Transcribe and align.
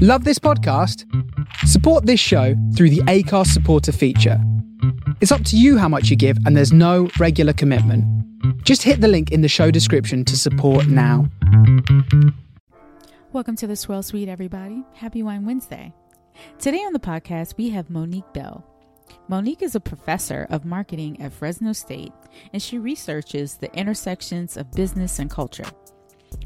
Love 0.00 0.22
this 0.22 0.38
podcast? 0.38 1.04
Support 1.66 2.06
this 2.06 2.20
show 2.20 2.54
through 2.76 2.90
the 2.90 3.00
Acast 3.08 3.48
supporter 3.48 3.90
feature. 3.90 4.40
It's 5.20 5.32
up 5.32 5.42
to 5.46 5.56
you 5.56 5.76
how 5.76 5.88
much 5.88 6.08
you 6.08 6.14
give, 6.14 6.38
and 6.46 6.56
there's 6.56 6.72
no 6.72 7.10
regular 7.18 7.52
commitment. 7.52 8.04
Just 8.62 8.84
hit 8.84 9.00
the 9.00 9.08
link 9.08 9.32
in 9.32 9.40
the 9.40 9.48
show 9.48 9.72
description 9.72 10.24
to 10.26 10.36
support 10.36 10.86
now. 10.86 11.28
Welcome 13.32 13.56
to 13.56 13.66
the 13.66 13.74
Swirl 13.74 14.04
Suite, 14.04 14.28
everybody. 14.28 14.84
Happy 14.94 15.24
Wine 15.24 15.44
Wednesday. 15.44 15.92
Today 16.60 16.78
on 16.78 16.92
the 16.92 17.00
podcast, 17.00 17.56
we 17.56 17.70
have 17.70 17.90
Monique 17.90 18.32
Bell. 18.32 18.64
Monique 19.26 19.62
is 19.62 19.74
a 19.74 19.80
professor 19.80 20.46
of 20.48 20.64
marketing 20.64 21.20
at 21.20 21.32
Fresno 21.32 21.72
State, 21.72 22.12
and 22.52 22.62
she 22.62 22.78
researches 22.78 23.56
the 23.56 23.76
intersections 23.76 24.56
of 24.56 24.70
business 24.70 25.18
and 25.18 25.28
culture. 25.28 25.66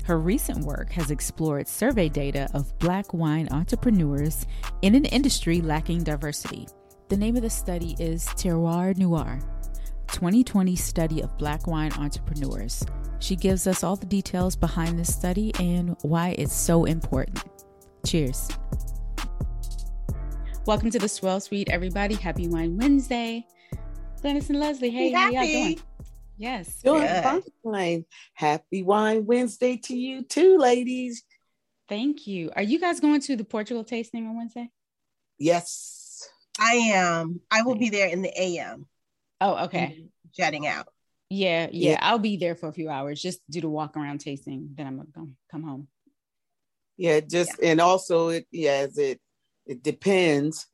Her 0.05 0.19
recent 0.19 0.64
work 0.64 0.91
has 0.93 1.11
explored 1.11 1.69
survey 1.69 2.09
data 2.09 2.49
of 2.55 2.77
black 2.79 3.14
wine 3.14 3.49
entrepreneurs 3.51 4.46
in 4.82 4.95
an 4.95 5.05
industry 5.07 5.61
lacking 5.61 6.04
diversity. 6.04 6.67
The 7.09 7.17
name 7.17 7.36
of 7.36 7.43
the 7.43 7.50
study 7.50 7.95
is 7.99 8.26
Terroir 8.26 8.96
Noir 8.96 9.40
2020 10.09 10.76
Study 10.76 11.23
of 11.23 11.37
Black 11.39 11.67
Wine 11.67 11.93
Entrepreneurs. 11.93 12.85
She 13.18 13.37
gives 13.37 13.67
us 13.67 13.82
all 13.82 13.96
the 13.96 14.07
details 14.07 14.57
behind 14.57 14.99
this 14.99 15.14
study 15.14 15.53
and 15.59 15.96
why 16.03 16.35
it's 16.39 16.54
so 16.54 16.85
important. 16.85 17.43
Cheers. 18.04 18.49
Welcome 20.67 20.90
to 20.90 20.99
the 20.99 21.09
Swirl 21.09 21.40
Suite, 21.40 21.68
everybody. 21.71 22.14
Happy 22.14 22.46
Wine 22.49 22.76
Wednesday. 22.76 23.46
Glynis 24.23 24.51
and 24.51 24.61
Leslie, 24.61 24.90
hey, 24.90 25.11
how 25.12 25.26
are 25.26 25.32
y'all 25.32 25.46
doing? 25.46 25.81
Yes. 26.43 26.82
Doing 26.82 27.09
fine. 27.63 28.05
Happy 28.35 28.82
Wine 28.82 29.27
Wednesday 29.27 29.77
to 29.77 29.96
you 29.96 30.25
too, 30.25 30.59
ladies. 30.59 31.23
Thank 31.89 32.27
you. 32.27 32.51
Are 32.56 32.62
you 32.62 32.81
guys 32.81 32.98
going 32.98 33.20
to 33.20 33.37
the 33.37 33.45
Portugal 33.45 33.84
tasting 33.84 34.27
on 34.27 34.37
Wednesday? 34.37 34.69
Yes. 35.39 36.28
I 36.59 36.75
am. 36.95 37.41
I 37.49 37.62
will 37.62 37.77
be 37.77 37.91
there 37.91 38.09
in 38.09 38.23
the 38.23 38.33
AM. 38.37 38.87
Oh, 39.41 39.67
okay. 39.67 40.09
Jetting 40.37 40.67
out. 40.67 40.89
Yeah, 41.31 41.69
yeah, 41.71 41.93
yeah, 41.93 41.99
I'll 42.03 42.19
be 42.19 42.37
there 42.37 42.56
for 42.56 42.69
a 42.69 42.73
few 42.73 42.91
hours 42.91 43.23
just 43.23 43.41
do 43.49 43.61
the 43.61 43.69
walk 43.69 43.97
around 43.97 44.19
tasting. 44.19 44.71
Then 44.75 44.89
I'm 44.89 44.97
gonna 44.97 45.29
come 45.49 45.62
home. 45.62 45.87
Yeah, 46.97 47.21
just 47.21 47.53
yeah. 47.61 47.71
and 47.71 47.81
also 47.81 48.31
it 48.31 48.47
yes, 48.51 48.99
it 48.99 49.21
it 49.65 49.83
depends 49.83 50.67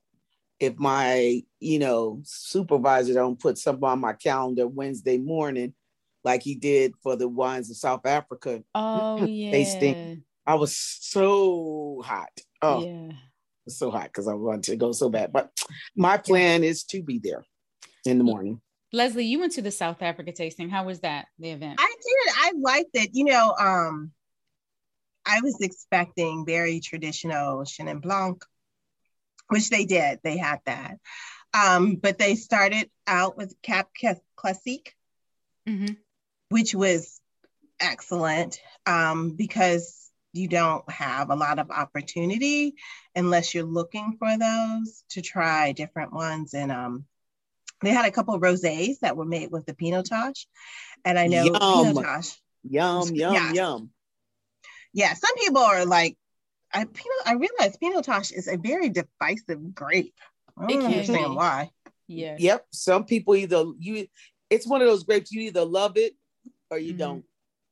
if 0.61 0.79
my 0.79 1.43
you 1.61 1.79
know 1.79 2.21
supervisor 2.25 3.15
don't 3.15 3.39
put 3.39 3.59
something 3.59 3.85
on 3.89 4.01
my 4.01 4.13
calendar 4.13 4.67
Wednesday 4.67 5.19
morning, 5.19 5.75
like 6.25 6.43
he 6.43 6.55
did 6.55 6.95
for 7.03 7.17
the 7.17 7.29
wines 7.29 7.71
of 7.71 7.77
South 7.77 8.07
Africa. 8.07 8.63
Oh 8.75 9.27
yeah, 9.31 9.51
tasting. 9.51 10.23
I 10.47 10.55
was 10.55 10.77
so 10.77 12.03
hot. 12.05 12.31
Oh, 12.63 12.83
yeah, 12.83 13.13
so 13.69 13.91
hot 13.91 14.05
because 14.05 14.29
I 14.29 14.35
wanted 14.35 14.65
to 14.65 14.77
go 14.77 14.93
so 14.93 15.11
bad. 15.11 15.33
But 15.33 15.51
my 15.95 16.17
plan 16.17 16.65
is 16.65 16.85
to 16.85 17.03
be 17.03 17.19
there 17.19 17.45
in 18.05 18.19
the 18.19 18.25
morning. 18.25 18.61
Leslie, 18.93 19.27
you 19.27 19.39
went 19.39 19.53
to 19.53 19.63
the 19.63 19.71
South 19.71 20.01
Africa 20.01 20.33
tasting. 20.33 20.71
How 20.71 20.85
was 20.85 21.01
that, 21.01 21.27
the 21.39 21.51
event? 21.51 21.79
I 21.79 21.95
did. 22.03 22.35
I 22.37 22.53
liked 22.59 22.91
it. 22.95 23.11
You 23.13 23.25
know, 23.25 23.55
um, 23.61 24.13
I 25.27 25.41
was 25.43 25.59
expecting 25.61 26.47
very 26.47 26.81
traditional 26.81 27.61
Chenin 27.65 28.01
Blanc, 28.01 28.43
which 29.49 29.71
they 29.71 29.85
did. 29.85 30.21
They 30.23 30.37
had 30.37 30.61
that. 30.67 30.99
Um, 31.55 31.97
but 31.97 32.19
they 32.19 32.35
started 32.35 32.91
out 33.07 33.37
with 33.37 33.61
Cap 33.63 33.91
Classique, 34.37 34.95
mm-hmm. 35.67 35.95
which 36.51 36.75
was 36.75 37.21
excellent 37.81 38.61
um, 38.87 39.33
because 39.37 40.11
you 40.33 40.49
don't 40.49 40.89
have 40.91 41.31
a 41.31 41.37
lot 41.37 41.59
of 41.59 41.71
opportunity 41.71 42.75
unless 43.15 43.55
you're 43.55 43.65
looking 43.65 44.17
for 44.19 44.37
those 44.37 45.03
to 45.11 45.23
try 45.23 45.73
different 45.73 46.13
ones. 46.13 46.55
And 46.55 46.71
um, 46.71 47.05
they 47.83 47.91
had 47.91 48.07
a 48.07 48.13
couple 48.13 48.35
of 48.35 48.43
rosés 48.43 48.99
that 49.01 49.17
were 49.17 49.25
made 49.25 49.51
with 49.51 49.67
the 49.67 49.75
Pinotage. 49.75 50.47
And 51.05 51.19
I 51.19 51.27
know 51.29 51.45
yum. 51.45 51.55
Pinotage. 51.55 52.37
Yum, 52.65 53.15
yum, 53.15 53.35
yeah. 53.35 53.53
yum. 53.53 53.91
Yeah, 54.93 55.15
some 55.15 55.35
people 55.37 55.63
are 55.63 55.87
like, 55.87 56.17
I 56.73 56.85
Pinot, 56.85 57.23
I 57.27 57.35
realize 57.35 57.77
Pinotage 57.83 58.33
is 58.33 58.49
a 58.49 58.57
very 58.57 58.89
divisive 58.89 59.75
grape. 59.75 60.15
I 60.57 60.67
don't 60.67 60.85
understand 60.85 61.35
why. 61.35 61.71
Yeah. 62.07 62.37
Yep. 62.39 62.67
Some 62.73 63.05
people 63.05 63.37
either 63.37 63.65
you 63.79 64.07
it's 64.51 64.67
one 64.67 64.81
of 64.81 64.89
those 64.89 65.05
grapes 65.05 65.31
you 65.31 65.43
either 65.43 65.65
love 65.65 65.97
it 65.97 66.15
or 66.71 66.79
you 66.79 66.91
mm-hmm. 66.91 66.99
don't. 66.99 67.25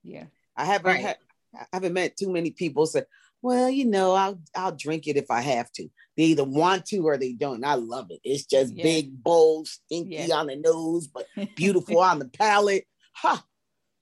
Yeah. 0.03 0.25
I 0.57 0.65
haven't 0.65 0.87
right. 0.87 1.01
had 1.01 1.17
I 1.55 1.67
haven't 1.73 1.95
met 1.95 2.17
too 2.17 2.31
many 2.31 2.51
people 2.51 2.87
say, 2.87 3.03
well, 3.43 3.71
you 3.71 3.85
know, 3.85 4.13
I'll 4.13 4.41
I'll 4.55 4.75
drink 4.75 5.07
it 5.07 5.17
if 5.17 5.31
I 5.31 5.41
have 5.41 5.71
to. 5.73 5.89
They 6.17 6.25
either 6.25 6.45
want 6.45 6.87
to 6.87 6.99
or 7.07 7.17
they 7.17 7.33
don't. 7.33 7.65
I 7.65 7.75
love 7.75 8.11
it. 8.11 8.21
It's 8.25 8.45
just 8.45 8.75
yeah. 8.75 8.83
big, 8.83 9.23
bold, 9.23 9.69
stinky 9.69 10.17
yeah. 10.17 10.35
on 10.35 10.47
the 10.49 10.57
nose, 10.57 11.07
but 11.07 11.27
beautiful 11.57 12.01
on 12.01 12.19
the 12.19 12.29
palate. 12.29 12.87
Ha! 13.15 13.37
Huh. 13.37 13.43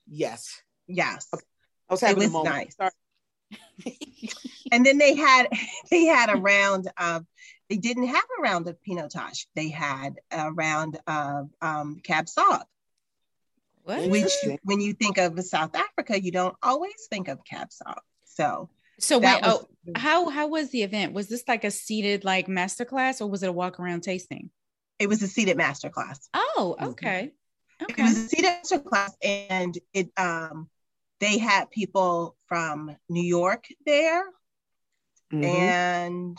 Yes. 0.07 0.61
Yes. 0.87 1.27
I 1.33 1.37
was 1.93 2.01
having 2.01 2.17
it 2.17 2.25
was 2.25 2.29
a 2.29 2.31
moment. 2.31 2.73
Nice. 2.79 2.91
and 4.71 4.85
then 4.85 4.97
they 4.97 5.15
had 5.15 5.47
they 5.91 6.05
had 6.05 6.29
a 6.29 6.37
round 6.37 6.89
of 6.97 7.25
they 7.69 7.77
didn't 7.77 8.07
have 8.07 8.23
a 8.37 8.41
round 8.41 8.67
of 8.67 8.77
Pinotage. 8.87 9.47
They 9.55 9.69
had 9.69 10.15
a 10.31 10.51
round 10.51 10.99
of 11.07 11.49
um, 11.61 11.99
Cab 12.03 12.25
Sauv. 12.25 12.61
Which, 13.83 14.31
when 14.63 14.81
you 14.81 14.93
think 14.93 15.17
of 15.17 15.39
South 15.43 15.75
Africa, 15.75 16.19
you 16.19 16.31
don't 16.31 16.55
always 16.61 17.07
think 17.09 17.27
of 17.27 17.43
Cab 17.43 17.69
Sauv. 17.69 17.97
So 18.25 18.69
so 18.99 19.19
wait, 19.19 19.41
was, 19.41 19.65
oh, 19.87 19.91
how 19.95 20.29
how 20.29 20.47
was 20.47 20.69
the 20.69 20.83
event? 20.83 21.13
Was 21.13 21.27
this 21.27 21.43
like 21.47 21.63
a 21.63 21.71
seated 21.71 22.23
like 22.23 22.47
masterclass 22.47 23.21
or 23.21 23.27
was 23.27 23.43
it 23.43 23.49
a 23.49 23.51
walk 23.51 23.79
around 23.79 24.01
tasting? 24.01 24.49
It 24.99 25.07
was 25.07 25.21
a 25.21 25.27
seated 25.27 25.57
masterclass. 25.57 26.29
Oh, 26.33 26.75
okay. 26.81 27.33
okay. 27.81 28.01
It 28.01 28.03
was 28.03 28.17
a 28.17 28.27
seated 28.27 28.51
masterclass, 28.63 29.11
and 29.21 29.77
it 29.93 30.11
um 30.17 30.69
they 31.19 31.37
had 31.37 31.71
people 31.71 32.35
from 32.47 32.95
New 33.09 33.23
York 33.23 33.65
there, 33.85 34.23
mm-hmm. 35.31 35.43
and 35.43 36.37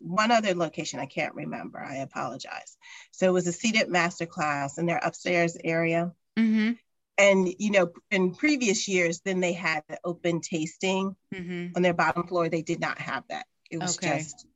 one 0.00 0.30
other 0.30 0.54
location 0.54 0.98
I 0.98 1.06
can't 1.06 1.34
remember. 1.34 1.78
I 1.78 1.96
apologize. 1.96 2.76
So 3.12 3.28
it 3.28 3.32
was 3.32 3.46
a 3.46 3.52
seated 3.52 3.88
masterclass 3.88 4.78
in 4.78 4.86
their 4.86 5.00
upstairs 5.02 5.56
area. 5.62 6.12
Mm-hmm 6.38 6.72
and 7.18 7.48
you 7.58 7.70
know 7.70 7.92
in 8.10 8.34
previous 8.34 8.88
years 8.88 9.20
then 9.20 9.40
they 9.40 9.52
had 9.52 9.82
the 9.88 9.98
open 10.04 10.40
tasting 10.40 11.14
mm-hmm. 11.34 11.68
on 11.76 11.82
their 11.82 11.94
bottom 11.94 12.26
floor 12.26 12.48
they 12.48 12.62
did 12.62 12.80
not 12.80 12.98
have 12.98 13.24
that 13.28 13.46
it 13.70 13.78
was 13.78 13.96
okay. 13.98 14.18
just 14.18 14.46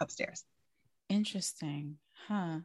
upstairs 0.00 0.44
interesting 1.08 1.96
huh 2.28 2.58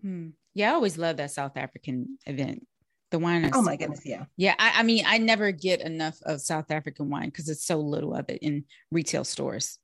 hmm 0.00 0.28
yeah 0.54 0.70
i 0.70 0.74
always 0.74 0.98
love 0.98 1.18
that 1.18 1.30
south 1.30 1.56
african 1.56 2.18
event 2.26 2.66
the 3.10 3.18
wine 3.18 3.50
oh 3.54 3.62
my 3.62 3.76
goodness 3.76 4.02
yeah 4.04 4.24
yeah 4.36 4.54
I, 4.58 4.80
I 4.80 4.82
mean 4.82 5.04
i 5.06 5.18
never 5.18 5.50
get 5.50 5.80
enough 5.80 6.18
of 6.22 6.40
south 6.40 6.70
african 6.70 7.10
wine 7.10 7.26
because 7.26 7.48
it's 7.48 7.64
so 7.64 7.78
little 7.80 8.14
of 8.14 8.28
it 8.28 8.38
in 8.42 8.64
retail 8.90 9.24
stores 9.24 9.78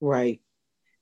right 0.00 0.40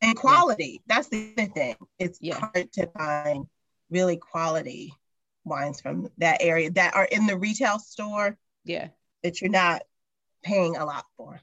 and 0.01 0.17
quality 0.17 0.83
yeah. 0.87 0.95
that's 0.95 1.09
the 1.09 1.33
thing 1.55 1.77
it's 1.99 2.19
yeah. 2.21 2.39
hard 2.39 2.73
to 2.75 2.87
find 2.97 3.47
really 3.91 4.17
quality 4.17 4.95
wines 5.45 5.81
from 5.81 6.09
that 6.19 6.39
area 6.41 6.71
that 6.71 6.95
are 6.97 7.05
in 7.05 7.27
the 7.27 7.39
retail 7.39 7.79
store. 7.79 8.37
Yeah. 8.65 8.89
That 9.23 9.41
you're 9.41 9.51
not 9.51 9.83
paying 10.43 10.77
a 10.77 10.85
lot 10.85 11.05
for. 11.17 11.41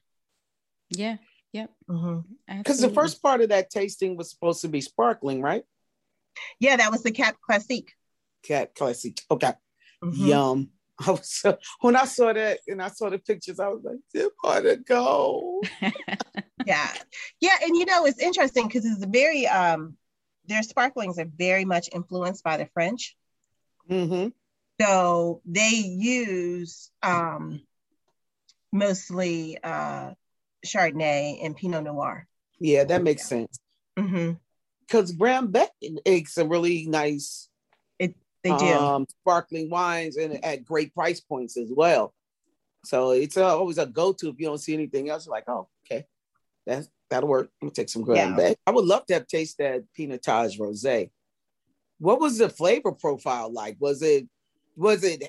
Yeah. 0.89 1.17
Yep. 1.53 1.69
Because 1.87 2.27
mm-hmm. 2.47 2.87
the 2.87 2.93
first 2.93 3.21
part 3.21 3.41
of 3.41 3.49
that 3.49 3.69
tasting 3.69 4.17
was 4.17 4.29
supposed 4.29 4.61
to 4.61 4.67
be 4.67 4.81
sparkling, 4.81 5.41
right? 5.41 5.63
Yeah, 6.59 6.77
that 6.77 6.91
was 6.91 7.03
the 7.03 7.11
Cap 7.11 7.35
Classique. 7.41 7.91
Cap 8.43 8.73
Classique. 8.73 9.21
Okay. 9.29 9.53
Mm-hmm. 10.03 10.27
Yum. 10.27 10.69
I 11.07 11.11
was 11.11 11.29
so, 11.31 11.57
when 11.79 11.95
I 11.95 12.05
saw 12.05 12.31
that 12.31 12.59
and 12.67 12.81
I 12.81 12.89
saw 12.89 13.09
the 13.09 13.17
pictures, 13.17 13.59
I 13.59 13.69
was 13.69 13.81
like, 13.83 13.97
"This 14.13 14.29
part 14.43 14.63
to 14.65 14.77
go." 14.77 15.63
yeah, 16.65 16.93
yeah, 17.39 17.57
and 17.63 17.75
you 17.75 17.85
know 17.85 18.05
it's 18.05 18.19
interesting 18.19 18.67
because 18.67 18.85
it's 18.85 19.03
very 19.05 19.47
um, 19.47 19.97
their 20.45 20.61
sparklings 20.61 21.17
are 21.17 21.29
very 21.37 21.65
much 21.65 21.89
influenced 21.91 22.43
by 22.43 22.57
the 22.57 22.67
French. 22.73 23.15
Mm-hmm. 23.89 24.29
So 24.79 25.41
they 25.45 25.69
use 25.69 26.91
um, 27.03 27.61
mostly 28.71 29.57
uh, 29.63 30.11
Chardonnay 30.65 31.43
and 31.43 31.55
Pinot 31.55 31.83
Noir. 31.83 32.27
Yeah, 32.59 32.83
that 32.85 33.03
makes 33.03 33.27
sense. 33.27 33.59
Because 33.95 35.11
mm-hmm. 35.11 35.17
Graham 35.17 35.51
Beck 35.51 35.71
makes 36.05 36.37
a 36.37 36.45
really 36.45 36.87
nice. 36.87 37.49
They 38.43 38.49
do 38.49 38.73
um, 38.73 39.05
sparkling 39.21 39.69
wines 39.69 40.17
and 40.17 40.43
at 40.43 40.65
great 40.65 40.93
price 40.93 41.19
points 41.19 41.57
as 41.57 41.71
well. 41.71 42.13
So 42.83 43.11
it's 43.11 43.37
always 43.37 43.77
a 43.77 43.85
go-to 43.85 44.29
if 44.29 44.39
you 44.39 44.47
don't 44.47 44.57
see 44.57 44.73
anything 44.73 45.09
else. 45.09 45.27
Like, 45.27 45.43
oh, 45.47 45.67
okay, 45.85 46.05
that's 46.65 46.89
that'll 47.09 47.29
work. 47.29 47.49
I'm 47.61 47.67
gonna 47.67 47.75
take 47.75 47.89
some 47.89 48.01
Graham 48.01 48.37
yeah. 48.39 48.53
I 48.65 48.71
would 48.71 48.85
love 48.85 49.05
to 49.07 49.13
have 49.13 49.27
tasted 49.27 49.63
that 49.63 49.83
Pinotage 49.95 50.59
Rosé 50.59 51.09
what 52.01 52.19
was 52.19 52.39
the 52.39 52.49
flavor 52.49 52.91
profile 52.91 53.53
like? 53.53 53.77
Was 53.79 54.01
it 54.01 54.27
was 54.75 55.03
it 55.03 55.23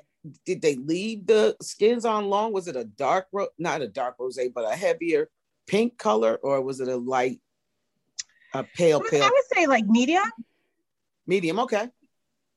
did 0.47 0.63
they 0.63 0.77
leave 0.77 1.27
the 1.27 1.55
skins 1.61 2.07
on 2.07 2.31
long? 2.31 2.53
Was 2.53 2.67
it 2.67 2.77
a 2.77 2.85
dark 2.85 3.27
ro- 3.31 3.49
not 3.59 3.83
a 3.83 3.89
dark 3.89 4.17
rosé, 4.19 4.51
but 4.53 4.65
a 4.65 4.75
heavier 4.75 5.29
pink 5.67 5.99
color 5.99 6.37
or 6.43 6.63
was 6.63 6.81
it 6.81 6.89
a 6.89 6.97
light, 6.97 7.41
a 8.55 8.65
pale, 8.65 9.01
pale? 9.01 9.23
I 9.23 9.29
would 9.31 9.45
say 9.55 9.67
like 9.67 9.85
medium. 9.87 10.25
Medium, 11.27 11.61
okay. 11.61 11.89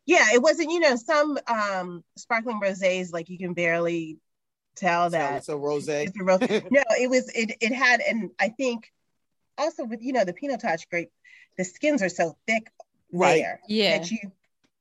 Yeah, 0.06 0.28
it 0.34 0.42
wasn't, 0.42 0.72
you 0.72 0.80
know, 0.80 0.96
some 0.96 1.38
um 1.48 2.04
sparkling 2.18 2.60
rosés, 2.62 3.12
like 3.12 3.30
you 3.30 3.38
can 3.38 3.54
barely 3.54 4.20
tell 4.76 5.10
that 5.10 5.32
so 5.32 5.38
it's 5.38 5.50
a 5.50 5.58
rose. 5.58 5.88
It's 5.88 6.16
no, 6.72 6.84
it 7.00 7.10
was 7.10 7.30
it 7.30 7.58
it 7.62 7.74
had 7.74 8.02
and 8.02 8.32
I 8.40 8.50
think 8.50 8.92
also 9.58 9.86
with 9.86 10.02
you 10.02 10.14
know 10.14 10.26
the 10.26 10.34
Pinotage 10.34 10.88
grape, 10.90 11.12
the 11.58 11.64
skins 11.64 12.02
are 12.02 12.10
so 12.10 12.38
thick 12.48 12.72
right. 13.12 13.42
there 13.42 13.62
Yeah. 13.68 13.98
that 13.98 14.12
you 14.12 14.32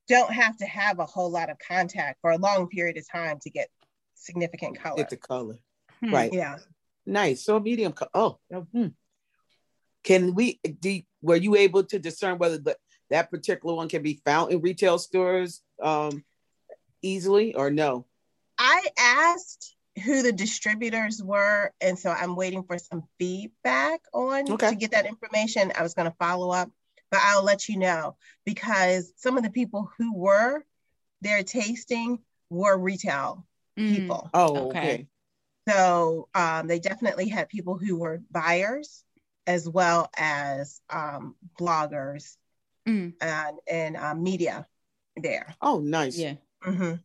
don't 0.07 0.31
have 0.31 0.57
to 0.57 0.65
have 0.65 0.99
a 0.99 1.05
whole 1.05 1.31
lot 1.31 1.49
of 1.49 1.57
contact 1.59 2.19
for 2.21 2.31
a 2.31 2.37
long 2.37 2.67
period 2.67 2.97
of 2.97 3.09
time 3.09 3.39
to 3.41 3.49
get 3.49 3.69
significant 4.13 4.79
color. 4.79 4.97
Get 4.97 5.09
the 5.09 5.17
color. 5.17 5.57
Hmm. 6.03 6.13
Right. 6.13 6.33
yeah. 6.33 6.57
Nice. 7.05 7.43
So 7.43 7.59
medium. 7.59 7.93
Co- 7.93 8.09
oh, 8.13 8.39
hmm. 8.71 8.87
can 10.03 10.33
we? 10.33 10.59
Do, 10.79 11.01
were 11.21 11.35
you 11.35 11.55
able 11.55 11.83
to 11.85 11.99
discern 11.99 12.37
whether 12.37 12.57
the, 12.57 12.75
that 13.09 13.29
particular 13.29 13.75
one 13.75 13.89
can 13.89 14.01
be 14.01 14.21
found 14.25 14.51
in 14.51 14.61
retail 14.61 14.97
stores 14.97 15.61
um, 15.81 16.23
easily 17.01 17.53
or 17.55 17.69
no? 17.69 18.05
I 18.57 18.85
asked 18.97 19.75
who 20.03 20.23
the 20.23 20.31
distributors 20.31 21.21
were, 21.23 21.71
and 21.81 21.97
so 21.97 22.09
I'm 22.09 22.35
waiting 22.35 22.63
for 22.63 22.77
some 22.77 23.03
feedback 23.17 24.01
on 24.13 24.51
Okay. 24.51 24.69
to 24.69 24.75
get 24.75 24.91
that 24.91 25.05
information. 25.05 25.71
I 25.77 25.83
was 25.83 25.93
going 25.93 26.09
to 26.09 26.17
follow 26.17 26.51
up, 26.51 26.69
but 27.11 27.21
I'll 27.23 27.43
let 27.43 27.69
you 27.69 27.77
know 27.77 28.17
because 28.45 29.13
some 29.17 29.37
of 29.37 29.43
the 29.43 29.49
people 29.51 29.89
who 29.97 30.15
were 30.15 30.65
there 31.21 31.43
tasting 31.43 32.19
were 32.49 32.77
retail 32.77 33.45
Mm. 33.77 33.93
people. 33.93 34.29
Oh, 34.33 34.57
Okay. 34.67 34.79
okay. 34.79 35.07
So 35.67 36.29
um, 36.33 36.67
they 36.67 36.79
definitely 36.79 37.27
had 37.27 37.49
people 37.49 37.77
who 37.77 37.97
were 37.97 38.21
buyers 38.31 39.03
as 39.47 39.67
well 39.67 40.09
as 40.15 40.79
um, 40.89 41.35
bloggers 41.59 42.37
Mm. 42.87 43.13
and, 43.21 43.57
and 43.69 43.97
uh, 43.97 44.13
media 44.15 44.65
there. 45.17 45.55
Oh, 45.61 45.79
nice. 45.79 46.17
Yeah. 46.17 46.35
Mm-hmm. 46.63 46.95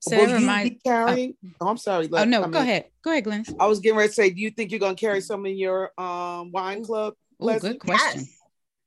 So 0.00 0.16
Will 0.16 0.24
it 0.24 0.28
you 0.30 0.34
reminds. 0.36 0.70
be 0.70 0.80
carrying? 0.84 1.34
oh, 1.60 1.68
I'm 1.68 1.76
sorry. 1.76 2.08
Oh 2.12 2.24
no, 2.24 2.40
I 2.40 2.42
go 2.44 2.48
mean, 2.50 2.54
ahead. 2.62 2.84
Go 3.02 3.10
ahead, 3.10 3.24
Glenn. 3.24 3.44
I 3.58 3.66
was 3.66 3.80
getting 3.80 3.96
ready 3.98 4.08
to 4.08 4.14
say, 4.14 4.30
do 4.30 4.40
you 4.40 4.50
think 4.50 4.70
you're 4.70 4.80
gonna 4.80 4.94
carry 4.94 5.20
some 5.20 5.46
in 5.46 5.56
your 5.56 5.92
um 5.98 6.52
wine 6.52 6.84
club? 6.84 7.14
Oh, 7.40 7.58
good 7.58 7.78
question. 7.80 8.26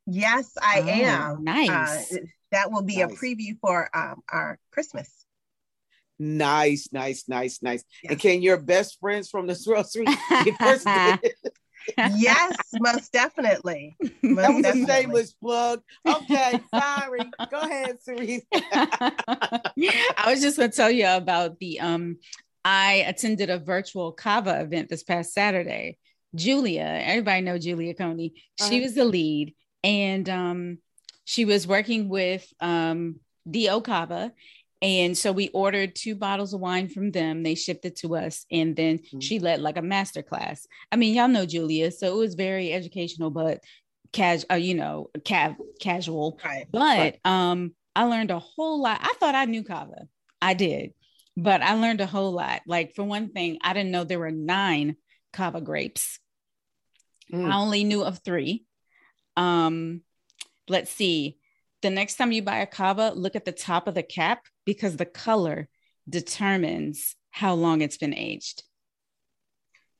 Yes, 0.06 0.54
yes, 0.56 0.58
I 0.62 0.82
Oh, 0.82 0.88
am. 0.88 1.44
Nice. 1.44 2.14
Uh, 2.14 2.18
that 2.52 2.72
will 2.72 2.84
be 2.84 2.98
Nice. 2.98 3.12
a 3.12 3.16
preview 3.16 3.58
for 3.62 3.90
um, 3.96 4.22
our 4.32 4.58
Christmas. 4.72 5.10
Nice, 6.22 6.90
nice, 6.92 7.26
nice, 7.30 7.62
nice. 7.62 7.84
Yeah. 8.04 8.12
And 8.12 8.20
can 8.20 8.42
your 8.42 8.58
best 8.58 9.00
friends 9.00 9.30
from 9.30 9.48
the 9.48 9.56
Swirl 9.56 9.84
Suite 9.86 10.10
get 10.44 10.58
first 10.60 10.86
dibs? 10.86 11.34
Yes, 12.18 12.58
most 12.80 13.12
definitely. 13.12 13.98
That 14.02 14.12
Most 14.24 14.66
was 14.66 14.66
a 14.66 14.86
shameless 14.86 15.34
plug. 15.34 15.82
Okay, 16.08 16.60
sorry. 16.74 17.32
Go 17.52 17.60
ahead, 17.62 18.02
Cerise. 18.02 18.44
I 18.54 20.26
was 20.28 20.42
just 20.42 20.58
going 20.58 20.70
to 20.70 20.76
tell 20.76 20.92
you 20.92 21.08
about 21.08 21.60
the 21.60 21.80
um 21.80 22.18
I 22.66 23.06
attended 23.08 23.50
a 23.50 23.58
virtual 23.58 24.12
cava 24.12 24.62
event 24.62 24.90
this 24.90 25.04
past 25.04 25.34
Saturday. 25.34 25.98
Julia, 26.36 27.02
everybody 27.04 27.42
know 27.42 27.58
Julia 27.58 27.94
Coney. 27.94 28.34
She 28.60 28.76
Uh-huh. 28.78 28.84
was 28.84 28.96
the 28.96 29.06
lead 29.06 29.56
and 29.84 30.30
um 30.30 30.78
she 31.26 31.46
was 31.46 31.66
working 31.68 32.10
with 32.10 32.46
um 32.60 33.20
DO 33.50 33.82
Cava 33.82 34.32
and 34.82 35.18
so 35.18 35.32
we 35.32 35.50
ordered 35.50 35.96
two 35.96 36.16
bottles 36.16 36.54
of 36.54 36.62
wine 36.62 36.88
from 36.88 37.12
them. 37.12 37.44
They 37.44 37.56
shipped 37.56 37.84
it 37.86 37.98
to 37.98 38.16
us 38.16 38.46
and 38.50 38.76
then 38.76 39.00
Mhm. 39.00 39.22
she 39.22 39.40
led 39.40 39.60
like 39.62 39.78
a 39.78 39.82
master 39.82 40.22
class. 40.24 40.66
I 40.92 40.96
mean, 40.96 41.14
y'all 41.16 41.28
know 41.28 41.46
Julia, 41.46 41.92
so 41.92 42.14
it 42.14 42.18
was 42.18 42.36
very 42.36 42.72
educational 42.72 43.30
but 43.30 43.62
casual, 44.14 44.48
uh, 44.52 44.56
you 44.56 44.76
know, 44.76 45.10
ca- 45.28 45.56
casual 45.80 46.40
Right. 46.44 46.68
but 46.72 47.20
um 47.30 47.76
i 47.96 48.04
learned 48.06 48.32
a 48.32 48.40
whole 48.40 48.82
lot 48.82 49.00
i 49.02 49.14
thought 49.20 49.36
i 49.36 49.46
knew 49.46 49.64
cava 49.64 50.08
i 50.42 50.54
did 50.54 50.94
but 51.36 51.62
i 51.62 51.74
learned 51.74 52.02
a 52.02 52.06
whole 52.06 52.32
lot 52.32 52.62
like 52.68 52.94
for 52.96 53.04
one 53.04 53.30
thing 53.30 53.58
i 53.62 53.74
didn't 53.74 53.92
know 53.92 54.04
there 54.04 54.20
were 54.20 54.32
nine 54.32 54.96
cava 55.34 55.60
grapes 55.60 56.20
Mm. 57.34 57.52
i 57.52 57.58
only 57.58 57.84
knew 57.84 58.04
of 58.04 58.20
three 58.24 58.66
um 59.38 60.02
let's 60.68 60.92
see 60.92 61.38
the 61.82 61.90
next 61.90 62.16
time 62.16 62.32
you 62.32 62.42
buy 62.42 62.58
a 62.60 62.68
cava 62.68 63.12
look 63.16 63.36
at 63.36 63.46
the 63.46 63.52
top 63.52 63.88
of 63.88 63.96
the 63.96 64.04
cap 64.04 64.46
because 64.74 64.98
the 64.98 65.06
color 65.06 65.68
determines 66.08 67.16
how 67.32 67.54
long 67.54 67.82
it's 67.82 67.98
been 67.98 68.14
aged 68.14 68.64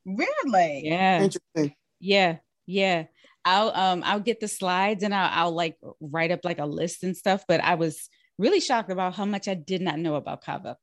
Really? 0.06 0.82
yeah 0.86 1.22
Interesting. 1.24 1.76
yeah, 2.00 2.38
yeah. 2.66 3.06
I'll 3.46 3.70
um 3.70 4.04
I'll 4.06 4.20
get 4.20 4.40
the 4.40 4.48
slides 4.48 5.04
and 5.04 5.14
I'll, 5.14 5.30
I'll 5.48 5.52
like 5.52 5.78
write 6.02 6.32
up 6.32 6.42
like 6.44 6.60
a 6.60 6.66
list 6.66 7.04
and 7.04 7.16
stuff. 7.16 7.44
But 7.48 7.64
I 7.64 7.76
was 7.76 8.10
really 8.38 8.60
shocked 8.60 8.92
about 8.92 9.16
how 9.16 9.26
much 9.26 9.48
I 9.48 9.54
did 9.54 9.82
not 9.82 10.00
know 10.00 10.16
about 10.16 10.44
cava. 10.44 10.78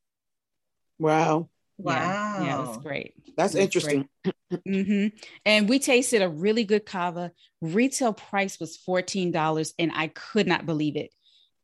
Wow. 0.99 1.49
Yeah, 1.79 2.17
yeah, 2.35 2.57
it 2.57 2.61
was 2.61 2.77
Wow. 2.77 2.81
great. 2.83 3.15
That's 3.37 3.55
It 3.55 3.59
was 3.59 3.65
interesting. 3.65 4.09
hmm 4.67 5.09
And 5.45 5.69
we 5.69 5.79
tasted 5.79 6.23
a 6.23 6.29
really 6.29 6.65
good 6.65 6.87
cava. 6.87 7.33
Retail 7.61 8.13
price 8.13 8.59
was 8.61 8.77
fourteen 8.77 9.33
dollars, 9.33 9.75
and 9.79 9.91
I 9.95 10.09
could 10.09 10.47
not 10.47 10.67
believe 10.67 10.97
it. 10.97 11.11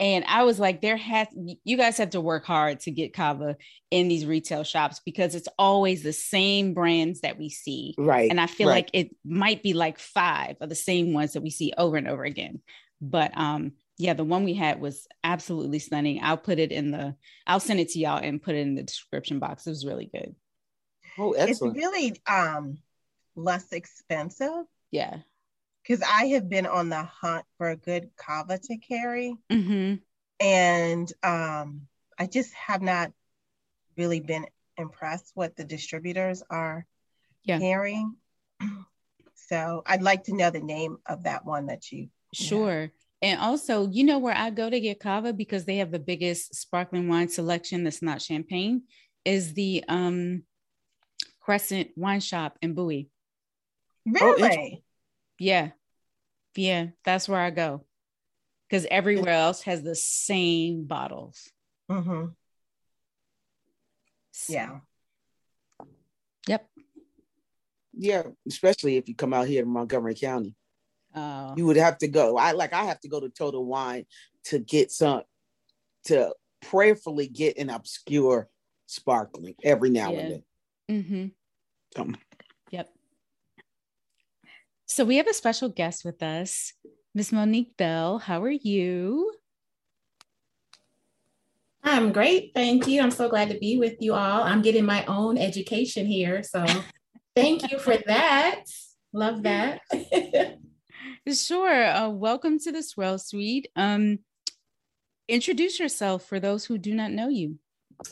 And 0.03 0.25
I 0.27 0.43
was 0.43 0.59
like, 0.59 0.81
there 0.81 0.97
has 0.97 1.29
you 1.33 1.77
guys 1.77 1.97
have 1.99 2.11
to 2.11 2.21
work 2.21 2.45
hard 2.45 2.81
to 2.81 2.91
get 2.91 3.15
cava 3.15 3.57
in 3.93 4.09
these 4.09 4.27
retail 4.27 4.65
shops 4.65 5.01
because 5.05 5.37
it's 5.37 5.47
always 5.61 6.03
the 6.03 6.13
same 6.13 6.75
brands 6.75 7.21
that 7.21 7.39
we 7.39 7.51
see. 7.51 7.95
Right. 7.97 8.29
and 8.29 8.41
I 8.41 8.49
feel 8.49 8.67
right. 8.67 8.75
like 8.75 8.91
it 8.95 9.15
might 9.25 9.63
be 9.63 9.75
like 9.75 10.01
five 10.01 10.57
of 10.61 10.69
the 10.69 10.75
same 10.75 11.13
ones 11.13 11.35
that 11.35 11.43
we 11.43 11.51
see 11.51 11.73
over 11.79 11.97
and 11.97 12.09
over 12.09 12.25
again. 12.25 12.63
But 13.01 13.31
um, 13.39 13.75
yeah, 13.97 14.15
the 14.15 14.25
one 14.25 14.43
we 14.43 14.55
had 14.55 14.81
was 14.81 15.07
absolutely 15.23 15.79
stunning. 15.79 16.19
I'll 16.21 16.37
put 16.37 16.59
it 16.59 16.73
in 16.73 16.91
the, 16.91 17.15
I'll 17.47 17.61
send 17.61 17.79
it 17.79 17.91
to 17.91 18.01
y'all 18.01 18.19
and 18.21 18.43
put 18.43 18.57
it 18.57 18.63
in 18.63 18.75
the 18.75 18.83
description 18.83 19.39
box. 19.39 19.69
It 19.69 19.71
was 19.71 19.87
really 19.87 20.11
good. 20.13 20.35
oh, 21.17 21.31
excellent. 21.31 21.77
It's 21.77 21.87
really 21.87 22.21
um, 22.27 22.79
less 23.37 23.71
expensive 23.71 24.65
Yeah. 24.91 25.19
Because 25.83 26.03
I 26.03 26.27
have 26.27 26.49
been 26.49 26.67
on 26.67 26.89
the 26.89 27.03
hunt 27.03 27.45
for 27.59 27.71
a 27.71 27.77
good 27.77 28.11
cava 28.17 28.59
to 28.59 28.77
carry, 28.79 29.37
hmm 29.51 29.95
and 30.41 31.13
um, 31.23 31.83
I 32.19 32.27
just 32.27 32.53
have 32.55 32.83
not 32.83 33.13
really 33.97 34.21
been 34.21 34.47
impressed 34.77 35.31
what 35.35 35.57
the 35.57 35.65
distributors 35.65 36.43
are 36.51 36.87
Yeah. 37.45 37.59
carrying. 37.59 38.17
So 39.49 39.83
I'd 39.85 40.03
like 40.03 40.25
to 40.25 40.35
know 40.35 40.51
the 40.51 40.61
name 40.61 40.97
of 41.05 41.25
that 41.25 41.45
one 41.45 41.67
that 41.67 41.93
you. 41.93 42.09
Sure. 42.33 42.91
And 43.21 43.39
also, 43.39 43.89
you 43.89 44.03
know 44.03 44.19
where 44.19 44.35
I 44.35 44.49
go 44.51 44.71
to 44.71 44.81
get 44.81 44.99
cava 44.99 45.33
because 45.33 45.67
they 45.67 45.77
have 45.77 45.91
the 45.91 45.99
biggest 45.99 46.55
sparkling 46.55 47.07
wine 47.07 47.29
selection 47.29 47.85
that's 47.85 48.01
not 48.01 48.23
champagne 48.23 48.85
is 49.25 49.53
the 49.53 49.85
um 49.89 50.45
Crescent 51.41 51.91
Wine 51.97 52.21
Shop 52.21 52.57
in 52.63 52.73
Bowie. 52.73 53.11
Really? 54.07 54.82
Yeah. 55.43 55.71
Yeah, 56.55 56.89
that's 57.05 57.29
where 57.29 57.41
I 57.41 57.51
go. 57.51 57.85
Because 58.69 58.87
everywhere 58.91 59.35
else 59.35 59.63
has 59.63 59.83
the 59.83 59.97
same 59.97 60.85
bottles. 60.85 61.51
hmm 61.91 62.27
So- 64.31 64.53
Yeah. 64.53 64.81
Yep. 66.49 66.69
yeah, 67.93 68.23
especially 68.49 68.97
if 68.97 69.09
you 69.09 69.15
come 69.15 69.33
out 69.35 69.47
here 69.49 69.63
to 69.63 69.69
Montgomery 69.69 70.15
County. 70.15 70.55
Uh, 71.15 71.55
You 71.57 71.67
would 71.67 71.77
have 71.77 71.99
to 71.99 72.09
go. 72.09 72.37
I 72.37 72.53
like 72.53 72.73
I 72.73 72.85
have 72.85 73.01
to 73.01 73.09
go 73.09 73.21
to 73.21 73.29
Total 73.29 73.65
Wine 73.65 74.07
to 74.45 74.59
get 74.59 74.91
some 74.93 75.23
to 76.05 76.35
prayerfully 76.63 77.27
get 77.29 77.59
an 77.59 77.69
obscure 77.71 78.49
sparkling 78.87 79.55
every 79.63 79.91
now 79.91 80.13
Yeah. 80.13 80.21
and 80.89 81.03
hmm 81.05 81.19
then. 81.19 81.33
Um, 81.97 82.11
Yep. 82.11 82.32
So 84.95 85.07
we 85.07 85.17
have 85.17 85.27
a 85.27 85.33
special 85.33 85.71
guest 85.71 86.05
with 86.05 86.23
us, 86.23 86.75
Miss 87.15 87.33
Monique 87.33 87.79
Bell. 87.79 88.19
How 88.19 88.43
are 88.43 88.51
you? 88.51 89.33
I'm 91.83 92.13
great. 92.13 92.51
Thank 92.55 92.87
you. 92.87 93.01
I'm 93.01 93.11
so 93.11 93.31
glad 93.31 93.49
to 93.49 93.59
be 93.59 93.79
with 93.79 93.97
you 94.01 94.13
all. 94.13 94.43
I'm 94.43 94.61
getting 94.61 94.85
my 94.85 95.03
own 95.07 95.39
education 95.39 96.05
here. 96.05 96.43
So 96.43 96.67
thank 97.35 97.73
you 97.73 97.79
for 97.79 97.97
that. 98.07 98.65
Love 99.15 99.45
that. 99.45 99.81
Sure. 101.33 101.87
Uh, 101.87 102.09
welcome 102.11 102.59
to 102.59 102.73
the 102.73 102.83
Swirl 102.83 103.17
Suite. 103.17 103.69
Um, 103.77 104.19
introduce 105.29 105.79
yourself 105.79 106.27
for 106.27 106.39
those 106.39 106.65
who 106.65 106.79
do 106.79 106.95
not 106.95 107.13
know 107.13 107.29
you. 107.29 107.59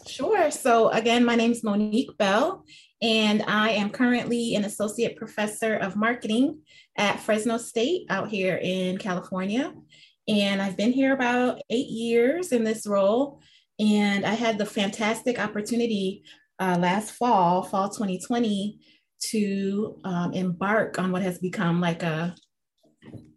Sure. 0.06 0.50
So, 0.50 0.88
again, 0.90 1.24
my 1.24 1.34
name 1.34 1.52
is 1.52 1.64
Monique 1.64 2.16
Bell, 2.18 2.64
and 3.02 3.42
I 3.46 3.70
am 3.70 3.90
currently 3.90 4.54
an 4.54 4.64
associate 4.64 5.16
professor 5.16 5.74
of 5.76 5.96
marketing 5.96 6.60
at 6.96 7.20
Fresno 7.20 7.58
State 7.58 8.06
out 8.10 8.28
here 8.28 8.58
in 8.62 8.98
California. 8.98 9.72
And 10.28 10.60
I've 10.60 10.76
been 10.76 10.92
here 10.92 11.12
about 11.12 11.60
eight 11.70 11.88
years 11.88 12.52
in 12.52 12.64
this 12.64 12.86
role. 12.86 13.40
And 13.78 14.26
I 14.26 14.34
had 14.34 14.58
the 14.58 14.66
fantastic 14.66 15.38
opportunity 15.38 16.22
uh, 16.58 16.76
last 16.78 17.12
fall, 17.12 17.62
fall 17.62 17.88
2020, 17.88 18.78
to 19.30 20.00
um, 20.04 20.32
embark 20.34 20.98
on 20.98 21.12
what 21.12 21.22
has 21.22 21.38
become 21.38 21.80
like 21.80 22.02
a 22.02 22.34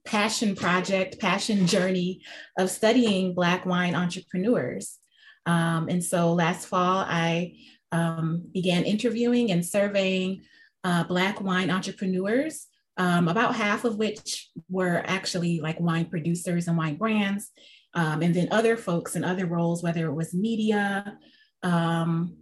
passion 0.06 0.56
project, 0.56 1.20
passion 1.20 1.66
journey 1.66 2.22
of 2.58 2.70
studying 2.70 3.34
Black 3.34 3.66
wine 3.66 3.96
entrepreneurs. 3.96 5.00
Um, 5.46 5.90
and 5.90 6.04
so 6.04 6.34
last 6.34 6.68
fall, 6.68 7.06
I 7.08 7.56
um, 7.92 8.44
began 8.54 8.84
interviewing 8.84 9.52
and 9.52 9.66
surveying 9.66 10.44
uh, 10.84 11.04
Black 11.04 11.42
wine 11.42 11.70
entrepreneurs, 11.70 12.68
um, 12.98 13.28
about 13.28 13.56
half 13.56 13.86
of 13.86 13.98
which 13.98 14.50
were 14.70 15.04
actually 15.06 15.60
like 15.60 15.80
wine 15.80 16.06
producers 16.06 16.68
and 16.68 16.78
wine 16.78 16.98
brands, 16.98 17.52
um, 17.94 18.22
and 18.22 18.34
then 18.34 18.48
other 18.52 18.78
folks 18.78 19.16
in 19.16 19.24
other 19.24 19.46
roles, 19.46 19.84
whether 19.84 20.06
it 20.08 20.14
was 20.14 20.34
media, 20.34 21.18
um, 21.62 22.36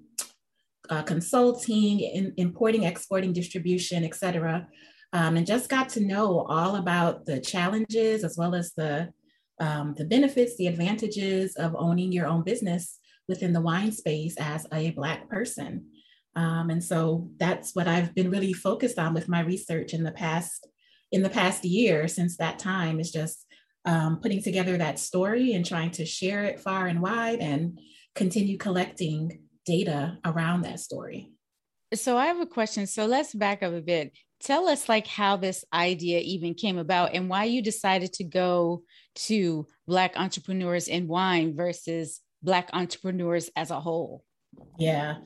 uh, 0.89 1.03
consulting, 1.03 1.99
in, 1.99 2.33
importing, 2.37 2.83
exporting, 2.83 3.33
distribution, 3.33 4.03
et 4.03 4.15
cetera, 4.15 4.67
um, 5.13 5.37
and 5.37 5.47
just 5.47 5.69
got 5.69 5.89
to 5.89 6.01
know 6.01 6.45
all 6.49 6.75
about 6.75 7.25
the 7.25 7.39
challenges 7.39 8.23
as 8.23 8.37
well 8.37 8.55
as 8.55 8.73
the 8.73 9.11
um, 9.61 9.93
the 9.95 10.05
benefits, 10.05 10.57
the 10.57 10.67
advantages 10.67 11.55
of 11.55 11.75
owning 11.77 12.11
your 12.11 12.27
own 12.27 12.43
business 12.43 12.99
within 13.27 13.53
the 13.53 13.61
wine 13.61 13.91
space 13.91 14.35
as 14.39 14.67
a 14.73 14.91
Black 14.91 15.29
person. 15.29 15.85
Um, 16.35 16.69
and 16.69 16.83
so 16.83 17.29
that's 17.37 17.75
what 17.75 17.87
I've 17.87 18.15
been 18.15 18.31
really 18.31 18.53
focused 18.53 18.97
on 18.97 19.13
with 19.13 19.29
my 19.29 19.41
research 19.41 19.93
in 19.93 20.03
the 20.03 20.11
past 20.11 20.67
in 21.11 21.23
the 21.23 21.29
past 21.29 21.65
year 21.65 22.07
since 22.07 22.37
that 22.37 22.57
time 22.57 22.97
is 22.99 23.11
just 23.11 23.45
um, 23.83 24.19
putting 24.21 24.41
together 24.41 24.77
that 24.77 24.97
story 24.97 25.53
and 25.53 25.65
trying 25.65 25.91
to 25.91 26.05
share 26.05 26.45
it 26.45 26.59
far 26.59 26.87
and 26.87 27.01
wide 27.01 27.39
and 27.39 27.77
continue 28.15 28.57
collecting 28.57 29.41
data 29.65 30.17
around 30.23 30.61
that 30.61 30.79
story. 30.79 31.29
So 31.93 32.17
I 32.17 32.27
have 32.27 32.39
a 32.39 32.45
question. 32.45 32.87
So 32.87 33.05
let's 33.05 33.33
back 33.33 33.61
up 33.61 33.73
a 33.73 33.81
bit. 33.81 34.13
Tell 34.43 34.67
us 34.67 34.89
like 34.89 35.07
how 35.07 35.37
this 35.37 35.63
idea 35.71 36.19
even 36.19 36.53
came 36.53 36.77
about 36.77 37.13
and 37.13 37.29
why 37.29 37.43
you 37.43 37.61
decided 37.61 38.13
to 38.13 38.23
go 38.23 38.83
to 39.15 39.67
Black 39.87 40.13
entrepreneurs 40.15 40.87
in 40.87 41.07
wine 41.07 41.55
versus 41.55 42.21
Black 42.41 42.69
entrepreneurs 42.73 43.49
as 43.55 43.69
a 43.69 43.79
whole. 43.79 44.23
Yeah. 44.79 45.17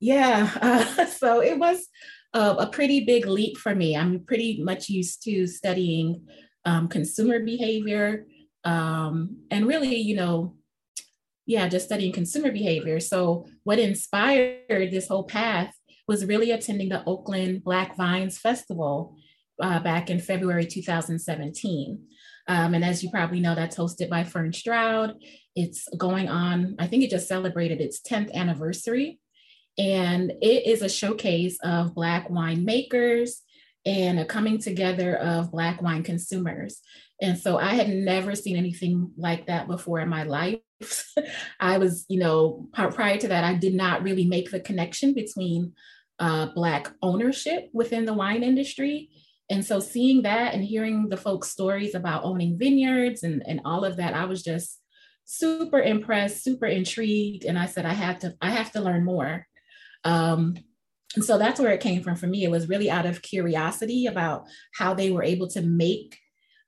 Yeah. 0.00 0.50
Uh, 0.60 1.06
so 1.20 1.40
it 1.40 1.58
was 1.58 1.86
a, 2.32 2.40
a, 2.40 2.66
pretty 2.66 3.04
big 3.04 3.26
leap 3.26 3.56
for 3.58 3.74
me. 3.74 3.96
I'm 3.96 4.24
pretty 4.24 4.62
much 4.62 4.88
used 4.88 5.22
to 5.22 5.46
studying 5.46 6.26
um, 6.64 6.88
consumer 6.88 7.40
behavior 7.40 8.26
um, 8.64 9.36
and 9.50 9.66
really, 9.66 9.96
you 9.96 10.16
know, 10.16 10.56
yeah, 11.46 11.68
just 11.68 11.86
studying 11.86 12.12
consumer 12.12 12.50
behavior. 12.50 13.00
So, 13.00 13.46
what 13.64 13.78
inspired 13.78 14.90
this 14.90 15.08
whole 15.08 15.24
path 15.24 15.74
was 16.06 16.26
really 16.26 16.50
attending 16.50 16.88
the 16.88 17.04
Oakland 17.04 17.64
Black 17.64 17.96
Vines 17.96 18.38
Festival 18.38 19.16
uh, 19.60 19.80
back 19.80 20.10
in 20.10 20.20
February 20.20 20.66
2017. 20.66 22.02
Um, 22.46 22.74
and 22.74 22.84
as 22.84 23.02
you 23.02 23.10
probably 23.10 23.40
know, 23.40 23.54
that's 23.54 23.76
hosted 23.76 24.10
by 24.10 24.24
Fern 24.24 24.52
Stroud. 24.52 25.14
It's 25.56 25.88
going 25.96 26.28
on, 26.28 26.76
I 26.78 26.86
think 26.86 27.02
it 27.02 27.10
just 27.10 27.28
celebrated 27.28 27.80
its 27.80 28.00
10th 28.00 28.32
anniversary. 28.34 29.18
And 29.78 30.30
it 30.42 30.66
is 30.66 30.82
a 30.82 30.88
showcase 30.88 31.58
of 31.62 31.94
Black 31.94 32.28
winemakers 32.28 33.40
and 33.86 34.18
a 34.18 34.24
coming 34.24 34.58
together 34.58 35.16
of 35.16 35.52
Black 35.52 35.82
wine 35.82 36.02
consumers. 36.02 36.80
And 37.20 37.38
so 37.38 37.58
I 37.58 37.74
had 37.74 37.88
never 37.88 38.34
seen 38.34 38.56
anything 38.56 39.10
like 39.16 39.46
that 39.46 39.66
before 39.66 40.00
in 40.00 40.08
my 40.08 40.24
life. 40.24 40.60
I 41.60 41.78
was, 41.78 42.04
you 42.08 42.18
know, 42.18 42.68
prior 42.72 43.16
to 43.18 43.28
that, 43.28 43.44
I 43.44 43.54
did 43.54 43.74
not 43.74 44.02
really 44.02 44.26
make 44.26 44.50
the 44.50 44.60
connection 44.60 45.14
between 45.14 45.72
uh, 46.18 46.46
Black 46.54 46.92
ownership 47.02 47.70
within 47.72 48.04
the 48.04 48.14
wine 48.14 48.42
industry. 48.42 49.10
And 49.50 49.64
so 49.64 49.80
seeing 49.80 50.22
that 50.22 50.54
and 50.54 50.64
hearing 50.64 51.08
the 51.08 51.16
folks' 51.16 51.50
stories 51.50 51.94
about 51.94 52.24
owning 52.24 52.58
vineyards 52.58 53.22
and, 53.22 53.42
and 53.46 53.60
all 53.64 53.84
of 53.84 53.96
that, 53.96 54.14
I 54.14 54.24
was 54.24 54.42
just 54.42 54.80
super 55.24 55.80
impressed, 55.80 56.42
super 56.42 56.66
intrigued. 56.66 57.44
And 57.44 57.58
I 57.58 57.66
said, 57.66 57.84
I 57.84 57.92
have 57.92 58.18
to, 58.20 58.34
I 58.40 58.50
have 58.50 58.72
to 58.72 58.80
learn 58.80 59.04
more. 59.04 59.46
Um, 60.04 60.56
and 61.14 61.24
so 61.24 61.38
that's 61.38 61.60
where 61.60 61.72
it 61.72 61.80
came 61.80 62.02
from 62.02 62.16
for 62.16 62.26
me. 62.26 62.44
It 62.44 62.50
was 62.50 62.68
really 62.68 62.90
out 62.90 63.06
of 63.06 63.22
curiosity 63.22 64.06
about 64.06 64.46
how 64.74 64.94
they 64.94 65.10
were 65.10 65.22
able 65.22 65.48
to 65.48 65.62
make 65.62 66.18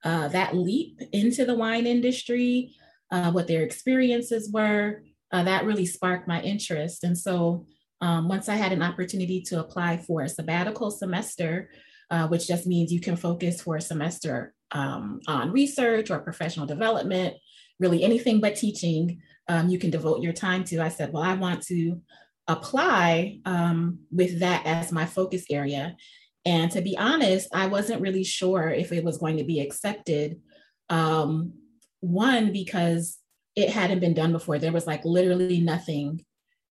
uh, 0.04 0.28
that 0.28 0.54
leap 0.54 1.00
into 1.12 1.44
the 1.44 1.56
wine 1.56 1.86
industry, 1.86 2.74
uh, 3.10 3.32
what 3.32 3.48
their 3.48 3.62
experiences 3.62 4.50
were. 4.52 5.02
Uh, 5.32 5.42
that 5.42 5.64
really 5.64 5.86
sparked 5.86 6.28
my 6.28 6.40
interest. 6.42 7.02
And 7.02 7.18
so 7.18 7.66
um, 8.00 8.28
once 8.28 8.48
I 8.48 8.56
had 8.56 8.72
an 8.72 8.82
opportunity 8.82 9.40
to 9.42 9.60
apply 9.60 9.98
for 9.98 10.22
a 10.22 10.28
sabbatical 10.28 10.90
semester, 10.90 11.70
uh, 12.10 12.28
which 12.28 12.46
just 12.46 12.66
means 12.66 12.92
you 12.92 13.00
can 13.00 13.16
focus 13.16 13.60
for 13.60 13.76
a 13.76 13.80
semester 13.80 14.54
um, 14.72 15.20
on 15.26 15.52
research 15.52 16.10
or 16.10 16.18
professional 16.18 16.66
development, 16.66 17.34
really 17.80 18.02
anything 18.02 18.40
but 18.40 18.56
teaching, 18.56 19.20
um, 19.48 19.68
you 19.68 19.78
can 19.78 19.90
devote 19.90 20.22
your 20.22 20.32
time 20.32 20.64
to. 20.64 20.80
I 20.80 20.88
said, 20.88 21.12
well, 21.12 21.22
I 21.22 21.34
want 21.34 21.62
to 21.66 22.00
apply 22.48 23.40
um, 23.44 24.00
with 24.10 24.40
that 24.40 24.64
as 24.66 24.92
my 24.92 25.06
focus 25.06 25.44
area. 25.50 25.96
And 26.44 26.70
to 26.72 26.80
be 26.80 26.96
honest, 26.96 27.48
I 27.52 27.66
wasn't 27.66 28.00
really 28.00 28.24
sure 28.24 28.68
if 28.68 28.92
it 28.92 29.04
was 29.04 29.18
going 29.18 29.38
to 29.38 29.44
be 29.44 29.60
accepted. 29.60 30.40
Um, 30.88 31.54
one, 32.00 32.52
because 32.52 33.18
it 33.56 33.70
hadn't 33.70 34.00
been 34.00 34.14
done 34.14 34.32
before. 34.32 34.58
There 34.58 34.72
was 34.72 34.86
like 34.86 35.04
literally 35.04 35.60
nothing 35.60 36.24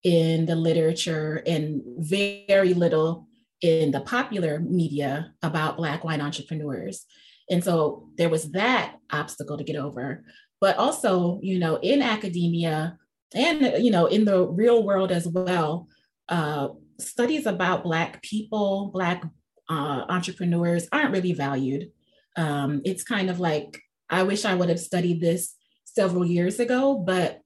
in 0.05 0.45
the 0.45 0.55
literature 0.55 1.41
and 1.47 1.81
very 1.97 2.75
little 2.75 3.27
in 3.61 3.89
the 3.89 4.01
popular 4.01 4.59
media 4.59 5.33
about 5.41 5.77
Black 5.77 6.03
wine 6.03 6.21
entrepreneurs. 6.21 7.05
And 7.49 7.63
so 7.63 8.09
there 8.15 8.29
was 8.29 8.51
that 8.51 8.97
obstacle 9.11 9.57
to 9.57 9.63
get 9.63 9.75
over. 9.75 10.23
But 10.61 10.77
also, 10.77 11.39
you 11.41 11.57
know, 11.57 11.77
in 11.77 12.03
academia 12.03 12.99
and, 13.33 13.83
you 13.83 13.89
know, 13.89 14.05
in 14.05 14.25
the 14.25 14.47
real 14.47 14.83
world 14.83 15.11
as 15.11 15.27
well, 15.27 15.87
uh, 16.29 16.67
studies 16.99 17.47
about 17.47 17.83
Black 17.83 18.21
people, 18.21 18.91
Black 18.93 19.23
uh, 19.69 20.05
entrepreneurs 20.07 20.87
aren't 20.91 21.13
really 21.13 21.33
valued. 21.33 21.89
Um, 22.37 22.81
it's 22.85 23.03
kind 23.03 23.31
of 23.31 23.39
like, 23.39 23.81
I 24.07 24.21
wish 24.21 24.45
I 24.45 24.53
would 24.53 24.69
have 24.69 24.79
studied 24.79 25.19
this 25.19 25.55
several 25.85 26.25
years 26.25 26.59
ago, 26.59 26.95
but 26.95 27.41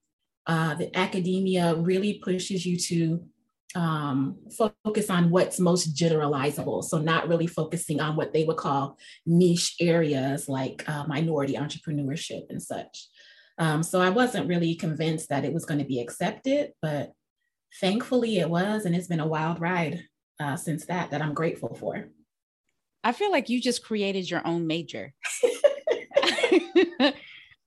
uh, 0.49 0.73
the 0.73 0.97
academia 0.97 1.75
really 1.75 2.15
pushes 2.23 2.65
you 2.65 2.75
to 2.75 3.23
um, 3.75 4.35
focus 4.57 5.11
on 5.11 5.29
what's 5.29 5.59
most 5.59 5.95
generalizable. 5.95 6.83
So, 6.83 6.97
not 6.97 7.27
really 7.29 7.45
focusing 7.45 8.01
on 8.01 8.15
what 8.15 8.33
they 8.33 8.45
would 8.45 8.57
call 8.57 8.97
niche 9.27 9.75
areas 9.79 10.49
like 10.49 10.89
uh, 10.89 11.03
minority 11.05 11.53
entrepreneurship 11.53 12.49
and 12.49 12.61
such. 12.61 13.09
Um, 13.59 13.83
so, 13.83 14.01
I 14.01 14.09
wasn't 14.09 14.47
really 14.47 14.73
convinced 14.73 15.29
that 15.29 15.45
it 15.45 15.53
was 15.53 15.65
going 15.65 15.79
to 15.81 15.85
be 15.85 16.01
accepted, 16.01 16.71
but 16.81 17.11
thankfully 17.79 18.39
it 18.39 18.49
was. 18.49 18.85
And 18.85 18.95
it's 18.95 19.07
been 19.07 19.19
a 19.19 19.27
wild 19.27 19.61
ride 19.61 20.01
uh, 20.39 20.55
since 20.55 20.87
that, 20.87 21.11
that 21.11 21.21
I'm 21.21 21.35
grateful 21.35 21.75
for. 21.75 22.07
I 23.03 23.11
feel 23.11 23.29
like 23.29 23.49
you 23.49 23.61
just 23.61 23.83
created 23.83 24.31
your 24.31 24.41
own 24.47 24.65
major. 24.65 25.13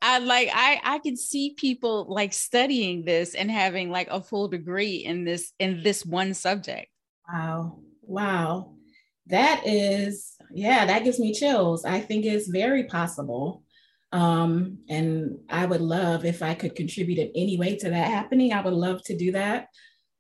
I 0.02 0.18
like 0.18 0.50
I 0.52 0.80
I 0.82 0.98
can 0.98 1.16
see 1.16 1.54
people 1.56 2.06
like 2.08 2.32
studying 2.32 3.04
this 3.04 3.34
and 3.34 3.48
having 3.48 3.90
like 3.90 4.08
a 4.10 4.20
full 4.20 4.48
degree 4.48 4.96
in 4.96 5.24
this 5.24 5.52
in 5.60 5.82
this 5.84 6.04
one 6.04 6.34
subject. 6.34 6.88
Wow. 7.32 7.78
Wow. 8.02 8.74
That 9.28 9.62
is 9.64 10.36
yeah, 10.52 10.84
that 10.86 11.04
gives 11.04 11.20
me 11.20 11.32
chills. 11.32 11.84
I 11.84 12.00
think 12.00 12.24
it's 12.24 12.48
very 12.48 12.84
possible. 12.84 13.62
Um, 14.10 14.78
and 14.90 15.38
I 15.48 15.64
would 15.64 15.80
love 15.80 16.24
if 16.24 16.42
I 16.42 16.54
could 16.54 16.74
contribute 16.74 17.18
in 17.18 17.30
any 17.34 17.56
way 17.56 17.76
to 17.76 17.88
that 17.88 18.10
happening. 18.10 18.52
I 18.52 18.60
would 18.60 18.74
love 18.74 19.02
to 19.04 19.16
do 19.16 19.32
that. 19.32 19.68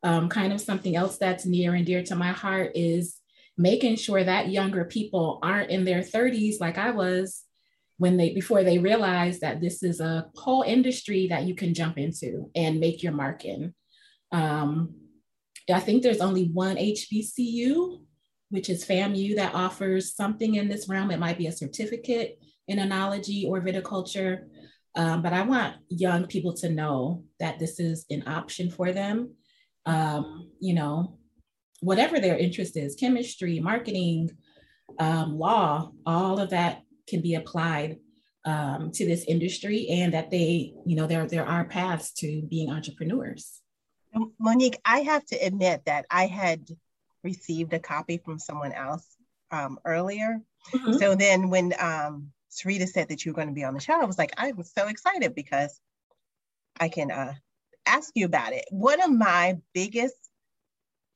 Um, 0.04 0.28
kind 0.28 0.52
of 0.52 0.60
something 0.60 0.96
else 0.96 1.18
that's 1.18 1.44
near 1.44 1.74
and 1.74 1.84
dear 1.84 2.02
to 2.04 2.16
my 2.16 2.30
heart 2.30 2.72
is 2.74 3.18
making 3.58 3.96
sure 3.96 4.22
that 4.22 4.48
younger 4.48 4.84
people 4.84 5.38
aren't 5.42 5.70
in 5.70 5.84
their 5.84 6.00
30s 6.00 6.54
like 6.58 6.78
I 6.78 6.90
was 6.90 7.44
when 7.98 8.16
they 8.16 8.32
before 8.34 8.64
they 8.64 8.78
realize 8.78 9.40
that 9.40 9.60
this 9.60 9.82
is 9.82 10.00
a 10.00 10.26
whole 10.36 10.62
industry 10.62 11.28
that 11.28 11.44
you 11.44 11.54
can 11.54 11.74
jump 11.74 11.98
into 11.98 12.50
and 12.54 12.80
make 12.80 13.02
your 13.02 13.12
mark 13.12 13.44
in. 13.44 13.74
Um, 14.32 14.94
I 15.72 15.80
think 15.80 16.02
there's 16.02 16.20
only 16.20 16.48
one 16.48 16.76
HBCU, 16.76 18.00
which 18.50 18.68
is 18.68 18.84
FAMU, 18.84 19.36
that 19.36 19.54
offers 19.54 20.14
something 20.14 20.56
in 20.56 20.68
this 20.68 20.88
realm. 20.88 21.10
It 21.10 21.20
might 21.20 21.38
be 21.38 21.46
a 21.46 21.52
certificate 21.52 22.38
in 22.68 22.78
enology 22.78 23.46
or 23.46 23.60
viticulture. 23.60 24.44
Um, 24.94 25.22
but 25.22 25.32
I 25.32 25.42
want 25.42 25.76
young 25.88 26.26
people 26.26 26.54
to 26.54 26.68
know 26.68 27.24
that 27.40 27.58
this 27.58 27.78
is 27.78 28.04
an 28.10 28.24
option 28.26 28.70
for 28.70 28.92
them. 28.92 29.34
Um, 29.86 30.50
you 30.60 30.74
know, 30.74 31.18
whatever 31.80 32.20
their 32.20 32.36
interest 32.36 32.76
is 32.76 32.94
chemistry, 32.94 33.58
marketing, 33.60 34.30
um, 34.98 35.38
law, 35.38 35.90
all 36.06 36.38
of 36.38 36.50
that 36.50 36.82
can 37.08 37.20
be 37.20 37.34
applied 37.34 37.98
um, 38.44 38.90
to 38.92 39.06
this 39.06 39.24
industry 39.24 39.88
and 39.88 40.14
that 40.14 40.30
they, 40.30 40.74
you 40.84 40.96
know, 40.96 41.06
there, 41.06 41.26
there 41.26 41.46
are 41.46 41.64
paths 41.64 42.12
to 42.14 42.42
being 42.42 42.70
entrepreneurs. 42.70 43.60
Monique, 44.38 44.78
I 44.84 45.00
have 45.00 45.24
to 45.26 45.36
admit 45.36 45.82
that 45.86 46.06
I 46.10 46.26
had 46.26 46.68
received 47.24 47.72
a 47.72 47.78
copy 47.78 48.18
from 48.18 48.38
someone 48.38 48.72
else 48.72 49.06
um, 49.50 49.78
earlier. 49.84 50.40
Mm-hmm. 50.74 50.94
So 50.94 51.14
then 51.14 51.50
when 51.50 51.72
um, 51.78 52.32
Sarita 52.50 52.88
said 52.88 53.08
that 53.08 53.24
you 53.24 53.32
were 53.32 53.36
going 53.36 53.48
to 53.48 53.54
be 53.54 53.64
on 53.64 53.74
the 53.74 53.80
show, 53.80 54.00
I 54.00 54.04
was 54.04 54.18
like, 54.18 54.32
I 54.36 54.52
was 54.52 54.72
so 54.76 54.88
excited 54.88 55.34
because 55.34 55.80
I 56.78 56.88
can 56.88 57.10
uh, 57.10 57.34
ask 57.86 58.10
you 58.14 58.26
about 58.26 58.52
it. 58.52 58.64
One 58.70 59.00
of 59.00 59.10
my 59.10 59.58
biggest 59.72 60.16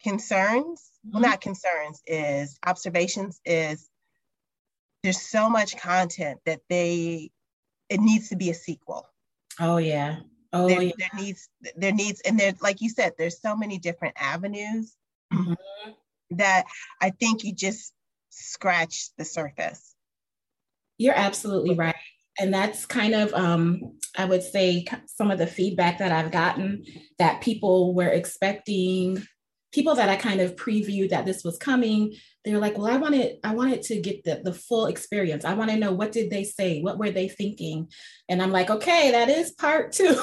concerns, 0.02 0.81
mm-hmm. 1.07 1.21
well, 1.21 1.31
not 1.31 1.40
concerns, 1.40 2.00
is 2.07 2.59
observations 2.64 3.40
is 3.45 3.88
there's 5.06 5.22
so 5.22 5.48
much 5.48 5.76
content 5.76 6.40
that 6.46 6.62
they 6.68 7.30
it 7.88 8.00
needs 8.00 8.30
to 8.30 8.36
be 8.36 8.50
a 8.50 8.54
sequel. 8.54 9.06
Oh 9.60 9.76
yeah. 9.76 10.16
Oh 10.52 10.66
there, 10.66 10.82
yeah. 10.82 10.92
there 10.98 11.10
needs 11.14 11.48
there 11.76 11.92
needs 11.92 12.20
and 12.22 12.36
there's 12.36 12.60
like 12.60 12.80
you 12.80 12.88
said, 12.88 13.12
there's 13.16 13.40
so 13.40 13.54
many 13.54 13.78
different 13.78 14.16
avenues 14.18 14.96
mm-hmm. 15.32 15.54
that 16.30 16.64
I 17.00 17.10
think 17.10 17.44
you 17.44 17.54
just 17.54 17.92
scratch 18.30 19.10
the 19.16 19.25
surface. 19.25 19.94
You're 20.98 21.14
absolutely 21.16 21.76
right. 21.76 21.94
And 22.40 22.52
that's 22.52 22.84
kind 22.84 23.14
of, 23.14 23.32
um, 23.32 23.98
I 24.18 24.25
would 24.25 24.42
say, 24.42 24.86
some 25.06 25.30
of 25.30 25.38
the 25.38 25.46
feedback 25.46 25.98
that 25.98 26.10
I've 26.10 26.32
gotten 26.32 26.84
that 27.20 27.42
people 27.42 27.94
were 27.94 28.08
expecting 28.08 29.25
people 29.76 29.95
that 29.95 30.09
I 30.09 30.16
kind 30.16 30.40
of 30.40 30.56
previewed 30.56 31.11
that 31.11 31.26
this 31.26 31.45
was 31.45 31.59
coming, 31.59 32.14
they're 32.47 32.59
like, 32.59 32.78
well, 32.78 32.87
I 32.87 32.97
wanted, 32.97 33.37
I 33.45 33.54
wanted 33.54 33.83
to 33.83 34.00
get 34.00 34.25
the, 34.25 34.40
the 34.42 34.54
full 34.54 34.87
experience. 34.87 35.45
I 35.45 35.52
want 35.52 35.71
to 35.71 35.76
know 35.76 35.92
what 35.92 36.12
did 36.12 36.30
they 36.30 36.45
say? 36.45 36.80
What 36.80 36.99
were 36.99 37.11
they 37.11 37.28
thinking? 37.28 37.88
And 38.26 38.40
I'm 38.40 38.52
like, 38.52 38.71
okay, 38.71 39.11
that 39.11 39.28
is 39.28 39.50
part 39.50 39.92
two. 39.99 40.16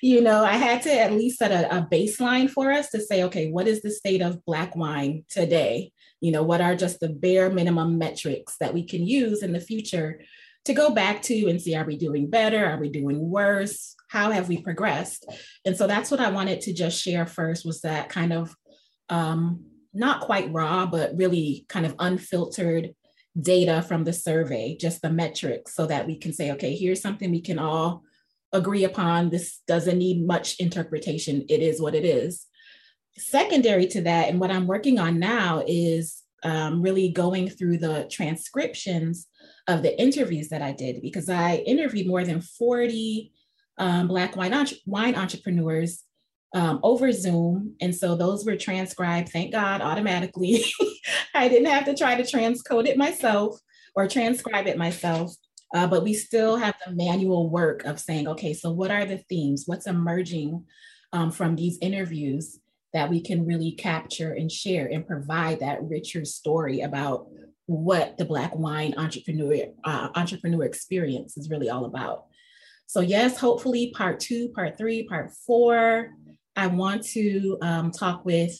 you 0.00 0.22
know, 0.22 0.42
I 0.42 0.54
had 0.54 0.80
to 0.84 0.98
at 0.98 1.12
least 1.12 1.40
set 1.40 1.52
a, 1.52 1.76
a 1.76 1.86
baseline 1.92 2.48
for 2.48 2.72
us 2.72 2.88
to 2.92 3.02
say, 3.02 3.24
okay, 3.24 3.50
what 3.50 3.68
is 3.68 3.82
the 3.82 3.90
state 3.90 4.22
of 4.22 4.42
Black 4.46 4.74
wine 4.74 5.24
today? 5.28 5.92
You 6.22 6.32
know, 6.32 6.42
what 6.42 6.62
are 6.62 6.74
just 6.74 7.00
the 7.00 7.10
bare 7.10 7.50
minimum 7.50 7.98
metrics 7.98 8.56
that 8.60 8.72
we 8.72 8.82
can 8.86 9.06
use 9.06 9.42
in 9.42 9.52
the 9.52 9.60
future 9.60 10.20
to 10.64 10.72
go 10.72 10.90
back 10.90 11.22
to 11.22 11.48
and 11.48 11.60
see, 11.60 11.74
are 11.74 11.84
we 11.84 11.96
doing 11.96 12.30
better? 12.30 12.64
Are 12.64 12.78
we 12.78 12.88
doing 12.88 13.30
worse? 13.30 13.94
how 14.14 14.30
have 14.30 14.48
we 14.48 14.62
progressed 14.62 15.26
and 15.64 15.76
so 15.76 15.88
that's 15.88 16.10
what 16.10 16.20
i 16.20 16.30
wanted 16.30 16.60
to 16.60 16.72
just 16.72 17.02
share 17.02 17.26
first 17.26 17.66
was 17.66 17.80
that 17.80 18.08
kind 18.08 18.32
of 18.32 18.54
um, 19.10 19.64
not 19.92 20.20
quite 20.20 20.52
raw 20.52 20.86
but 20.86 21.16
really 21.16 21.66
kind 21.68 21.84
of 21.84 21.96
unfiltered 21.98 22.94
data 23.38 23.82
from 23.82 24.04
the 24.04 24.12
survey 24.12 24.76
just 24.80 25.02
the 25.02 25.10
metrics 25.10 25.74
so 25.74 25.86
that 25.86 26.06
we 26.06 26.16
can 26.16 26.32
say 26.32 26.52
okay 26.52 26.76
here's 26.76 27.02
something 27.02 27.30
we 27.32 27.40
can 27.40 27.58
all 27.58 28.04
agree 28.52 28.84
upon 28.84 29.30
this 29.30 29.60
doesn't 29.66 29.98
need 29.98 30.24
much 30.24 30.60
interpretation 30.60 31.44
it 31.48 31.60
is 31.60 31.80
what 31.80 31.96
it 31.96 32.04
is 32.04 32.46
secondary 33.18 33.88
to 33.88 34.00
that 34.02 34.28
and 34.28 34.38
what 34.38 34.52
i'm 34.52 34.68
working 34.68 35.00
on 35.00 35.18
now 35.18 35.62
is 35.66 36.22
um, 36.44 36.82
really 36.82 37.08
going 37.08 37.48
through 37.48 37.78
the 37.78 38.06
transcriptions 38.12 39.26
of 39.66 39.82
the 39.82 40.00
interviews 40.00 40.48
that 40.48 40.62
i 40.62 40.72
did 40.72 41.00
because 41.00 41.28
i 41.28 41.56
interviewed 41.66 42.06
more 42.06 42.24
than 42.24 42.40
40 42.40 43.32
um, 43.78 44.08
Black 44.08 44.36
wine, 44.36 44.66
wine 44.86 45.14
entrepreneurs 45.14 46.04
um, 46.54 46.78
over 46.82 47.10
Zoom. 47.10 47.74
And 47.80 47.94
so 47.94 48.14
those 48.14 48.44
were 48.44 48.56
transcribed, 48.56 49.30
thank 49.30 49.52
God, 49.52 49.80
automatically. 49.80 50.64
I 51.34 51.48
didn't 51.48 51.70
have 51.70 51.84
to 51.86 51.96
try 51.96 52.14
to 52.14 52.22
transcode 52.22 52.86
it 52.86 52.96
myself 52.96 53.58
or 53.96 54.06
transcribe 54.06 54.66
it 54.66 54.78
myself. 54.78 55.34
Uh, 55.74 55.88
but 55.88 56.04
we 56.04 56.14
still 56.14 56.56
have 56.56 56.76
the 56.86 56.92
manual 56.92 57.50
work 57.50 57.84
of 57.84 57.98
saying, 57.98 58.28
okay, 58.28 58.54
so 58.54 58.70
what 58.70 58.92
are 58.92 59.04
the 59.04 59.18
themes? 59.28 59.64
What's 59.66 59.88
emerging 59.88 60.64
um, 61.12 61.32
from 61.32 61.56
these 61.56 61.78
interviews 61.80 62.60
that 62.92 63.10
we 63.10 63.20
can 63.20 63.44
really 63.44 63.72
capture 63.72 64.32
and 64.32 64.50
share 64.50 64.86
and 64.86 65.04
provide 65.04 65.58
that 65.58 65.82
richer 65.82 66.24
story 66.24 66.82
about 66.82 67.26
what 67.66 68.16
the 68.18 68.24
Black 68.24 68.54
wine 68.54 68.94
entrepreneur 68.96 69.66
uh, 69.84 70.08
entrepreneur 70.14 70.64
experience 70.64 71.36
is 71.36 71.50
really 71.50 71.70
all 71.70 71.84
about. 71.86 72.24
So, 72.86 73.00
yes, 73.00 73.38
hopefully, 73.38 73.92
part 73.96 74.20
two, 74.20 74.50
part 74.50 74.76
three, 74.76 75.06
part 75.06 75.30
four. 75.46 76.10
I 76.56 76.66
want 76.68 77.04
to 77.08 77.58
um, 77.62 77.90
talk 77.90 78.24
with 78.24 78.52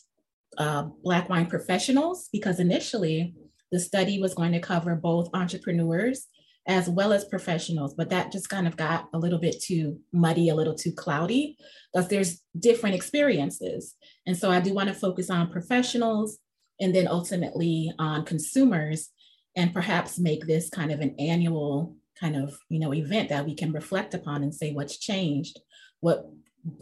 uh, 0.58 0.84
Black 1.02 1.28
wine 1.28 1.46
professionals 1.46 2.28
because 2.32 2.58
initially 2.58 3.34
the 3.70 3.78
study 3.78 4.20
was 4.20 4.34
going 4.34 4.52
to 4.52 4.60
cover 4.60 4.94
both 4.94 5.28
entrepreneurs 5.34 6.26
as 6.66 6.88
well 6.88 7.12
as 7.12 7.26
professionals, 7.26 7.94
but 7.94 8.08
that 8.08 8.32
just 8.32 8.48
kind 8.48 8.66
of 8.66 8.76
got 8.76 9.08
a 9.12 9.18
little 9.18 9.38
bit 9.38 9.60
too 9.60 10.00
muddy, 10.12 10.48
a 10.48 10.54
little 10.54 10.74
too 10.74 10.92
cloudy 10.92 11.56
because 11.92 12.08
there's 12.08 12.40
different 12.58 12.94
experiences. 12.94 13.94
And 14.26 14.36
so 14.36 14.50
I 14.50 14.60
do 14.60 14.72
want 14.72 14.88
to 14.88 14.94
focus 14.94 15.28
on 15.28 15.50
professionals 15.50 16.38
and 16.80 16.94
then 16.94 17.08
ultimately 17.08 17.92
on 17.98 18.24
consumers 18.24 19.10
and 19.56 19.72
perhaps 19.72 20.18
make 20.18 20.46
this 20.46 20.68
kind 20.68 20.90
of 20.90 21.00
an 21.00 21.14
annual 21.18 21.96
kind 22.18 22.36
of 22.36 22.56
you 22.68 22.78
know 22.78 22.94
event 22.94 23.28
that 23.28 23.44
we 23.44 23.54
can 23.54 23.72
reflect 23.72 24.14
upon 24.14 24.42
and 24.42 24.54
say 24.54 24.72
what's 24.72 24.98
changed 24.98 25.58
what 26.00 26.26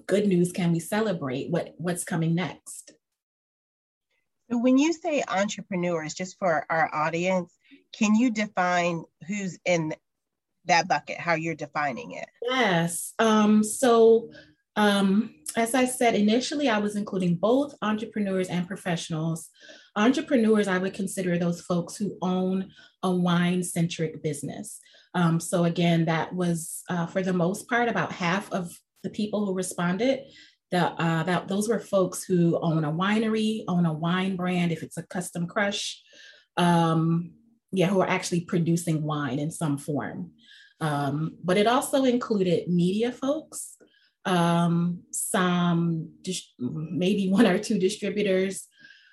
good 0.07 0.27
news 0.27 0.53
can 0.53 0.73
we 0.73 0.81
celebrate 0.81 1.51
what 1.51 1.75
what's 1.77 2.05
coming 2.05 2.35
next? 2.35 2.93
When 4.49 4.77
you 4.79 4.93
say 4.93 5.23
entrepreneurs 5.29 6.15
just 6.15 6.39
for 6.39 6.67
our 6.71 6.93
audience 6.95 7.57
can 7.97 8.15
you 8.15 8.31
define 8.31 9.05
who's 9.27 9.59
in 9.65 9.95
that 10.67 10.89
bucket 10.89 11.19
how 11.19 11.35
you're 11.35 11.55
defining 11.55 12.13
it? 12.13 12.29
Yes 12.43 13.15
um, 13.19 13.65
so 13.65 14.31
um, 14.77 15.35
as 15.57 15.75
i 15.75 15.85
said 15.85 16.15
initially 16.15 16.69
i 16.69 16.79
was 16.79 16.97
including 16.97 17.35
both 17.35 17.75
entrepreneurs 17.83 18.49
and 18.49 18.67
professionals 18.67 19.51
entrepreneurs 19.97 20.69
i 20.69 20.79
would 20.79 20.95
consider 20.95 21.39
those 21.39 21.61
folks 21.61 21.97
who 21.97 22.17
own 22.23 22.71
a 23.03 23.11
wine 23.11 23.63
centric 23.63 24.23
business 24.23 24.81
um, 25.15 25.41
so 25.41 25.65
again, 25.65 26.07
that 26.07 26.35
was 26.35 26.83
uh, 26.89 27.07
for 27.07 27.23
the 27.23 27.33
most 27.33 27.69
part 27.69 27.89
about 27.89 28.13
half 28.13 28.51
of 28.53 28.73
the 29.03 29.11
people 29.11 29.45
who 29.45 29.55
responded. 29.55 30.21
Uh, 30.73 31.23
that 31.25 31.49
those 31.49 31.69
were 31.69 31.79
folks 31.79 32.25
who 32.25 32.59
own 32.63 32.83
a 32.83 32.91
winery, 32.91 33.63
own 33.69 33.85
a 33.85 33.93
wine 33.93 34.37
brand, 34.37 34.73
if 34.73 34.83
it's 34.83 34.97
a 34.97 35.03
custom 35.03 35.47
crush, 35.47 36.01
um, 36.57 37.33
yeah, 37.73 37.89
who 37.89 38.01
are 38.01 38.09
actually 38.09 38.41
producing 38.41 39.03
wine 39.03 39.39
in 39.39 39.51
some 39.51 39.77
form. 39.77 40.31
Um, 40.81 41.37
but 41.45 41.59
it 41.59 41.67
also 41.67 42.05
included 42.05 42.69
media 42.69 43.13
folks, 43.13 43.77
um, 44.25 45.03
some 45.11 46.09
dis- 46.23 46.55
maybe 46.59 47.29
one 47.29 47.47
or 47.47 47.59
two 47.59 47.79
distributors, 47.79 48.67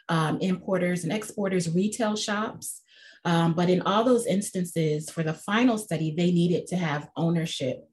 um, 0.09 0.39
importers 0.41 1.03
and 1.03 1.13
exporters, 1.13 1.73
retail 1.73 2.15
shops, 2.15 2.81
um, 3.25 3.53
but 3.53 3.69
in 3.69 3.81
all 3.81 4.03
those 4.03 4.25
instances, 4.25 5.09
for 5.09 5.23
the 5.23 5.33
final 5.33 5.77
study, 5.77 6.13
they 6.15 6.31
needed 6.31 6.67
to 6.67 6.77
have 6.77 7.09
ownership 7.15 7.87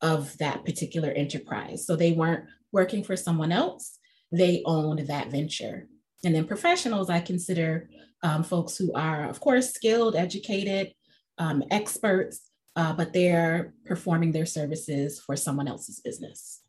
of 0.00 0.36
that 0.38 0.64
particular 0.64 1.10
enterprise. 1.10 1.86
So 1.86 1.96
they 1.96 2.12
weren't 2.12 2.44
working 2.72 3.02
for 3.02 3.16
someone 3.16 3.52
else, 3.52 3.98
they 4.30 4.62
owned 4.64 5.00
that 5.08 5.30
venture. 5.30 5.88
And 6.24 6.34
then 6.34 6.46
professionals, 6.46 7.10
I 7.10 7.20
consider 7.20 7.88
um, 8.22 8.42
folks 8.42 8.76
who 8.76 8.92
are, 8.92 9.28
of 9.28 9.40
course, 9.40 9.72
skilled, 9.72 10.16
educated, 10.16 10.92
um, 11.38 11.62
experts, 11.70 12.50
uh, 12.76 12.92
but 12.92 13.12
they're 13.12 13.74
performing 13.86 14.32
their 14.32 14.46
services 14.46 15.20
for 15.20 15.36
someone 15.36 15.68
else's 15.68 16.00
business. 16.00 16.62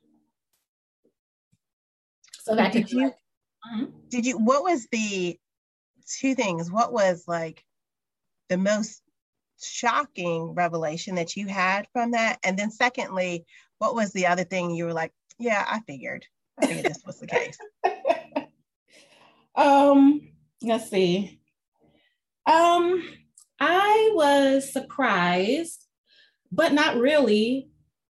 So 2.42 2.56
that 2.56 2.72
did 2.72 2.92
you, 2.92 3.12
uh-huh. 3.64 3.86
did 4.10 4.26
you, 4.26 4.38
what 4.38 4.64
was 4.64 4.88
the 4.92 5.38
two 6.18 6.36
things? 6.36 6.72
What 6.72 6.92
was 6.94 7.24
like 7.28 7.64
the 8.50 8.58
most 8.58 9.02
shocking 9.62 10.54
revelation 10.54 11.16
that 11.16 11.36
you 11.36 11.48
had 11.48 11.88
from 11.94 12.12
that? 12.12 12.40
And 12.44 12.58
then 12.58 12.72
secondly, 12.72 13.46
what 13.78 13.96
was 13.96 14.12
the 14.12 14.28
other 14.28 14.44
thing 14.44 14.72
you 14.72 14.86
were 14.86 14.94
like, 14.94 15.12
yeah, 15.38 15.66
I 15.68 15.80
figured. 15.82 16.26
I 16.60 16.68
figured 16.68 16.86
this 16.86 17.04
was 17.06 17.20
the 17.20 17.28
case. 17.28 17.58
um, 19.56 20.22
let's 20.62 20.90
see. 20.90 21.40
Um, 22.46 23.08
I 23.60 24.12
was 24.14 24.72
surprised, 24.72 25.86
but 26.52 26.74
not 26.74 26.98
really, 26.98 27.70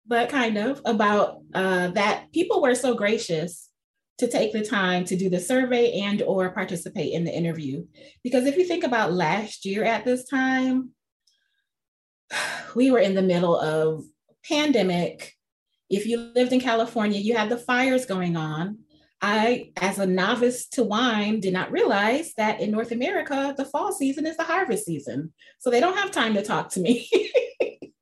but 0.08 0.30
kind 0.30 0.58
of 0.58 0.82
about 0.86 1.42
uh, 1.54 1.90
that 1.90 2.32
people 2.32 2.62
were 2.62 2.76
so 2.76 2.96
gracious 2.96 3.71
to 4.18 4.28
take 4.28 4.54
the 4.54 4.64
time 4.64 5.04
to 5.06 5.16
do 5.16 5.30
the 5.30 5.40
survey 5.40 6.00
and 6.00 6.22
or 6.22 6.52
participate 6.52 7.14
in 7.14 7.24
the 7.24 7.36
interview. 7.36 7.86
Because 8.24 8.46
if 8.46 8.58
you 8.58 8.66
think 8.66 8.84
about 8.84 9.14
last 9.14 9.66
year 9.66 9.84
at 9.84 10.06
this 10.06 10.26
time 10.26 10.92
we 12.76 12.92
were 12.92 13.00
in 13.00 13.16
the 13.16 13.22
middle 13.22 13.60
of 13.60 14.04
pandemic. 14.48 15.34
If 15.90 16.06
you 16.06 16.32
lived 16.36 16.54
in 16.54 16.60
california 16.60 17.20
you 17.20 17.36
had 17.36 17.50
the 17.50 17.58
fires 17.58 18.06
going 18.06 18.36
on. 18.36 18.80
I 19.24 19.72
as 19.78 20.00
a 20.00 20.06
novice 20.08 20.68
to 20.70 20.84
wine 20.84 21.42
did 21.42 21.54
not 21.54 21.72
realize 21.72 22.34
that 22.38 22.60
in 22.60 22.72
north 22.72 22.92
america 22.92 23.54
the 23.56 23.66
fall 23.66 23.92
season 23.92 24.26
is 24.26 24.38
the 24.38 24.44
harvest 24.44 24.86
season. 24.86 25.34
So 25.60 25.70
they 25.70 25.80
don't 25.80 25.98
have 25.98 26.12
time 26.12 26.34
to 26.36 26.44
talk 26.44 26.70
to 26.72 26.80
me 26.80 27.10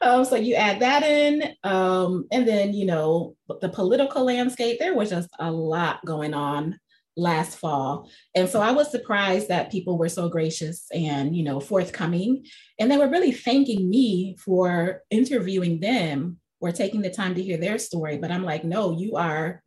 um, 0.00 0.24
so 0.24 0.36
you 0.36 0.54
add 0.54 0.80
that 0.80 1.02
in, 1.02 1.54
um, 1.64 2.26
and 2.32 2.46
then 2.46 2.72
you 2.72 2.86
know 2.86 3.36
the 3.60 3.68
political 3.68 4.24
landscape. 4.24 4.78
There 4.78 4.94
was 4.94 5.10
just 5.10 5.30
a 5.38 5.50
lot 5.50 6.04
going 6.04 6.34
on 6.34 6.78
last 7.16 7.58
fall. 7.58 8.08
And 8.34 8.48
so 8.48 8.60
I 8.60 8.70
was 8.70 8.90
surprised 8.90 9.48
that 9.48 9.70
people 9.70 9.98
were 9.98 10.08
so 10.08 10.28
gracious 10.28 10.86
and, 10.92 11.36
you 11.36 11.44
know, 11.44 11.60
forthcoming. 11.60 12.46
And 12.78 12.90
they 12.90 12.96
were 12.96 13.08
really 13.08 13.32
thanking 13.32 13.88
me 13.88 14.36
for 14.42 15.02
interviewing 15.10 15.80
them 15.80 16.38
or 16.60 16.72
taking 16.72 17.02
the 17.02 17.10
time 17.10 17.34
to 17.34 17.42
hear 17.42 17.58
their 17.58 17.78
story. 17.78 18.18
But 18.18 18.30
I'm 18.30 18.44
like, 18.44 18.64
no, 18.64 18.96
you 18.98 19.16
are 19.16 19.62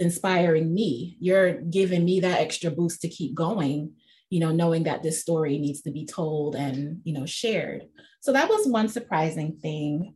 inspiring 0.00 0.74
me. 0.74 1.16
You're 1.20 1.60
giving 1.60 2.04
me 2.04 2.20
that 2.20 2.40
extra 2.40 2.70
boost 2.70 3.02
to 3.02 3.08
keep 3.08 3.34
going, 3.34 3.92
you 4.30 4.40
know, 4.40 4.50
knowing 4.50 4.84
that 4.84 5.02
this 5.02 5.20
story 5.20 5.58
needs 5.58 5.82
to 5.82 5.92
be 5.92 6.04
told 6.04 6.56
and, 6.56 7.00
you 7.04 7.12
know, 7.12 7.26
shared. 7.26 7.84
So 8.22 8.32
that 8.32 8.48
was 8.48 8.68
one 8.68 8.88
surprising 8.88 9.58
thing. 9.60 10.14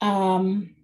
Um, 0.00 0.74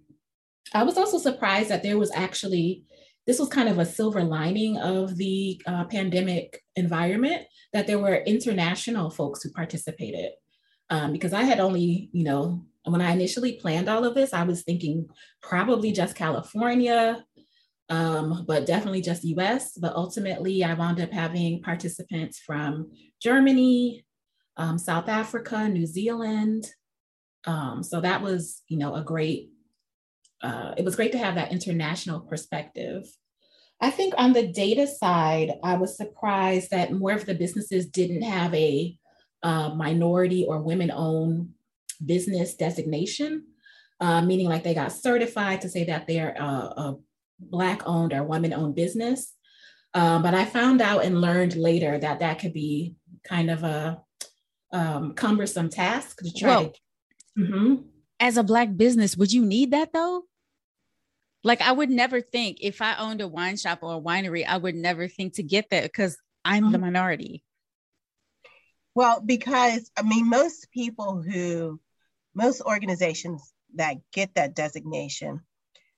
I 0.73 0.83
was 0.83 0.97
also 0.97 1.17
surprised 1.17 1.69
that 1.69 1.83
there 1.83 1.99
was 1.99 2.09
actually 2.15 2.85
this 3.25 3.39
was 3.39 3.49
kind 3.49 3.69
of 3.69 3.79
a 3.79 3.85
silver 3.85 4.23
lining 4.23 4.77
of 4.77 5.15
the 5.15 5.61
uh, 5.65 5.85
pandemic 5.85 6.61
environment 6.75 7.43
that 7.71 7.87
there 7.87 7.99
were 7.99 8.15
international 8.15 9.09
folks 9.09 9.41
who 9.41 9.51
participated. 9.51 10.31
Um, 10.89 11.13
because 11.13 11.31
I 11.31 11.43
had 11.43 11.59
only, 11.59 12.09
you 12.11 12.25
know, 12.25 12.65
when 12.83 13.01
I 13.01 13.11
initially 13.11 13.53
planned 13.53 13.87
all 13.87 14.03
of 14.03 14.13
this, 14.13 14.33
I 14.33 14.43
was 14.43 14.63
thinking 14.63 15.07
probably 15.41 15.93
just 15.93 16.15
California, 16.15 17.23
um, 17.87 18.43
but 18.45 18.65
definitely 18.65 19.01
just 19.01 19.23
US. 19.23 19.77
But 19.77 19.95
ultimately, 19.95 20.63
I 20.63 20.73
wound 20.73 20.99
up 20.99 21.11
having 21.11 21.61
participants 21.61 22.39
from 22.39 22.91
Germany, 23.21 24.05
um, 24.57 24.77
South 24.77 25.09
Africa, 25.09 25.67
New 25.67 25.85
Zealand. 25.85 26.67
Um, 27.45 27.83
so 27.83 28.01
that 28.01 28.21
was, 28.21 28.61
you 28.67 28.77
know, 28.77 28.95
a 28.95 29.03
great 29.03 29.49
uh, 30.43 30.73
it 30.77 30.83
was 30.83 30.97
great 30.97 31.13
to 31.13 31.17
have 31.17 31.35
that 31.35 31.53
international 31.53 32.19
perspective. 32.19 33.05
I 33.79 33.89
think 33.89 34.13
on 34.17 34.33
the 34.33 34.47
data 34.47 34.85
side, 34.85 35.53
I 35.63 35.75
was 35.75 35.97
surprised 35.97 36.71
that 36.71 36.91
more 36.91 37.13
of 37.13 37.25
the 37.25 37.33
businesses 37.33 37.85
didn't 37.85 38.23
have 38.23 38.53
a 38.53 38.97
uh, 39.41 39.69
minority 39.69 40.45
or 40.45 40.61
women 40.61 40.91
owned 40.93 41.49
business 42.05 42.55
designation, 42.55 43.45
uh, 43.99 44.21
meaning 44.21 44.47
like 44.47 44.63
they 44.63 44.73
got 44.73 44.91
certified 44.91 45.61
to 45.61 45.69
say 45.69 45.85
that 45.85 46.07
they're 46.07 46.35
a, 46.37 46.43
a 46.43 46.97
Black 47.39 47.81
owned 47.85 48.13
or 48.13 48.23
women 48.23 48.53
owned 48.53 48.75
business. 48.75 49.33
Um, 49.93 50.23
but 50.23 50.33
I 50.33 50.45
found 50.45 50.81
out 50.81 51.03
and 51.03 51.21
learned 51.21 51.55
later 51.55 51.97
that 51.97 52.19
that 52.19 52.39
could 52.39 52.53
be 52.53 52.95
kind 53.23 53.49
of 53.49 53.63
a 53.63 54.01
um, 54.73 55.13
cumbersome 55.13 55.69
task 55.69 56.19
to 56.23 56.33
try 56.33 56.49
well, 56.49 56.73
to. 57.37 57.41
Mm-hmm. 57.41 57.75
As 58.19 58.37
a 58.37 58.43
Black 58.43 58.75
business, 58.75 59.15
would 59.15 59.31
you 59.31 59.45
need 59.45 59.71
that 59.71 59.93
though? 59.93 60.23
Like 61.43 61.61
I 61.61 61.71
would 61.71 61.89
never 61.89 62.21
think 62.21 62.57
if 62.61 62.81
I 62.81 62.95
owned 62.97 63.21
a 63.21 63.27
wine 63.27 63.57
shop 63.57 63.79
or 63.81 63.95
a 63.95 64.01
winery, 64.01 64.45
I 64.45 64.57
would 64.57 64.75
never 64.75 65.07
think 65.07 65.35
to 65.35 65.43
get 65.43 65.69
that 65.69 65.83
because 65.83 66.17
I'm 66.43 66.71
the 66.71 66.77
mm-hmm. 66.77 66.85
minority. 66.85 67.43
Well, 68.95 69.21
because 69.21 69.89
I 69.97 70.03
mean, 70.03 70.29
most 70.29 70.69
people 70.71 71.21
who, 71.21 71.79
most 72.33 72.61
organizations 72.61 73.53
that 73.75 73.97
get 74.11 74.35
that 74.35 74.55
designation 74.55 75.41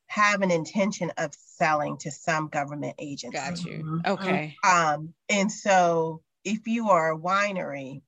have 0.08 0.42
an 0.42 0.52
intention 0.52 1.12
of 1.18 1.34
selling 1.34 1.98
to 1.98 2.12
some 2.12 2.48
government 2.48 2.96
agency. 3.00 3.38
Got 3.38 3.64
you. 3.64 3.84
Mm-hmm. 3.84 4.12
Okay. 4.12 4.56
Um, 4.64 5.14
and 5.30 5.52
so 5.52 6.22
if 6.44 6.68
you 6.68 6.90
are 6.90 7.12
a 7.12 7.18
winery, 7.18 8.02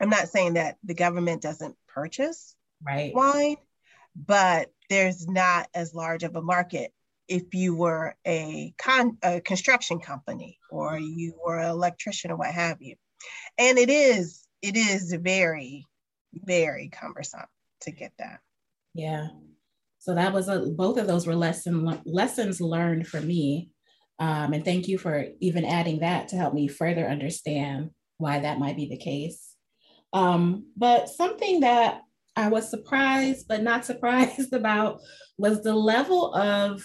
I'm 0.00 0.10
not 0.10 0.28
saying 0.28 0.54
that 0.54 0.76
the 0.84 0.94
government 0.94 1.42
doesn't 1.42 1.76
purchase 1.88 2.54
right. 2.84 3.14
wine, 3.14 3.56
but 4.14 4.70
there's 4.90 5.26
not 5.26 5.68
as 5.74 5.94
large 5.94 6.22
of 6.22 6.36
a 6.36 6.42
market 6.42 6.92
if 7.28 7.54
you 7.54 7.74
were 7.74 8.14
a, 8.26 8.74
con- 8.78 9.18
a 9.22 9.40
construction 9.40 9.98
company 9.98 10.58
or 10.70 10.98
you 10.98 11.34
were 11.44 11.58
an 11.58 11.70
electrician 11.70 12.30
or 12.30 12.36
what 12.36 12.52
have 12.52 12.80
you. 12.80 12.94
And 13.58 13.78
it 13.78 13.90
is, 13.90 14.46
it 14.62 14.76
is 14.76 15.12
very, 15.12 15.86
very 16.34 16.88
cumbersome 16.88 17.46
to 17.80 17.90
get 17.90 18.12
that. 18.18 18.40
Yeah. 18.94 19.28
So 19.98 20.14
that 20.14 20.32
was 20.32 20.48
a, 20.48 20.60
both 20.60 20.98
of 20.98 21.06
those 21.06 21.26
were 21.26 21.34
lesson, 21.34 22.00
lessons 22.04 22.60
learned 22.60 23.08
for 23.08 23.20
me. 23.20 23.70
Um, 24.18 24.52
and 24.52 24.64
thank 24.64 24.86
you 24.86 24.98
for 24.98 25.26
even 25.40 25.64
adding 25.64 26.00
that 26.00 26.28
to 26.28 26.36
help 26.36 26.54
me 26.54 26.68
further 26.68 27.06
understand 27.06 27.90
why 28.18 28.38
that 28.40 28.58
might 28.58 28.76
be 28.76 28.88
the 28.88 28.96
case. 28.96 29.55
Um, 30.16 30.72
but 30.78 31.10
something 31.10 31.60
that 31.60 32.00
I 32.36 32.48
was 32.48 32.70
surprised, 32.70 33.46
but 33.48 33.62
not 33.62 33.84
surprised 33.90 34.52
about 34.52 35.00
was 35.36 35.62
the 35.62 35.74
level 35.74 36.34
of 36.34 36.82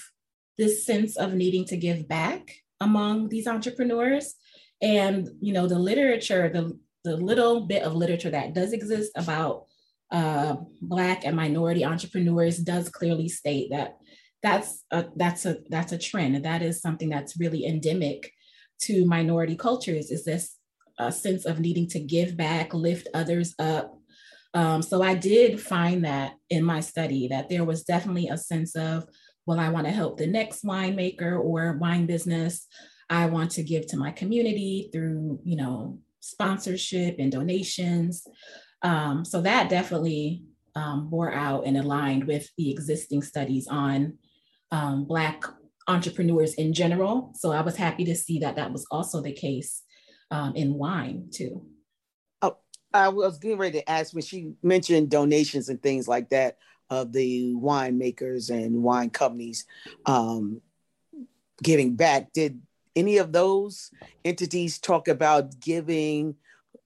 this 0.57 0.85
sense 0.85 1.15
of 1.15 1.33
needing 1.33 1.65
to 1.65 1.77
give 1.77 2.09
back 2.09 2.53
among 2.81 3.29
these 3.29 3.47
entrepreneurs. 3.47 4.35
And, 4.81 5.29
you 5.39 5.53
know, 5.53 5.65
the 5.65 5.79
literature, 5.79 6.49
the, 6.49 6.77
the 7.05 7.15
little 7.15 7.67
bit 7.67 7.83
of 7.83 7.95
literature 7.95 8.31
that 8.31 8.53
does 8.53 8.73
exist 8.73 9.11
about 9.15 9.65
uh, 10.11 10.57
Black 10.81 11.25
and 11.25 11.37
minority 11.37 11.85
entrepreneurs 11.85 12.57
does 12.57 12.89
clearly 12.89 13.29
state 13.29 13.69
that 13.71 13.97
that's 14.43 14.83
a, 14.91 15.05
that's 15.15 15.45
a 15.45 15.57
that's 15.69 15.93
a 15.93 15.97
trend 15.97 16.35
and 16.35 16.43
that 16.43 16.61
is 16.61 16.81
something 16.81 17.09
that's 17.09 17.39
really 17.39 17.65
endemic 17.65 18.31
to 18.81 19.05
minority 19.05 19.55
cultures 19.55 20.09
is 20.09 20.25
this 20.25 20.57
a 20.99 21.12
sense 21.12 21.45
of 21.45 21.60
needing 21.60 21.88
to 21.88 21.99
give 21.99 22.38
back 22.38 22.73
lift 22.73 23.08
others 23.13 23.54
up 23.60 24.01
um, 24.54 24.82
so 24.82 25.01
I 25.01 25.15
did 25.15 25.62
find 25.62 26.04
that 26.04 26.34
in 26.49 26.63
my 26.63 26.82
study 26.82 27.27
that 27.30 27.49
there 27.49 27.63
was 27.63 27.84
definitely 27.84 28.27
a 28.27 28.38
sense 28.38 28.75
of, 28.75 29.06
well, 29.45 29.60
I 29.60 29.69
want 29.69 29.88
to 29.88 29.93
help 29.93 30.17
the 30.17 30.27
next 30.27 30.63
winemaker 30.63 31.39
or 31.39 31.77
wine 31.77 32.06
business. 32.06 32.67
I 33.10 33.27
want 33.27 33.51
to 33.51 33.63
give 33.63 33.88
to 33.88 33.97
my 33.97 34.12
community 34.12 34.89
through, 34.91 35.39
you 35.43 35.56
know, 35.56 35.99
sponsorship 36.19 37.15
and 37.17 37.32
donations. 37.32 38.27
Um, 38.82 39.25
so 39.25 39.41
that 39.41 39.69
definitely 39.69 40.43
um, 40.75 41.10
bore 41.10 41.34
out 41.34 41.65
and 41.65 41.77
aligned 41.77 42.25
with 42.25 42.47
the 42.58 42.71
existing 42.71 43.21
studies 43.21 43.67
on 43.67 44.17
um, 44.71 45.06
Black 45.06 45.43
entrepreneurs 45.88 46.54
in 46.56 46.73
general. 46.73 47.32
So 47.36 47.51
I 47.51 47.62
was 47.62 47.75
happy 47.75 48.06
to 48.06 48.15
see 48.15 48.39
that 48.39 48.56
that 48.58 48.71
was 48.71 48.86
also 48.91 49.21
the 49.21 49.34
case 49.34 49.84
um, 50.31 50.55
in 50.55 50.73
wine 50.73 51.27
too. 51.31 51.61
Oh, 52.41 52.57
I 52.93 53.09
was 53.09 53.37
getting 53.37 53.57
ready 53.57 53.79
to 53.79 53.89
ask 53.89 54.13
when 54.13 54.23
she 54.23 54.53
mentioned 54.63 55.11
donations 55.11 55.69
and 55.69 55.81
things 55.81 56.07
like 56.07 56.29
that 56.29 56.57
of 56.89 57.11
the 57.11 57.53
winemakers 57.53 58.49
and 58.49 58.81
wine 58.83 59.09
companies 59.09 59.65
um, 60.05 60.61
giving 61.61 61.95
back. 61.95 62.33
Did 62.33 62.61
any 62.95 63.17
of 63.17 63.31
those 63.31 63.91
entities 64.25 64.79
talk 64.79 65.07
about 65.07 65.59
giving 65.59 66.35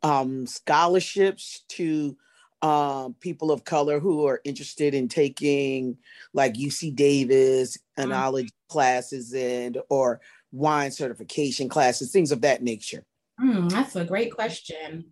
um, 0.04 0.46
scholarships 0.46 1.64
to 1.70 2.18
um, 2.62 3.16
people 3.20 3.52
of 3.52 3.64
color 3.64 4.00
who 4.00 4.26
are 4.28 4.42
interested 4.44 4.94
in 4.94 5.08
taking 5.08 5.98
like 6.34 6.54
UC 6.54 6.96
Davis 6.96 7.78
enology 7.98 8.46
mm. 8.46 8.52
classes 8.70 9.34
and 9.34 9.78
or 9.90 10.22
wine 10.52 10.92
certification 10.92 11.70
classes, 11.70 12.12
things 12.12 12.32
of 12.32 12.42
that 12.42 12.64
nature? 12.64 13.06
Mm, 13.40 13.70
that's 13.70 13.96
a 13.96 14.06
great 14.06 14.34
question. 14.34 15.12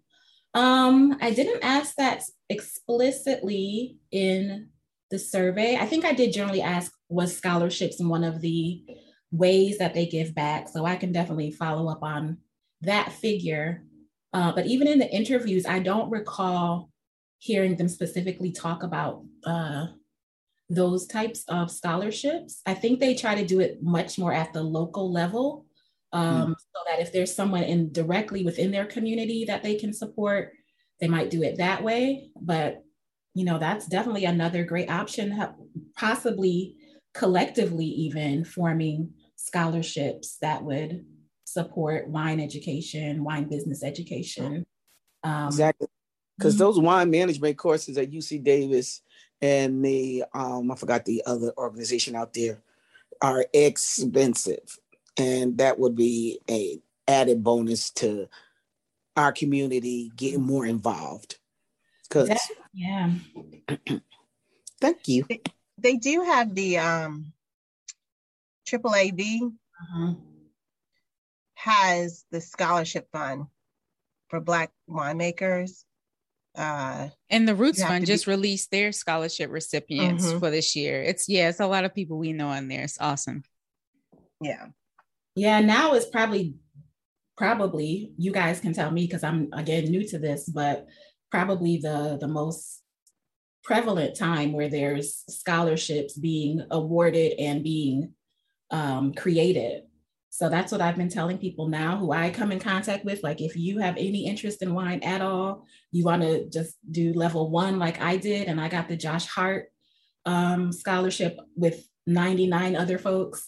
Um, 0.53 1.17
I 1.21 1.31
didn't 1.31 1.63
ask 1.63 1.95
that 1.95 2.23
explicitly 2.49 3.97
in 4.11 4.69
the 5.09 5.19
survey. 5.19 5.77
I 5.77 5.85
think 5.85 6.05
I 6.05 6.13
did 6.13 6.33
generally 6.33 6.61
ask 6.61 6.91
was 7.09 7.35
scholarships 7.35 7.99
one 7.99 8.23
of 8.23 8.41
the 8.41 8.83
ways 9.31 9.77
that 9.79 9.93
they 9.93 10.05
give 10.05 10.33
back. 10.35 10.69
So 10.69 10.85
I 10.85 10.95
can 10.95 11.11
definitely 11.11 11.51
follow 11.51 11.89
up 11.89 12.03
on 12.03 12.37
that 12.81 13.11
figure. 13.11 13.83
Uh, 14.31 14.51
but 14.51 14.67
even 14.67 14.87
in 14.87 14.99
the 14.99 15.11
interviews, 15.11 15.65
I 15.65 15.79
don't 15.79 16.09
recall 16.09 16.89
hearing 17.39 17.75
them 17.75 17.89
specifically 17.89 18.51
talk 18.51 18.83
about 18.83 19.23
uh, 19.45 19.87
those 20.69 21.07
types 21.07 21.43
of 21.47 21.71
scholarships. 21.71 22.61
I 22.65 22.73
think 22.73 22.99
they 22.99 23.15
try 23.15 23.35
to 23.35 23.45
do 23.45 23.59
it 23.59 23.83
much 23.83 24.17
more 24.17 24.33
at 24.33 24.53
the 24.53 24.63
local 24.63 25.11
level 25.11 25.65
um, 26.13 26.51
mm. 26.51 26.55
so 26.55 26.79
that 26.87 27.01
if 27.01 27.11
there's 27.11 27.35
someone 27.35 27.63
in 27.63 27.91
directly 27.91 28.45
within 28.45 28.71
their 28.71 28.85
community 28.85 29.45
that 29.45 29.63
they 29.63 29.75
can 29.75 29.91
support, 29.91 30.53
they 31.01 31.07
might 31.07 31.29
do 31.29 31.43
it 31.43 31.57
that 31.57 31.83
way. 31.83 32.29
But 32.39 32.83
you 33.33 33.45
know, 33.45 33.57
that's 33.57 33.87
definitely 33.87 34.25
another 34.25 34.63
great 34.63 34.91
option, 34.91 35.41
possibly 35.97 36.75
collectively 37.15 37.85
even 37.85 38.45
forming 38.45 39.11
scholarships 39.35 40.37
that 40.41 40.63
would 40.63 41.03
support 41.43 42.07
wine 42.07 42.39
education, 42.39 43.23
wine 43.23 43.49
business 43.49 43.83
education. 43.83 44.63
Um, 45.23 45.47
exactly. 45.47 45.87
Because 46.37 46.55
mm-hmm. 46.55 46.63
those 46.63 46.79
wine 46.79 47.09
management 47.09 47.57
courses 47.57 47.97
at 47.97 48.11
UC 48.11 48.43
Davis 48.43 49.01
and 49.41 49.83
the, 49.83 50.23
um, 50.33 50.71
I 50.71 50.75
forgot 50.75 51.05
the 51.05 51.23
other 51.25 51.51
organization 51.57 52.15
out 52.15 52.33
there, 52.33 52.61
are 53.21 53.45
expensive 53.53 54.77
and 55.17 55.57
that 55.57 55.79
would 55.79 55.95
be 55.95 56.39
a 56.49 56.79
added 57.07 57.43
bonus 57.43 57.89
to 57.91 58.27
our 59.15 59.31
community 59.31 60.11
getting 60.15 60.41
more 60.41 60.65
involved 60.65 61.37
because 62.07 62.29
yeah 62.73 63.11
thank 64.81 65.07
you 65.07 65.25
they, 65.29 65.41
they, 65.77 65.95
do 65.97 66.21
have 66.21 66.55
the 66.55 66.77
um 66.77 67.31
triple 68.65 68.91
av 68.91 69.19
uh-huh. 69.19 70.13
has 71.55 72.25
the 72.31 72.41
scholarship 72.41 73.07
fund 73.11 73.45
for 74.33 74.39
Black 74.39 74.71
winemakers. 74.89 75.83
Uh, 76.55 77.09
and 77.29 77.47
the 77.47 77.53
Roots 77.53 77.83
Fund 77.83 78.07
just 78.07 78.25
be- 78.25 78.31
released 78.31 78.71
their 78.71 78.91
scholarship 78.91 79.51
recipients 79.51 80.25
mm-hmm. 80.25 80.39
for 80.39 80.49
this 80.49 80.75
year. 80.75 81.03
It's 81.03 81.29
yeah, 81.29 81.49
it's 81.49 81.59
a 81.59 81.67
lot 81.67 81.85
of 81.85 81.93
people 81.93 82.17
we 82.17 82.33
know 82.33 82.47
on 82.47 82.67
there. 82.67 82.81
It's 82.81 82.97
awesome. 82.99 83.43
Yeah. 84.41 84.69
Yeah, 85.35 85.59
now 85.61 85.93
it's 85.93 86.05
probably 86.05 86.55
probably 87.35 88.13
you 88.17 88.31
guys 88.31 88.59
can 88.59 88.73
tell 88.73 88.91
me 88.91 89.05
because 89.05 89.23
I'm 89.23 89.49
again 89.53 89.85
new 89.85 90.07
to 90.09 90.19
this, 90.19 90.47
but 90.47 90.87
probably 91.31 91.77
the 91.77 92.17
the 92.19 92.27
most 92.27 92.81
prevalent 93.63 94.15
time 94.15 94.53
where 94.53 94.69
there's 94.69 95.23
scholarships 95.29 96.13
being 96.13 96.61
awarded 96.69 97.33
and 97.39 97.63
being 97.63 98.13
um, 98.71 99.13
created. 99.13 99.83
So 100.29 100.49
that's 100.49 100.71
what 100.71 100.81
I've 100.81 100.97
been 100.97 101.09
telling 101.09 101.37
people 101.37 101.67
now 101.69 101.95
who 101.95 102.11
I 102.11 102.31
come 102.31 102.51
in 102.51 102.59
contact 102.59 103.05
with. 103.05 103.21
Like, 103.21 103.39
if 103.39 103.55
you 103.55 103.77
have 103.79 103.95
any 103.97 104.25
interest 104.25 104.63
in 104.63 104.73
wine 104.73 105.01
at 105.03 105.21
all, 105.21 105.65
you 105.91 106.03
want 106.03 106.23
to 106.23 106.49
just 106.49 106.75
do 106.89 107.13
level 107.13 107.51
one 107.51 107.77
like 107.77 108.01
I 108.01 108.17
did, 108.17 108.47
and 108.47 108.59
I 108.59 108.67
got 108.67 108.89
the 108.89 108.97
Josh 108.97 109.27
Hart 109.27 109.67
um, 110.25 110.71
scholarship 110.71 111.37
with 111.55 111.87
99 112.07 112.75
other 112.75 112.97
folks. 112.97 113.47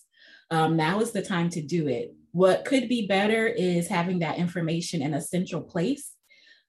Um, 0.52 0.76
now 0.76 1.00
is 1.00 1.12
the 1.12 1.22
time 1.22 1.50
to 1.52 1.62
do 1.62 1.88
it. 1.88 2.14
What 2.32 2.66
could 2.66 2.90
be 2.90 3.08
better 3.08 3.48
is 3.48 3.88
having 3.88 4.20
that 4.20 4.38
information 4.38 5.02
in 5.02 5.14
a 5.14 5.22
central 5.22 5.62
place 5.62 6.16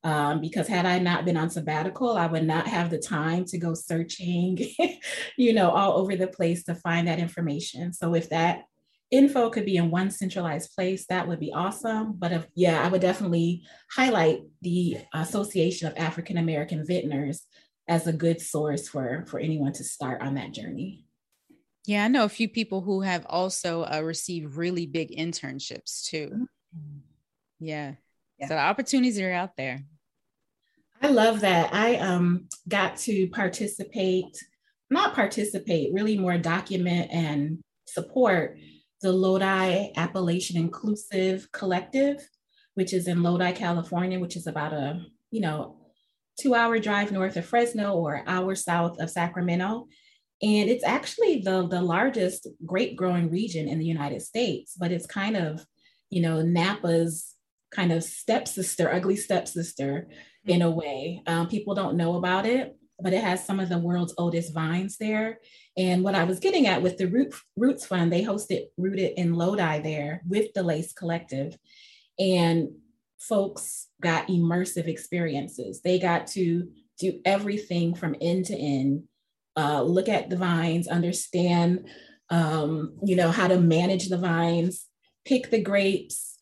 um, 0.07 0.41
because 0.41 0.69
had 0.69 0.87
I 0.87 1.01
not 1.01 1.25
been 1.25 1.37
on 1.37 1.51
sabbatical, 1.51 2.17
I 2.17 2.27
would 2.27 2.45
not 2.45 2.69
have 2.69 2.91
the 2.91 2.99
time 2.99 3.45
to 3.47 3.59
go 3.59 3.75
searching, 3.75 4.59
you 5.37 5.53
know, 5.53 5.71
all 5.71 5.99
over 5.99 6.15
the 6.15 6.29
place 6.29 6.63
to 6.65 6.77
find 6.77 7.09
that 7.09 7.19
information. 7.19 7.93
So 7.93 8.15
if 8.15 8.31
that 8.31 8.67
info 9.11 9.51
could 9.51 9.65
be 9.65 9.77
in 9.77 9.91
one 9.91 10.11
centralized 10.11 10.73
place, 10.77 11.07
that 11.09 11.27
would 11.27 11.41
be 11.41 11.53
awesome. 11.53 12.15
But 12.17 12.33
if, 12.33 12.47
yeah, 12.55 12.85
I 12.85 12.89
would 12.89 13.01
definitely 13.01 13.65
highlight 13.91 14.43
the 14.63 14.99
Association 15.13 15.89
of 15.89 15.97
African 15.97 16.39
American 16.39 16.87
Vintners 16.87 17.43
as 17.89 18.07
a 18.07 18.13
good 18.13 18.41
source 18.41 18.89
for, 18.89 19.25
for 19.27 19.41
anyone 19.41 19.73
to 19.73 19.85
start 19.85 20.23
on 20.23 20.35
that 20.35 20.53
journey. 20.53 21.06
Yeah, 21.87 22.05
I 22.05 22.09
know 22.09 22.25
a 22.25 22.29
few 22.29 22.49
people 22.49 22.81
who 22.81 23.01
have 23.01 23.25
also 23.29 23.85
uh, 23.85 24.03
received 24.05 24.57
really 24.57 24.87
big 24.87 25.17
internships 25.17 26.05
too. 26.05 26.31
Mm-hmm. 26.33 26.99
Yeah. 27.61 27.93
yeah. 28.39 28.49
So 28.49 28.55
the 28.55 28.61
opportunities 28.61 29.21
are 29.21 29.33
out 29.33 29.57
there. 29.57 29.85
I 31.01 31.09
love 31.09 31.41
that. 31.41 31.73
I 31.73 31.97
um, 31.97 32.49
got 32.69 32.97
to 32.99 33.29
participate, 33.29 34.37
not 34.91 35.15
participate, 35.15 35.93
really 35.93 36.19
more 36.19 36.39
document 36.39 37.11
and 37.13 37.59
support 37.87 38.59
the 39.03 39.13
Lodi 39.13 39.93
Appellation 39.97 40.57
Inclusive 40.57 41.51
Collective, 41.53 42.29
which 42.75 42.93
is 42.93 43.07
in 43.07 43.23
Lodi, 43.23 43.53
California, 43.53 44.19
which 44.19 44.37
is 44.37 44.49
about 44.49 44.73
a, 44.73 45.05
you 45.31 45.41
know, 45.41 45.77
two 46.41 46.55
hour 46.55 46.79
drive 46.79 47.13
north 47.13 47.37
of 47.37 47.47
Fresno 47.47 47.95
or 47.95 48.25
hour 48.27 48.55
south 48.55 48.99
of 48.99 49.11
Sacramento. 49.11 49.87
And 50.43 50.69
it's 50.69 50.85
actually 50.85 51.41
the, 51.41 51.67
the 51.67 51.81
largest 51.81 52.47
grape 52.65 52.97
growing 52.97 53.31
region 53.31 53.69
in 53.69 53.79
the 53.79 53.87
United 53.87 54.21
States, 54.23 54.75
but 54.79 54.93
it's 54.93 55.07
kind 55.07 55.37
of, 55.37 55.65
you 56.11 56.21
know, 56.21 56.43
Napa's 56.43 57.35
kind 57.71 57.93
of 57.93 58.05
stepsister, 58.05 58.93
ugly 58.93 59.17
stepsister 59.17 60.09
in 60.45 60.63
a 60.63 60.71
way. 60.71 61.23
Um, 61.27 61.49
people 61.49 61.75
don't 61.75 61.97
know 61.97 62.17
about 62.17 62.47
it, 62.47 62.77
but 63.01 63.13
it 63.13 63.25
has 63.25 63.45
some 63.45 63.61
of 63.61 63.69
the 63.69 63.79
world's 63.79 64.15
oldest 64.19 64.55
vines 64.55 64.97
there. 64.99 65.41
And 65.77 66.05
what 66.05 66.15
I 66.15 66.25
was 66.25 66.39
getting 66.39 66.67
at 66.67 66.83
with 66.83 66.97
the 66.97 67.07
Root, 67.07 67.35
Roots 67.57 67.87
Fund, 67.87 68.13
they 68.13 68.23
hosted 68.23 68.67
Rooted 68.77 69.13
in 69.17 69.35
Lodi 69.35 69.81
there 69.81 70.23
with 70.29 70.53
the 70.55 70.63
Lace 70.63 70.93
Collective. 70.93 71.59
And 72.19 72.69
folks 73.19 73.89
got 74.01 74.29
immersive 74.29 74.87
experiences. 74.87 75.83
They 75.83 75.99
got 75.99 76.27
to 76.29 76.69
do 76.99 77.21
everything 77.25 77.95
from 77.95 78.17
end 78.21 78.47
to 78.47 78.57
end, 78.57 79.05
uh, 79.57 79.83
look 79.83 80.09
at 80.09 80.29
the 80.31 80.37
vines, 80.37 80.89
understand, 80.89 81.89
um, 82.31 82.97
you 83.05 83.17
know, 83.17 83.31
how 83.31 83.49
to 83.49 83.61
manage 83.61 84.09
the 84.09 84.19
vines, 84.19 84.87
pick 85.25 85.51
the 85.51 85.63
grapes, 85.63 86.39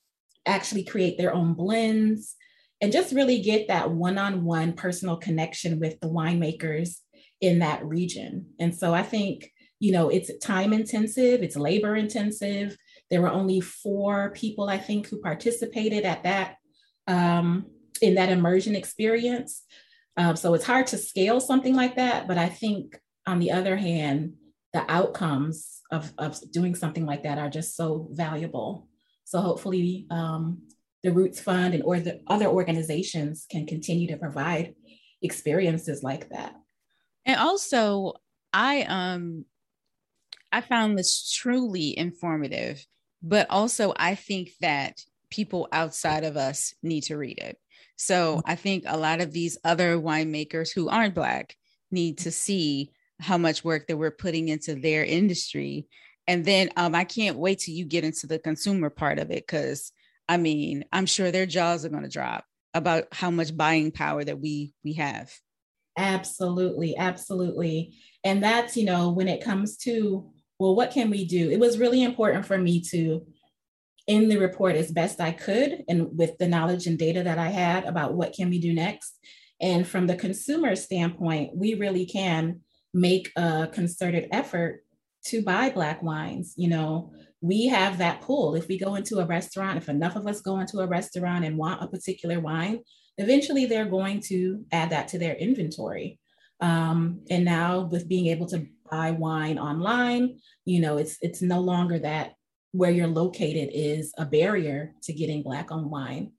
actually 0.46 0.84
create 0.84 1.16
their 1.16 1.32
own 1.32 1.54
blends, 1.54 2.36
and 2.80 2.92
just 2.92 3.14
really 3.14 3.40
get 3.40 3.68
that 3.68 3.90
one-on-one 3.90 4.72
personal 4.74 5.16
connection 5.16 5.80
with 5.80 5.98
the 6.00 6.08
winemakers 6.08 6.96
in 7.40 7.60
that 7.60 7.84
region. 7.84 8.46
And 8.58 8.74
so 8.74 8.92
I 8.92 9.02
think, 9.02 9.50
you 9.78 9.92
know, 9.92 10.08
it's 10.08 10.30
time 10.38 10.72
intensive, 10.72 11.42
it's 11.42 11.56
labor 11.56 11.96
intensive. 11.96 12.76
There 13.10 13.22
were 13.22 13.30
only 13.30 13.60
four 13.60 14.30
people, 14.30 14.68
I 14.68 14.78
think, 14.78 15.08
who 15.08 15.20
participated 15.20 16.04
at 16.04 16.24
that 16.24 16.56
um, 17.06 17.66
in 18.00 18.14
that 18.14 18.30
immersion 18.30 18.74
experience. 18.74 19.62
Um, 20.16 20.36
so 20.36 20.54
it's 20.54 20.64
hard 20.64 20.86
to 20.88 20.98
scale 20.98 21.40
something 21.40 21.74
like 21.74 21.96
that. 21.96 22.26
But 22.26 22.38
I 22.38 22.48
think, 22.48 22.98
on 23.26 23.38
the 23.38 23.50
other 23.52 23.76
hand, 23.76 24.34
the 24.72 24.90
outcomes 24.90 25.80
of, 25.90 26.12
of 26.18 26.38
doing 26.50 26.74
something 26.74 27.06
like 27.06 27.22
that 27.22 27.38
are 27.38 27.50
just 27.50 27.76
so 27.76 28.08
valuable. 28.12 28.88
So 29.24 29.40
hopefully, 29.40 30.06
um, 30.10 30.62
the 31.02 31.12
Roots 31.12 31.40
Fund 31.40 31.74
and 31.74 31.82
or 31.84 32.00
the 32.00 32.22
other 32.26 32.46
organizations 32.46 33.46
can 33.50 33.66
continue 33.66 34.08
to 34.08 34.16
provide 34.16 34.74
experiences 35.22 36.02
like 36.02 36.30
that. 36.30 36.54
And 37.26 37.38
also, 37.38 38.14
I 38.52 38.82
um 38.82 39.44
I 40.50 40.60
found 40.60 40.98
this 40.98 41.30
truly 41.30 41.96
informative, 41.98 42.84
but 43.22 43.46
also 43.50 43.92
I 43.96 44.14
think 44.14 44.50
that 44.60 45.00
people 45.30 45.68
outside 45.72 46.24
of 46.24 46.36
us 46.36 46.74
need 46.82 47.02
to 47.02 47.16
read 47.16 47.38
it. 47.38 47.58
So 47.96 48.40
I 48.46 48.54
think 48.54 48.84
a 48.86 48.96
lot 48.96 49.20
of 49.20 49.32
these 49.32 49.58
other 49.64 49.98
winemakers 49.98 50.72
who 50.72 50.88
aren't 50.88 51.14
black 51.14 51.56
need 51.90 52.18
to 52.18 52.30
see 52.30 52.90
how 53.20 53.38
much 53.38 53.64
work 53.64 53.86
that 53.86 53.96
we're 53.96 54.10
putting 54.10 54.48
into 54.48 54.74
their 54.74 55.04
industry. 55.04 55.86
And 56.26 56.44
then 56.44 56.70
um, 56.76 56.94
I 56.94 57.04
can't 57.04 57.36
wait 57.36 57.60
till 57.60 57.74
you 57.74 57.84
get 57.84 58.04
into 58.04 58.26
the 58.26 58.38
consumer 58.38 58.90
part 58.90 59.18
of 59.18 59.30
it 59.30 59.46
because 59.46 59.92
I 60.28 60.36
mean, 60.36 60.84
I'm 60.92 61.06
sure 61.06 61.30
their 61.30 61.46
jaws 61.46 61.84
are 61.84 61.90
going 61.90 62.02
to 62.02 62.08
drop 62.08 62.44
about 62.72 63.08
how 63.12 63.30
much 63.30 63.56
buying 63.56 63.92
power 63.92 64.24
that 64.24 64.40
we 64.40 64.72
we 64.82 64.94
have. 64.94 65.32
Absolutely, 65.96 66.96
absolutely. 66.96 67.94
And 68.24 68.42
that's, 68.42 68.76
you 68.76 68.84
know, 68.84 69.10
when 69.10 69.28
it 69.28 69.44
comes 69.44 69.76
to 69.78 70.30
well, 70.58 70.76
what 70.76 70.92
can 70.92 71.10
we 71.10 71.24
do? 71.24 71.50
It 71.50 71.58
was 71.58 71.78
really 71.78 72.02
important 72.02 72.46
for 72.46 72.56
me 72.56 72.80
to 72.90 73.26
in 74.06 74.28
the 74.28 74.36
report 74.36 74.76
as 74.76 74.92
best 74.92 75.20
I 75.20 75.32
could 75.32 75.82
and 75.88 76.16
with 76.16 76.36
the 76.38 76.46
knowledge 76.46 76.86
and 76.86 76.98
data 76.98 77.22
that 77.22 77.38
I 77.38 77.48
had 77.48 77.84
about 77.84 78.14
what 78.14 78.34
can 78.34 78.50
we 78.50 78.58
do 78.58 78.72
next. 78.72 79.18
And 79.60 79.86
from 79.86 80.06
the 80.06 80.16
consumer 80.16 80.76
standpoint, 80.76 81.56
we 81.56 81.74
really 81.74 82.04
can 82.06 82.60
make 82.94 83.30
a 83.36 83.68
concerted 83.72 84.28
effort 84.32 84.84
to 85.26 85.42
buy 85.42 85.68
black 85.70 86.02
wines. 86.02 86.54
You 86.56 86.68
know, 86.68 87.12
we 87.40 87.66
have 87.66 87.98
that 87.98 88.22
pool 88.22 88.54
If 88.54 88.68
we 88.68 88.78
go 88.78 88.94
into 88.94 89.18
a 89.18 89.26
restaurant, 89.26 89.76
if 89.76 89.88
enough 89.88 90.16
of 90.16 90.26
us 90.26 90.40
go 90.40 90.60
into 90.60 90.80
a 90.80 90.86
restaurant 90.86 91.44
and 91.44 91.58
want 91.58 91.82
a 91.82 91.88
particular 91.88 92.40
wine, 92.40 92.80
eventually 93.18 93.66
they're 93.66 93.84
going 93.84 94.20
to 94.28 94.64
add 94.72 94.90
that 94.90 95.08
to 95.08 95.18
their 95.18 95.34
inventory. 95.34 96.18
Um, 96.60 97.20
and 97.28 97.44
now 97.44 97.80
with 97.80 98.08
being 98.08 98.28
able 98.28 98.46
to 98.46 98.66
buy 98.90 99.10
wine 99.10 99.58
online, 99.58 100.38
you 100.64 100.80
know, 100.80 100.96
it's 100.96 101.18
it's 101.20 101.42
no 101.42 101.60
longer 101.60 101.98
that 101.98 102.34
where 102.72 102.90
you're 102.90 103.06
located 103.06 103.70
is 103.72 104.12
a 104.18 104.24
barrier 104.24 104.94
to 105.02 105.12
getting 105.12 105.42
black 105.42 105.70
on 105.70 105.90
wine. 105.90 106.32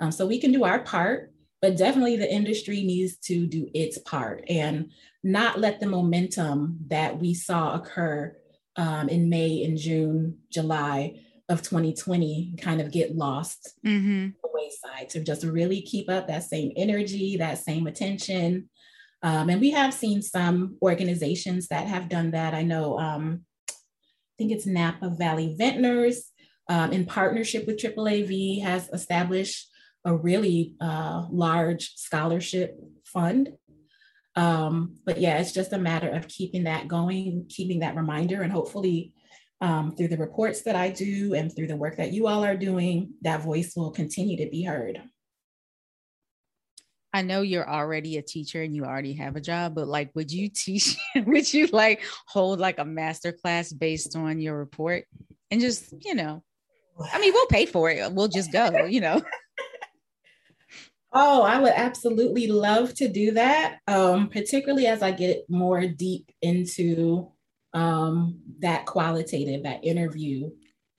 Um, 0.00 0.12
so 0.12 0.26
we 0.26 0.40
can 0.40 0.52
do 0.52 0.64
our 0.64 0.80
part, 0.80 1.31
but 1.62 1.76
definitely 1.76 2.16
the 2.16 2.30
industry 2.30 2.82
needs 2.82 3.16
to 3.16 3.46
do 3.46 3.70
its 3.72 3.96
part 3.98 4.44
and 4.48 4.90
not 5.22 5.60
let 5.60 5.78
the 5.78 5.86
momentum 5.86 6.80
that 6.88 7.18
we 7.20 7.32
saw 7.32 7.76
occur 7.76 8.36
um, 8.74 9.08
in 9.08 9.30
May 9.30 9.62
and 9.62 9.78
June, 9.78 10.38
July 10.50 11.20
of 11.48 11.62
2020 11.62 12.54
kind 12.60 12.80
of 12.80 12.90
get 12.90 13.14
lost 13.14 13.74
mm-hmm. 13.86 14.30
the 14.42 14.50
wayside 14.52 15.08
to 15.10 15.22
just 15.22 15.44
really 15.44 15.80
keep 15.82 16.10
up 16.10 16.26
that 16.26 16.42
same 16.42 16.72
energy, 16.76 17.36
that 17.36 17.58
same 17.58 17.86
attention. 17.86 18.68
Um, 19.22 19.48
and 19.48 19.60
we 19.60 19.70
have 19.70 19.94
seen 19.94 20.20
some 20.20 20.78
organizations 20.82 21.68
that 21.68 21.86
have 21.86 22.08
done 22.08 22.32
that. 22.32 22.54
I 22.54 22.64
know, 22.64 22.98
um, 22.98 23.42
I 23.70 23.74
think 24.36 24.50
it's 24.50 24.66
Napa 24.66 25.10
Valley 25.10 25.54
Vintners 25.56 26.32
um, 26.68 26.92
in 26.92 27.06
partnership 27.06 27.68
with 27.68 27.78
AAAV 27.78 28.62
has 28.62 28.88
established 28.88 29.68
a 30.04 30.16
really 30.16 30.74
uh, 30.80 31.26
large 31.30 31.94
scholarship 31.96 32.78
fund 33.04 33.50
um, 34.34 34.96
but 35.04 35.20
yeah, 35.20 35.38
it's 35.38 35.52
just 35.52 35.72
a 35.72 35.78
matter 35.78 36.08
of 36.08 36.28
keeping 36.28 36.64
that 36.64 36.88
going, 36.88 37.46
keeping 37.48 37.80
that 37.80 37.96
reminder, 37.96 38.42
and 38.42 38.52
hopefully 38.52 39.12
um, 39.60 39.94
through 39.94 40.08
the 40.08 40.16
reports 40.16 40.62
that 40.62 40.74
I 40.74 40.90
do 40.90 41.34
and 41.34 41.54
through 41.54 41.66
the 41.68 41.76
work 41.76 41.96
that 41.96 42.12
you 42.12 42.26
all 42.26 42.44
are 42.44 42.56
doing, 42.56 43.12
that 43.22 43.42
voice 43.42 43.74
will 43.76 43.90
continue 43.90 44.36
to 44.38 44.50
be 44.50 44.62
heard. 44.62 45.02
I 47.14 47.20
know 47.20 47.42
you're 47.42 47.68
already 47.68 48.16
a 48.16 48.22
teacher 48.22 48.62
and 48.62 48.74
you 48.74 48.84
already 48.84 49.12
have 49.14 49.36
a 49.36 49.40
job, 49.40 49.74
but 49.74 49.86
like, 49.86 50.10
would 50.14 50.32
you 50.32 50.48
teach, 50.48 50.96
would 51.26 51.52
you 51.52 51.66
like 51.66 52.02
hold 52.26 52.58
like 52.58 52.78
a 52.78 52.86
master 52.86 53.32
class 53.32 53.70
based 53.70 54.16
on 54.16 54.40
your 54.40 54.56
report 54.56 55.04
and 55.50 55.60
just, 55.60 55.92
you 56.00 56.14
know, 56.14 56.42
I 57.12 57.20
mean, 57.20 57.34
we'll 57.34 57.46
pay 57.46 57.66
for 57.66 57.90
it. 57.90 58.10
We'll 58.12 58.28
just 58.28 58.50
go, 58.50 58.84
you 58.86 59.02
know. 59.02 59.20
Oh, 61.14 61.42
I 61.42 61.58
would 61.58 61.72
absolutely 61.74 62.46
love 62.46 62.94
to 62.94 63.08
do 63.08 63.32
that, 63.32 63.80
um, 63.86 64.28
particularly 64.28 64.86
as 64.86 65.02
I 65.02 65.10
get 65.10 65.44
more 65.48 65.86
deep 65.86 66.30
into 66.40 67.30
um, 67.74 68.40
that 68.60 68.86
qualitative, 68.86 69.64
that 69.64 69.84
interview 69.84 70.50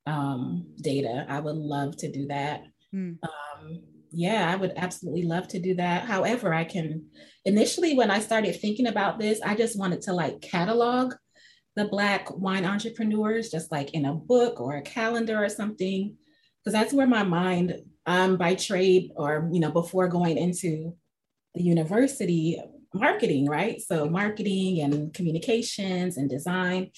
um, 0.05 0.67
data. 0.79 1.25
I 1.27 1.39
would 1.39 1.55
love 1.55 1.97
to 1.97 2.11
do 2.11 2.27
that. 2.27 2.63
Mm. 2.93 3.17
Um, 3.23 3.81
yeah, 4.11 4.51
I 4.51 4.55
would 4.55 4.73
absolutely 4.75 5.23
love 5.23 5.47
to 5.49 5.59
do 5.59 5.75
that. 5.75 6.05
However, 6.05 6.53
I 6.53 6.63
can 6.63 7.07
initially, 7.45 7.95
when 7.95 8.11
I 8.11 8.19
started 8.19 8.59
thinking 8.59 8.87
about 8.87 9.19
this, 9.19 9.41
I 9.41 9.55
just 9.55 9.79
wanted 9.79 10.01
to 10.03 10.13
like 10.13 10.41
catalog 10.41 11.15
the 11.75 11.85
Black 11.85 12.29
wine 12.37 12.65
entrepreneurs, 12.65 13.49
just 13.49 13.71
like 13.71 13.95
in 13.95 14.05
a 14.05 14.13
book 14.13 14.61
or 14.61 14.75
a 14.75 14.83
calendar 14.83 15.43
or 15.43 15.49
something, 15.49 16.15
because 16.63 16.79
that's 16.79 16.93
where 16.93 17.07
my 17.07 17.23
mind, 17.23 17.81
um, 18.05 18.37
by 18.37 18.55
trade 18.55 19.11
or, 19.15 19.49
you 19.51 19.59
know, 19.59 19.71
before 19.71 20.07
going 20.07 20.37
into 20.37 20.95
the 21.55 21.63
university, 21.63 22.61
marketing, 22.93 23.47
right? 23.47 23.81
So 23.81 24.09
marketing 24.09 24.81
and 24.81 25.13
communications 25.13 26.17
and 26.17 26.29
design 26.29 26.91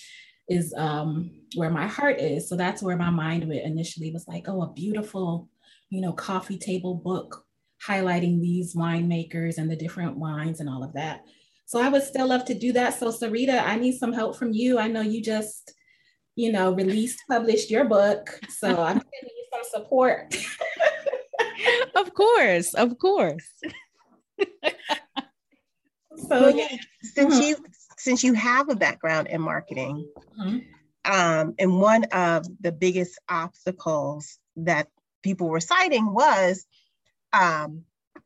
is 0.48 0.74
um, 0.78 1.32
where 1.56 1.70
my 1.70 1.88
heart 1.88 2.20
is. 2.20 2.48
So 2.50 2.56
that's 2.56 2.82
where 2.82 2.98
my 2.98 3.10
mind 3.10 3.48
went 3.48 3.66
initially 3.66 4.12
was 4.12 4.28
like, 4.28 4.48
oh, 4.48 4.62
a 4.62 4.74
beautiful, 4.74 5.50
you 5.90 6.02
know, 6.02 6.14
coffee 6.14 6.58
table 6.58 6.96
book 6.96 7.46
highlighting 7.86 8.42
these 8.42 8.76
winemakers 8.76 9.58
and 9.58 9.70
the 9.70 9.76
different 9.76 10.18
wines 10.18 10.60
and 10.60 10.70
all 10.70 10.84
of 10.84 10.94
that. 10.94 11.24
So 11.66 11.82
I 11.82 11.90
would 11.90 12.04
still 12.04 12.28
love 12.28 12.46
to 12.46 12.54
do 12.54 12.74
that. 12.74 13.00
So 13.00 13.12
Sarita, 13.12 13.64
I 13.64 13.76
need 13.78 13.98
some 13.98 14.14
help 14.14 14.38
from 14.38 14.54
you. 14.54 14.78
I 14.78 14.88
know 14.88 15.02
you 15.02 15.22
just, 15.22 15.74
you 16.36 16.52
know, 16.52 16.74
released, 16.74 17.20
published 17.30 17.72
your 17.72 17.86
book. 17.86 18.40
So 18.50 18.82
I'm 18.82 18.98
some 19.56 19.82
support. 19.82 20.36
of 21.96 22.14
course, 22.14 22.74
of 22.74 22.98
course. 22.98 23.50
so 26.28 26.50
yeah. 26.50 26.68
since 27.02 27.36
mm-hmm. 27.36 27.44
you 27.44 27.58
since 27.98 28.24
you 28.24 28.34
have 28.34 28.70
a 28.70 28.76
background 28.76 29.28
in 29.28 29.42
marketing, 29.42 30.08
mm-hmm. 30.40 30.60
um, 31.12 31.56
and 31.58 31.80
one 31.80 32.04
of 32.06 32.46
the 32.60 32.72
biggest 32.72 33.20
obstacles 33.30 34.38
that 34.58 34.88
people 35.24 35.48
were 35.48 35.60
citing 35.60 36.14
was 36.14 36.66
um, 37.34 37.84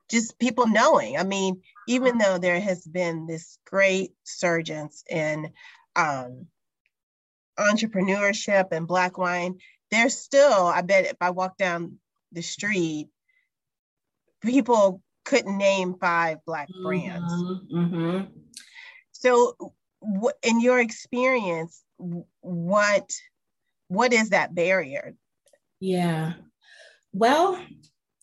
just 0.10 0.38
people 0.40 0.68
knowing. 0.68 1.18
I 1.18 1.24
mean, 1.24 1.62
even 1.88 2.18
though 2.18 2.38
there 2.38 2.60
has 2.60 2.86
been 2.86 3.26
this 3.26 3.58
great 3.66 4.12
surgence 4.24 5.04
in 5.10 5.52
um, 5.96 6.48
entrepreneurship 7.58 8.72
and 8.72 8.88
black 8.88 9.18
wine, 9.18 9.60
there's 9.92 10.18
still, 10.18 10.68
I 10.68 10.82
bet 10.82 11.06
if 11.06 11.18
I 11.22 11.32
walk 11.32 11.58
down 11.58 12.00
the 12.32 12.42
street, 12.42 13.10
people 14.42 15.02
couldn't 15.26 15.58
name 15.58 15.96
five 16.00 16.40
black 16.46 16.68
brands. 16.84 17.32
Mm-hmm, 17.32 17.78
mm-hmm. 17.78 18.26
So, 19.12 19.56
w- 20.02 20.32
in 20.44 20.62
your 20.62 20.80
experience, 20.80 21.84
what 22.42 23.12
what 23.90 24.14
is 24.14 24.30
that 24.30 24.56
barrier? 24.56 25.16
Yeah. 25.80 26.34
Well, 27.12 27.62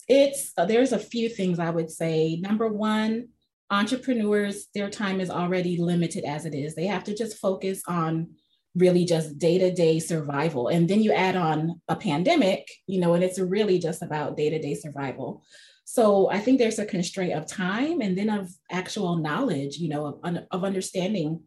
it's 0.09 0.53
uh, 0.57 0.65
there's 0.65 0.93
a 0.93 0.99
few 0.99 1.29
things 1.29 1.59
I 1.59 1.71
would 1.71 1.91
say. 1.91 2.37
Number 2.37 2.69
one, 2.69 3.29
entrepreneurs, 3.71 4.69
their 4.75 4.89
time 4.89 5.21
is 5.21 5.31
already 5.31 5.77
limited 5.77 6.25
as 6.25 6.47
it 6.47 6.55
is. 6.55 6.75
They 6.75 6.87
have 6.87 7.05
to 7.05 7.15
just 7.15 7.39
focus 7.39 7.83
on 7.87 8.31
really 8.77 9.05
just 9.05 9.39
day-to-day 9.39 9.99
survival. 9.99 10.69
And 10.69 10.89
then 10.89 11.03
you 11.03 11.13
add 11.13 11.35
on 11.35 11.81
a 11.89 11.97
pandemic, 11.97 12.71
you 12.87 13.01
know, 13.01 13.15
and 13.15 13.25
it's 13.25 13.39
really 13.39 13.79
just 13.79 14.03
about 14.03 14.37
day-to-day 14.37 14.75
survival. 14.75 15.43
So 15.85 16.31
I 16.31 16.41
think 16.41 16.59
there's 16.59 16.79
a 16.79 16.85
constraint 16.85 17.33
of 17.33 17.47
time 17.47 18.01
and 18.01 18.19
then 18.19 18.29
of 18.29 18.51
actual 18.71 19.17
knowledge, 19.17 19.79
you 19.79 19.89
know, 19.89 20.21
of, 20.23 20.39
of 20.51 20.65
understanding 20.65 21.41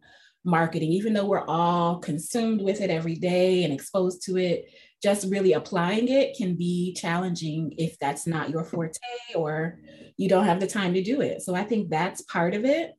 marketing, 0.44 0.90
even 0.92 1.12
though 1.12 1.26
we're 1.26 1.46
all 1.46 1.98
consumed 1.98 2.62
with 2.62 2.80
it 2.80 2.90
every 2.90 3.14
day 3.14 3.64
and 3.64 3.72
exposed 3.72 4.24
to 4.24 4.38
it, 4.38 4.70
just 5.02 5.30
really 5.30 5.52
applying 5.52 6.08
it 6.08 6.36
can 6.36 6.56
be 6.56 6.94
challenging 6.94 7.74
if 7.78 7.98
that's 7.98 8.26
not 8.26 8.50
your 8.50 8.64
forte 8.64 8.98
or 9.34 9.78
you 10.16 10.28
don't 10.28 10.46
have 10.46 10.60
the 10.60 10.66
time 10.66 10.94
to 10.94 11.02
do 11.02 11.20
it. 11.20 11.42
So 11.42 11.54
I 11.54 11.64
think 11.64 11.88
that's 11.88 12.22
part 12.22 12.54
of 12.54 12.64
it. 12.64 12.94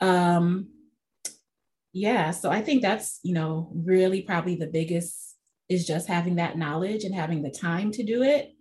Um, 0.00 0.68
yeah, 1.92 2.30
so 2.30 2.50
I 2.50 2.62
think 2.62 2.82
that's, 2.82 3.20
you 3.22 3.34
know, 3.34 3.70
really 3.74 4.22
probably 4.22 4.56
the 4.56 4.66
biggest 4.66 5.36
is 5.68 5.86
just 5.86 6.08
having 6.08 6.36
that 6.36 6.56
knowledge 6.56 7.04
and 7.04 7.14
having 7.14 7.42
the 7.42 7.50
time 7.50 7.90
to 7.92 8.04
do 8.04 8.22
it. 8.22 8.52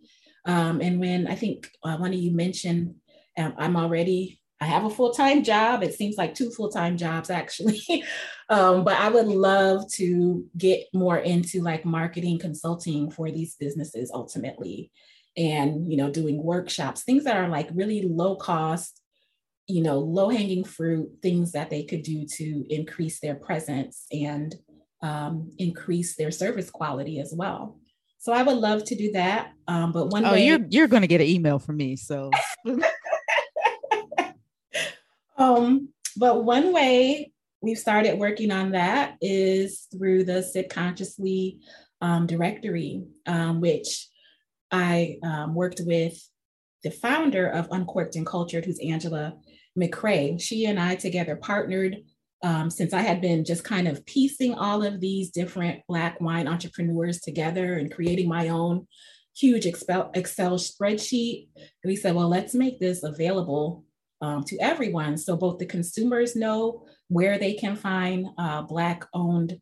Um, 0.45 0.81
and 0.81 0.99
when 0.99 1.27
I 1.27 1.35
think 1.35 1.69
uh, 1.83 1.97
one 1.97 2.13
of 2.13 2.19
you 2.19 2.31
mentioned, 2.31 2.95
um, 3.37 3.53
I'm 3.57 3.75
already 3.75 4.39
I 4.59 4.65
have 4.65 4.85
a 4.85 4.89
full 4.89 5.11
time 5.11 5.43
job. 5.43 5.83
It 5.83 5.93
seems 5.93 6.17
like 6.17 6.33
two 6.33 6.49
full 6.49 6.69
time 6.69 6.97
jobs 6.97 7.29
actually. 7.29 7.81
um, 8.49 8.83
but 8.83 8.97
I 8.97 9.09
would 9.09 9.27
love 9.27 9.89
to 9.93 10.45
get 10.57 10.85
more 10.93 11.17
into 11.17 11.61
like 11.61 11.85
marketing 11.85 12.39
consulting 12.39 13.11
for 13.11 13.29
these 13.29 13.55
businesses 13.55 14.09
ultimately, 14.13 14.91
and 15.35 15.91
you 15.91 15.97
know, 15.97 16.09
doing 16.09 16.41
workshops, 16.41 17.03
things 17.03 17.25
that 17.25 17.37
are 17.37 17.49
like 17.49 17.69
really 17.73 18.01
low 18.01 18.35
cost, 18.35 18.99
you 19.67 19.83
know, 19.83 19.99
low 19.99 20.29
hanging 20.29 20.63
fruit, 20.63 21.09
things 21.21 21.51
that 21.51 21.69
they 21.69 21.83
could 21.83 22.03
do 22.03 22.25
to 22.25 22.65
increase 22.69 23.19
their 23.19 23.35
presence 23.35 24.05
and 24.11 24.55
um, 25.01 25.51
increase 25.57 26.15
their 26.15 26.31
service 26.31 26.69
quality 26.69 27.19
as 27.19 27.33
well. 27.35 27.77
So 28.19 28.33
I 28.33 28.43
would 28.43 28.57
love 28.57 28.83
to 28.85 28.95
do 28.95 29.11
that. 29.11 29.51
Um, 29.67 29.91
but 29.91 30.07
one 30.07 30.25
oh, 30.25 30.31
way- 30.31 30.45
you're 30.45 30.65
you're 30.69 30.87
going 30.87 31.03
to 31.03 31.07
get 31.07 31.21
an 31.21 31.27
email 31.27 31.59
from 31.59 31.77
me, 31.77 31.95
so. 31.95 32.31
Um, 35.37 35.89
but 36.17 36.43
one 36.43 36.73
way 36.73 37.31
we've 37.61 37.77
started 37.77 38.19
working 38.19 38.51
on 38.51 38.71
that 38.71 39.17
is 39.21 39.87
through 39.91 40.23
the 40.23 40.41
Sip 40.41 40.69
Consciously 40.69 41.59
um, 42.01 42.27
directory, 42.27 43.03
um, 43.25 43.61
which 43.61 44.07
I 44.71 45.17
um, 45.23 45.55
worked 45.55 45.81
with 45.85 46.19
the 46.83 46.91
founder 46.91 47.47
of 47.47 47.67
Uncorked 47.71 48.15
and 48.15 48.25
Cultured, 48.25 48.65
who's 48.65 48.79
Angela 48.79 49.35
McCrae. 49.77 50.41
She 50.41 50.65
and 50.65 50.79
I 50.79 50.95
together 50.95 51.35
partnered 51.35 51.97
um, 52.43 52.69
since 52.69 52.93
I 52.93 53.01
had 53.01 53.21
been 53.21 53.45
just 53.45 53.63
kind 53.63 53.87
of 53.87 54.05
piecing 54.05 54.53
all 54.53 54.83
of 54.83 54.99
these 54.99 55.31
different 55.31 55.81
Black 55.87 56.19
wine 56.21 56.47
entrepreneurs 56.47 57.19
together 57.19 57.75
and 57.75 57.93
creating 57.93 58.27
my 58.27 58.49
own 58.49 58.87
huge 59.35 59.65
Excel, 59.65 60.11
spreadsheet. 60.13 61.47
we 61.85 61.95
said, 61.95 62.15
well, 62.15 62.27
let's 62.27 62.53
make 62.53 62.79
this 62.79 63.03
available 63.03 63.85
um, 64.21 64.43
to 64.43 64.57
everyone. 64.59 65.17
So 65.17 65.35
both 65.35 65.59
the 65.59 65.65
consumers 65.65 66.35
know 66.35 66.85
where 67.07 67.37
they 67.37 67.53
can 67.53 67.75
find 67.75 68.27
uh, 68.37 68.63
Black 68.63 69.05
owned, 69.13 69.59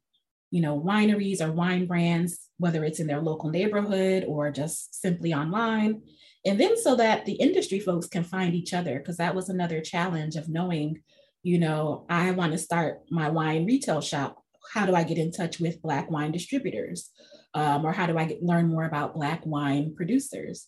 you 0.52 0.62
know, 0.62 0.80
wineries 0.80 1.42
or 1.42 1.52
wine 1.52 1.86
brands, 1.86 2.50
whether 2.58 2.84
it's 2.84 3.00
in 3.00 3.08
their 3.08 3.22
local 3.22 3.50
neighborhood 3.50 4.26
or 4.28 4.52
just 4.52 5.02
simply 5.02 5.34
online. 5.34 6.02
And 6.46 6.60
then 6.60 6.78
so 6.78 6.96
that 6.96 7.26
the 7.26 7.34
industry 7.34 7.80
folks 7.80 8.08
can 8.08 8.24
find 8.24 8.54
each 8.54 8.74
other, 8.74 9.00
because 9.00 9.18
that 9.18 9.36
was 9.36 9.50
another 9.50 9.82
challenge 9.82 10.36
of 10.36 10.48
knowing, 10.48 11.02
you 11.44 11.58
know, 11.58 12.06
I 12.10 12.32
want 12.32 12.52
to 12.52 12.58
start 12.58 13.02
my 13.10 13.30
wine 13.30 13.66
retail 13.66 14.02
shop. 14.02 14.42
How 14.74 14.86
do 14.86 14.96
I 14.96 15.04
get 15.04 15.18
in 15.18 15.32
touch 15.32 15.60
with 15.60 15.82
Black 15.82 16.10
wine 16.10 16.32
distributors? 16.32 17.10
Um, 17.54 17.86
or 17.86 17.94
how 17.94 18.06
do 18.06 18.18
I 18.18 18.26
get, 18.26 18.44
learn 18.44 18.68
more 18.68 18.86
about 18.86 19.16
Black 19.16 19.46
wine 19.46 19.96
producers? 19.96 20.68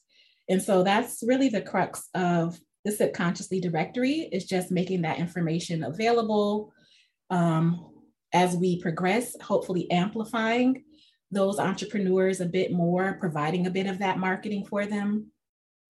And 0.50 0.62
so 0.62 0.84
that's 0.84 1.24
really 1.26 1.50
the 1.50 1.62
crux 1.62 2.08
of 2.16 2.60
the 2.86 2.92
Sip 2.92 3.14
Consciously 3.14 3.60
directory 3.60 4.30
is 4.32 4.46
just 4.46 4.72
making 4.72 5.02
that 5.02 5.20
information 5.20 5.84
available 5.84 6.72
um, 7.30 7.92
as 8.34 8.56
we 8.56 8.82
progress, 8.82 9.36
hopefully 9.42 9.92
amplifying 9.92 10.84
those 11.30 11.60
entrepreneurs 11.60 12.40
a 12.40 12.46
bit 12.46 12.72
more, 12.72 13.18
providing 13.20 13.68
a 13.68 13.72
bit 13.72 13.88
of 13.88 14.00
that 14.00 14.20
marketing 14.20 14.66
for 14.66 14.86
them, 14.86 15.30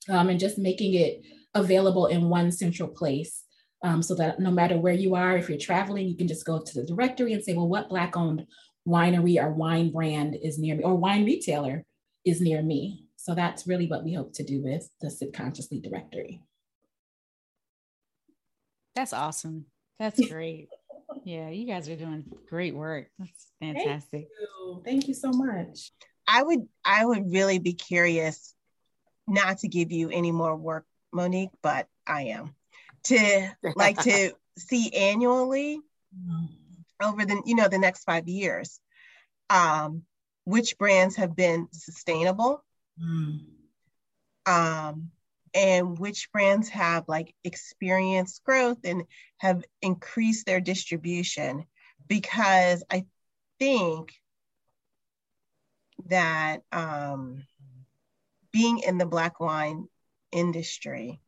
um, 0.10 0.30
and 0.30 0.39
just 0.39 0.58
making 0.58 0.93
it 0.93 1.22
available 1.53 2.08
in 2.08 2.30
one 2.30 2.51
central 2.51 2.89
place. 2.89 3.43
Um, 3.84 4.01
so 4.01 4.16
that 4.16 4.39
no 4.39 4.49
matter 4.49 4.78
where 4.78 4.93
you 4.93 5.14
are, 5.14 5.38
if 5.38 5.49
you're 5.49 5.60
traveling, 5.60 6.08
you 6.08 6.18
can 6.18 6.28
just 6.28 6.45
go 6.45 6.60
to 6.60 6.74
the 6.74 6.88
directory 6.88 7.34
and 7.34 7.43
say, 7.43 7.53
well, 7.53 7.68
what 7.68 7.89
Black 7.89 8.18
owned 8.18 8.47
winery 8.88 9.41
or 9.41 9.51
wine 9.51 9.91
brand 9.91 10.36
is 10.41 10.58
near 10.58 10.76
me, 10.76 10.84
or 10.84 10.95
wine 10.95 11.26
retailer 11.26 11.86
is 12.26 12.41
near 12.41 12.62
me. 12.64 13.05
So 13.18 13.36
that's 13.36 13.68
really 13.68 13.88
what 13.88 14.03
we 14.03 14.14
hope 14.14 14.34
to 14.34 14.43
do 14.43 14.64
with 14.64 14.89
the 15.01 15.12
Sip 15.12 15.34
Consciously 15.34 15.80
directory. 15.80 16.41
That's 18.95 19.14
awesome. 19.14 19.66
That's 19.99 20.28
great. 20.30 20.70
yeah, 21.24 21.49
you 21.49 21.68
guys 21.68 21.88
are 21.88 21.95
doing 21.95 22.24
great 22.49 22.74
work. 22.74 23.10
That's 23.20 23.47
fantastic. 23.60 24.12
Thank 24.12 24.28
you. 24.41 24.82
Thank 24.84 25.08
you 25.08 25.14
so 25.14 25.30
much. 25.30 25.91
I 26.28 26.41
would 26.41 26.68
I 26.84 27.05
would 27.05 27.32
really 27.32 27.60
be 27.60 27.74
curious 27.74 28.53
not 29.28 29.60
to 29.60 29.68
give 29.68 29.92
you 29.92 30.10
any 30.10 30.32
more 30.32 30.56
work, 30.56 30.86
Monique, 31.12 31.52
but 31.62 31.88
I 32.06 32.24
am 32.24 32.56
to 33.06 33.50
like 33.76 34.02
to 34.04 34.34
see 34.58 34.92
annually 34.94 35.80
over 37.02 37.26
the 37.26 37.42
you 37.46 37.56
know 37.56 37.68
the 37.68 37.78
next 37.78 38.04
five 38.04 38.28
years 38.28 38.80
um 39.50 40.04
which 40.46 40.78
brands 40.78 41.16
have 41.16 41.36
been 41.36 41.68
sustainable 41.72 42.64
mm. 43.02 43.40
um, 44.46 45.12
and 45.54 46.00
which 46.00 46.32
brands 46.32 46.70
have 46.70 47.04
like 47.08 47.34
experienced 47.44 48.44
growth 48.44 48.80
and 48.84 49.04
have 49.38 49.64
increased 49.82 50.46
their 50.46 50.62
distribution 50.62 51.66
because 52.08 52.84
i 52.90 53.06
think 53.60 54.14
that 56.06 56.62
um, 56.72 57.44
being 58.58 58.80
in 58.80 58.97
the 58.97 59.05
black 59.05 59.39
wine 59.39 59.88
industry 60.32 61.22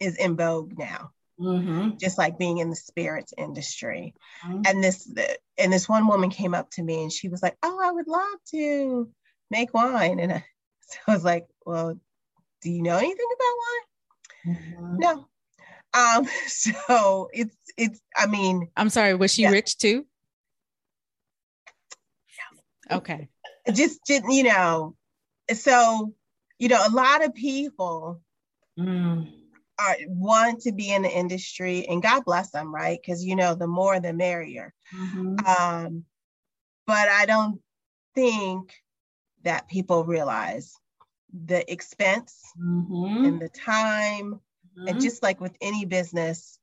is 0.00 0.16
in 0.16 0.36
vogue 0.36 0.76
now 0.76 1.12
mm-hmm. 1.40 1.90
just 2.00 2.18
like 2.18 2.36
being 2.36 2.58
in 2.58 2.68
the 2.68 2.74
spirits 2.74 3.32
industry 3.38 4.12
mm-hmm. 4.44 4.62
and 4.66 4.82
this 4.82 5.08
and 5.56 5.72
this 5.72 5.88
one 5.88 6.08
woman 6.08 6.28
came 6.28 6.52
up 6.52 6.68
to 6.68 6.82
me 6.82 7.04
and 7.04 7.12
she 7.12 7.28
was 7.28 7.44
like 7.44 7.56
oh 7.62 7.78
i 7.80 7.92
would 7.92 8.08
love 8.08 8.38
to 8.50 9.08
make 9.52 9.72
wine 9.72 10.18
and 10.18 10.32
I, 10.32 10.44
so 10.80 10.98
I 11.06 11.12
was 11.12 11.24
like 11.24 11.46
well 11.64 11.96
do 12.60 12.70
you 12.72 12.82
know 12.82 12.96
anything 12.96 13.28
about 13.36 13.56
wine 13.62 14.56
mm-hmm. 14.56 14.96
no 14.98 15.28
um 15.94 16.28
so 16.48 17.28
it's 17.32 17.56
it's 17.76 18.00
i 18.16 18.26
mean 18.26 18.68
i'm 18.76 18.90
sorry 18.90 19.14
was 19.14 19.32
she 19.32 19.42
yeah. 19.42 19.50
rich 19.50 19.78
too 19.78 20.04
okay 22.90 23.28
just, 23.72 24.00
just 24.08 24.24
you 24.28 24.42
know 24.42 24.96
so 25.54 26.14
you 26.58 26.68
know 26.68 26.82
a 26.86 26.90
lot 26.90 27.24
of 27.24 27.34
people 27.34 28.20
mm. 28.78 29.28
are 29.78 29.96
want 30.08 30.62
to 30.62 30.72
be 30.72 30.92
in 30.92 31.02
the 31.02 31.10
industry 31.10 31.86
and 31.88 32.02
god 32.02 32.24
bless 32.24 32.50
them 32.50 32.74
right 32.74 32.98
because 33.00 33.24
you 33.24 33.36
know 33.36 33.54
the 33.54 33.66
more 33.66 34.00
the 34.00 34.12
merrier 34.12 34.72
mm-hmm. 34.94 35.36
um 35.46 36.04
but 36.86 37.08
i 37.08 37.26
don't 37.26 37.60
think 38.14 38.72
that 39.42 39.68
people 39.68 40.04
realize 40.04 40.74
the 41.44 41.70
expense 41.70 42.40
mm-hmm. 42.60 43.24
and 43.24 43.40
the 43.40 43.48
time 43.48 44.34
mm-hmm. 44.34 44.88
and 44.88 45.00
just 45.00 45.22
like 45.22 45.40
with 45.40 45.56
any 45.60 45.84
business 45.84 46.58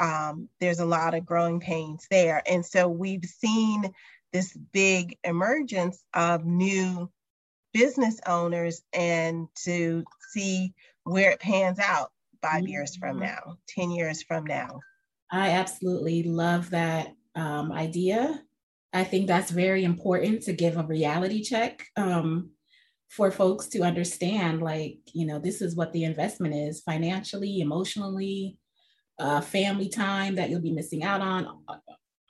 um, 0.00 0.48
there's 0.60 0.78
a 0.78 0.86
lot 0.86 1.14
of 1.14 1.26
growing 1.26 1.58
pains 1.58 2.06
there 2.08 2.40
and 2.46 2.64
so 2.64 2.86
we've 2.86 3.24
seen 3.24 3.92
this 4.32 4.56
big 4.72 5.16
emergence 5.24 6.00
of 6.14 6.44
new 6.44 7.10
business 7.78 8.20
owners 8.26 8.82
and 8.92 9.46
to 9.54 10.04
see 10.30 10.74
where 11.04 11.30
it 11.30 11.40
pans 11.40 11.78
out 11.78 12.10
5 12.42 12.50
mm-hmm. 12.50 12.66
years 12.66 12.96
from 12.96 13.20
now, 13.20 13.58
10 13.68 13.90
years 13.92 14.22
from 14.22 14.44
now. 14.44 14.80
I 15.30 15.50
absolutely 15.50 16.24
love 16.24 16.70
that 16.70 17.14
um, 17.36 17.70
idea. 17.70 18.42
I 18.92 19.04
think 19.04 19.26
that's 19.26 19.50
very 19.50 19.84
important 19.84 20.42
to 20.42 20.52
give 20.52 20.76
a 20.76 20.82
reality 20.82 21.42
check 21.42 21.86
um, 21.96 22.50
for 23.10 23.30
folks 23.30 23.68
to 23.68 23.82
understand 23.82 24.60
like, 24.60 24.98
you 25.12 25.26
know, 25.26 25.38
this 25.38 25.62
is 25.62 25.76
what 25.76 25.92
the 25.92 26.04
investment 26.04 26.54
is 26.54 26.80
financially, 26.80 27.60
emotionally, 27.60 28.58
uh, 29.20 29.40
family 29.40 29.88
time 29.88 30.34
that 30.36 30.50
you'll 30.50 30.60
be 30.60 30.72
missing 30.72 31.04
out 31.04 31.20
on, 31.20 31.46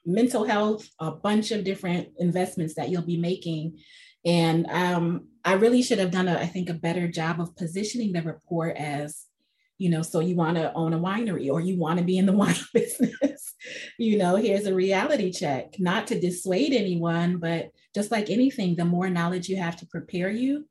mental 0.05 0.44
health, 0.44 0.88
a 0.99 1.11
bunch 1.11 1.53
of 1.53 1.64
different 1.64 2.09
investments 2.18 2.74
that 2.74 2.88
you'll 2.88 3.03
be 3.03 3.18
making. 3.18 3.78
And 4.25 4.66
um, 4.69 5.29
I 5.45 5.55
really 5.55 5.83
should 5.83 5.99
have 5.99 6.11
done, 6.11 6.29
a, 6.29 6.35
I 6.35 6.47
think, 6.47 6.69
a 6.69 6.75
better 6.75 7.09
job 7.09 7.41
of 7.41 7.57
positioning 7.57 8.12
the 8.12 8.23
report 8.23 8.77
as, 8.77 9.25
you 9.79 9.91
know, 9.91 10.03
so 10.03 10.21
you 10.21 10.35
want 10.35 10.57
to 10.57 10.73
own 10.75 10.93
a 10.93 10.99
winery 10.99 11.51
or 11.51 11.61
you 11.61 11.79
want 11.79 11.99
to 11.99 12.05
be 12.05 12.19
in 12.19 12.27
the 12.27 12.33
wine 12.37 12.57
business. 12.75 13.55
you 13.99 14.19
know, 14.19 14.37
here's 14.37 14.66
a 14.66 14.75
reality 14.75 15.33
check, 15.33 15.77
not 15.79 16.07
to 16.09 16.21
dissuade 16.21 16.73
anyone, 16.73 17.39
but 17.39 17.71
just 17.95 18.11
like 18.11 18.31
anything, 18.31 18.77
the 18.77 18.85
more 18.85 19.09
knowledge 19.09 19.49
you 19.49 19.57
have 19.57 19.77
to 19.77 19.87
prepare 19.87 20.31
you, 20.31 20.69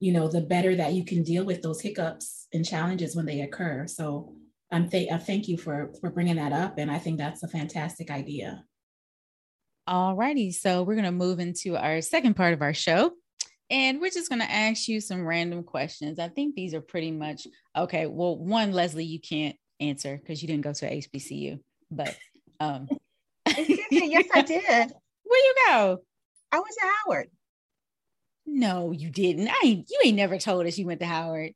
you 0.00 0.12
know, 0.12 0.28
the 0.28 0.40
better 0.40 0.76
that 0.76 0.92
you 0.92 1.04
can 1.04 1.22
deal 1.22 1.44
with 1.44 1.62
those 1.62 1.80
hiccups 1.80 2.46
and 2.52 2.64
challenges 2.64 3.16
when 3.16 3.26
they 3.26 3.40
occur. 3.40 3.86
So 3.86 4.34
I'm 4.70 4.88
th- 4.88 5.10
I 5.10 5.18
thank 5.18 5.48
you 5.48 5.56
for 5.56 5.92
for 6.00 6.10
bringing 6.10 6.36
that 6.36 6.52
up, 6.52 6.78
and 6.78 6.90
I 6.90 6.98
think 6.98 7.18
that's 7.18 7.42
a 7.42 7.48
fantastic 7.48 8.10
idea. 8.10 8.64
All 9.88 10.14
righty. 10.14 10.52
So 10.52 10.82
we're 10.82 10.96
going 10.96 11.06
to 11.06 11.12
move 11.12 11.40
into 11.40 11.74
our 11.74 12.02
second 12.02 12.34
part 12.34 12.52
of 12.52 12.60
our 12.60 12.74
show. 12.74 13.12
And 13.70 14.02
we're 14.02 14.10
just 14.10 14.28
going 14.28 14.42
to 14.42 14.50
ask 14.50 14.86
you 14.86 15.00
some 15.00 15.26
random 15.26 15.62
questions. 15.62 16.18
I 16.18 16.28
think 16.28 16.54
these 16.54 16.74
are 16.74 16.82
pretty 16.82 17.10
much 17.10 17.46
okay. 17.74 18.06
Well, 18.06 18.36
one, 18.36 18.72
Leslie, 18.72 19.06
you 19.06 19.18
can't 19.18 19.56
answer 19.80 20.18
because 20.18 20.42
you 20.42 20.48
didn't 20.48 20.64
go 20.64 20.74
to 20.74 20.90
HBCU, 20.90 21.58
but 21.90 22.14
um, 22.60 22.86
yes, 23.46 24.26
I 24.34 24.42
did. 24.46 24.92
Where 25.22 25.44
you 25.44 25.54
go? 25.68 26.02
I 26.52 26.58
went 26.58 26.74
to 26.78 26.86
Howard. 27.06 27.30
No, 28.46 28.92
you 28.92 29.08
didn't. 29.10 29.48
I 29.48 29.60
ain't, 29.64 29.90
you 29.90 30.00
ain't 30.04 30.16
never 30.16 30.38
told 30.38 30.66
us 30.66 30.76
you 30.76 30.86
went 30.86 31.00
to 31.00 31.06
Howard. 31.06 31.52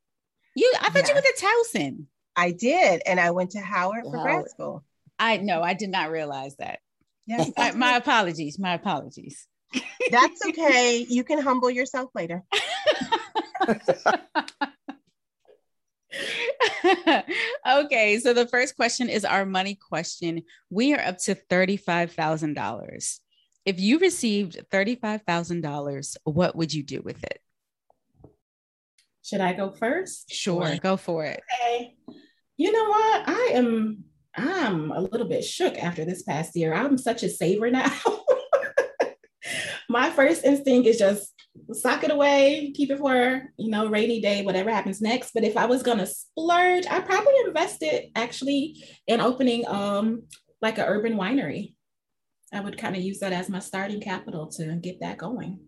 You, 0.55 0.73
I 0.81 0.89
thought 0.91 1.09
you 1.09 1.15
went 1.15 1.27
to 1.27 1.47
Towson. 1.47 2.05
I 2.35 2.53
did, 2.53 3.03
and 3.07 3.21
I 3.21 3.31
went 3.31 3.51
to 3.53 3.61
Howard 3.61 4.05
for 4.05 4.17
Howard. 4.17 4.31
grad 4.31 4.51
school. 4.51 4.85
I 5.19 5.37
no, 5.39 5.63
I 5.63 5.75
did 5.75 5.91
not 5.91 6.11
realize 6.11 6.57
that. 6.57 6.81
Yes. 7.27 7.51
my, 7.57 7.73
my 7.73 7.97
apologies. 7.97 8.59
My 8.59 8.75
apologies. 8.75 9.47
That's 10.11 10.47
okay. 10.47 11.07
You 11.09 11.25
can 11.25 11.41
humble 11.41 11.71
yourself 11.71 12.11
later. 12.15 12.43
okay, 17.67 18.19
so 18.19 18.35
the 18.35 18.47
first 18.51 18.77
question 18.77 19.09
is 19.09 19.25
our 19.25 19.47
money 19.47 19.75
question. 19.77 20.43
We 20.69 20.93
are 20.95 21.01
up 21.01 21.19
to 21.21 21.35
$35,000. 21.35 23.19
If 23.65 23.81
you 23.81 23.99
received 23.99 24.59
$35,000, 24.73 26.17
what 26.25 26.57
would 26.57 26.75
you 26.75 26.83
do 26.83 27.01
with 27.01 27.23
it? 27.25 27.39
Should 29.23 29.41
I 29.41 29.53
go 29.53 29.71
first? 29.71 30.31
Sure, 30.33 30.77
go 30.79 30.97
for 30.97 31.25
it. 31.25 31.41
Okay. 31.63 31.95
You 32.57 32.73
know 32.73 32.89
what? 32.89 33.29
I 33.29 33.51
am 33.55 34.05
I'm 34.35 34.91
a 34.91 35.01
little 35.01 35.29
bit 35.29 35.45
shook 35.45 35.77
after 35.79 36.05
this 36.05 36.23
past 36.23 36.57
year. 36.57 36.73
I'm 36.73 36.97
such 36.97 37.23
a 37.23 37.29
saver 37.29 37.71
now. 37.71 37.93
My 39.89 40.11
first 40.11 40.45
instinct 40.45 40.89
is 40.89 40.99
just 40.99 41.33
sock 41.73 42.03
it 42.05 42.11
away, 42.11 42.73
keep 42.75 42.91
it 42.91 42.99
for, 42.99 43.43
you 43.59 43.71
know, 43.71 43.89
rainy 43.89 44.21
day, 44.21 44.43
whatever 44.43 44.71
happens 44.71 45.03
next. 45.03 45.33
But 45.35 45.45
if 45.45 45.57
I 45.57 45.67
was 45.67 45.83
gonna 45.83 46.07
splurge, 46.07 46.87
I 46.87 47.01
probably 47.01 47.35
invest 47.47 47.83
it 47.83 48.11
actually 48.15 48.83
in 49.07 49.21
opening 49.21 49.67
um 49.69 50.23
like 50.63 50.79
an 50.79 50.87
urban 50.87 51.15
winery. 51.15 51.75
I 52.53 52.61
would 52.61 52.79
kind 52.79 52.97
of 52.97 53.03
use 53.03 53.21
that 53.21 53.33
as 53.33 53.49
my 53.49 53.59
starting 53.59 54.01
capital 54.01 54.49
to 54.53 54.77
get 54.77 55.01
that 55.01 55.19
going. 55.19 55.61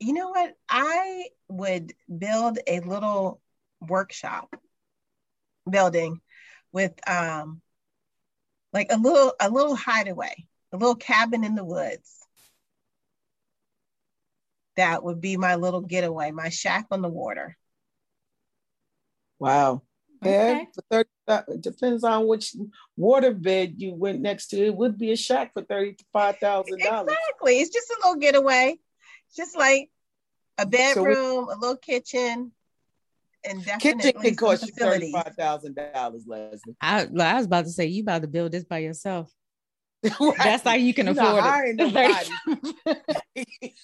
You 0.00 0.14
know 0.14 0.28
what? 0.28 0.54
I 0.68 1.26
would 1.48 1.92
build 2.16 2.58
a 2.66 2.80
little 2.80 3.40
workshop 3.80 4.54
building 5.68 6.20
with 6.72 6.92
um 7.08 7.60
like 8.78 8.92
a 8.92 8.96
little 8.96 9.32
a 9.40 9.50
little 9.50 9.74
hideaway, 9.74 10.46
a 10.72 10.76
little 10.76 10.94
cabin 10.94 11.42
in 11.42 11.56
the 11.56 11.64
woods. 11.64 12.24
That 14.76 15.02
would 15.02 15.20
be 15.20 15.36
my 15.36 15.56
little 15.56 15.80
getaway, 15.80 16.30
my 16.30 16.50
shack 16.50 16.86
on 16.92 17.02
the 17.02 17.08
water. 17.08 17.56
Wow. 19.40 19.82
Okay. 20.24 20.68
Yeah, 20.90 21.06
30, 21.26 21.44
it 21.48 21.60
depends 21.60 22.04
on 22.04 22.28
which 22.28 22.54
water 22.96 23.34
bed 23.34 23.74
you 23.78 23.94
went 23.94 24.20
next 24.20 24.48
to. 24.48 24.64
It 24.64 24.74
would 24.76 24.96
be 24.96 25.10
a 25.10 25.16
shack 25.16 25.52
for 25.54 25.62
thirty-five 25.62 26.38
thousand 26.38 26.78
dollars. 26.80 27.10
Exactly. 27.10 27.58
It's 27.58 27.72
just 27.72 27.90
a 27.90 27.96
little 28.04 28.20
getaway. 28.20 28.78
It's 29.26 29.36
just 29.36 29.56
like 29.56 29.90
a 30.56 30.66
bedroom, 30.66 31.04
so 31.04 31.46
we, 31.46 31.52
a 31.52 31.58
little 31.58 31.76
kitchen, 31.76 32.52
and 33.48 33.64
definitely 33.64 34.02
kitchen 34.02 34.20
can 34.20 34.36
cost 34.36 34.66
you 34.66 34.72
thirty 34.72 35.12
five 35.12 35.34
thousand 35.36 35.76
dollars, 35.94 36.24
Leslie. 36.26 36.76
I, 36.80 37.06
I 37.18 37.34
was 37.34 37.46
about 37.46 37.64
to 37.64 37.70
say 37.70 37.86
you 37.86 38.02
about 38.02 38.22
to 38.22 38.28
build 38.28 38.52
this 38.52 38.64
by 38.64 38.78
yourself. 38.78 39.32
right. 40.04 40.34
That's 40.38 40.62
how 40.64 40.74
you 40.74 40.94
can 40.94 41.06
You're 41.06 41.20
afford 41.20 41.44
it. 41.44 41.78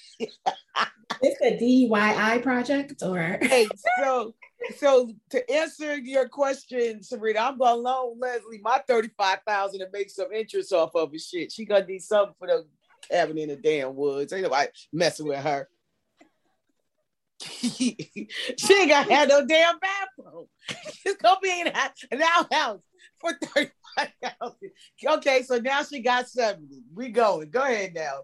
it's 1.23 1.41
a 1.43 1.59
DIY 1.59 2.43
project, 2.43 3.03
or 3.03 3.39
hey, 3.43 3.69
so 3.99 4.35
so 4.77 5.11
to 5.31 5.51
answer 5.51 5.97
your 5.97 6.29
question, 6.29 7.03
Sabrina, 7.03 7.41
I'm 7.41 7.59
gonna 7.59 7.81
loan 7.81 8.19
Leslie 8.19 8.61
my 8.63 8.81
thirty 8.87 9.11
five 9.17 9.41
thousand 9.47 9.81
to 9.81 9.89
make 9.93 10.11
some 10.11 10.33
interest 10.33 10.73
off 10.73 10.95
of 10.95 11.13
his 11.13 11.27
shit. 11.27 11.53
She 11.53 11.65
gonna 11.65 11.87
need 11.87 12.03
something 12.03 12.35
for 12.39 12.49
the 12.49 12.67
cabin 13.11 13.39
in 13.39 13.49
the 13.49 13.57
damn 13.57 13.95
woods. 13.95 14.33
Ain't 14.33 14.43
nobody 14.43 14.69
messing 14.93 15.27
with 15.27 15.41
her. 15.41 15.69
she 17.61 18.75
ain't 18.81 18.89
got 18.89 19.07
to 19.07 19.15
have 19.15 19.29
no 19.29 19.47
damn 19.47 19.79
bathroom. 19.79 20.47
She's 20.93 21.17
gonna 21.17 21.41
be 21.43 21.61
in 21.61 21.69
an 21.69 22.23
outhouse 22.23 22.81
for 23.21 23.33
thirty-five 23.43 24.13
thousand. 24.23 24.71
Okay, 25.07 25.43
so 25.43 25.59
now 25.59 25.83
she 25.83 26.01
got 26.01 26.29
seventy. 26.29 26.83
We 26.95 27.11
going. 27.11 27.51
Go 27.51 27.63
ahead 27.63 27.95
now. 27.95 28.21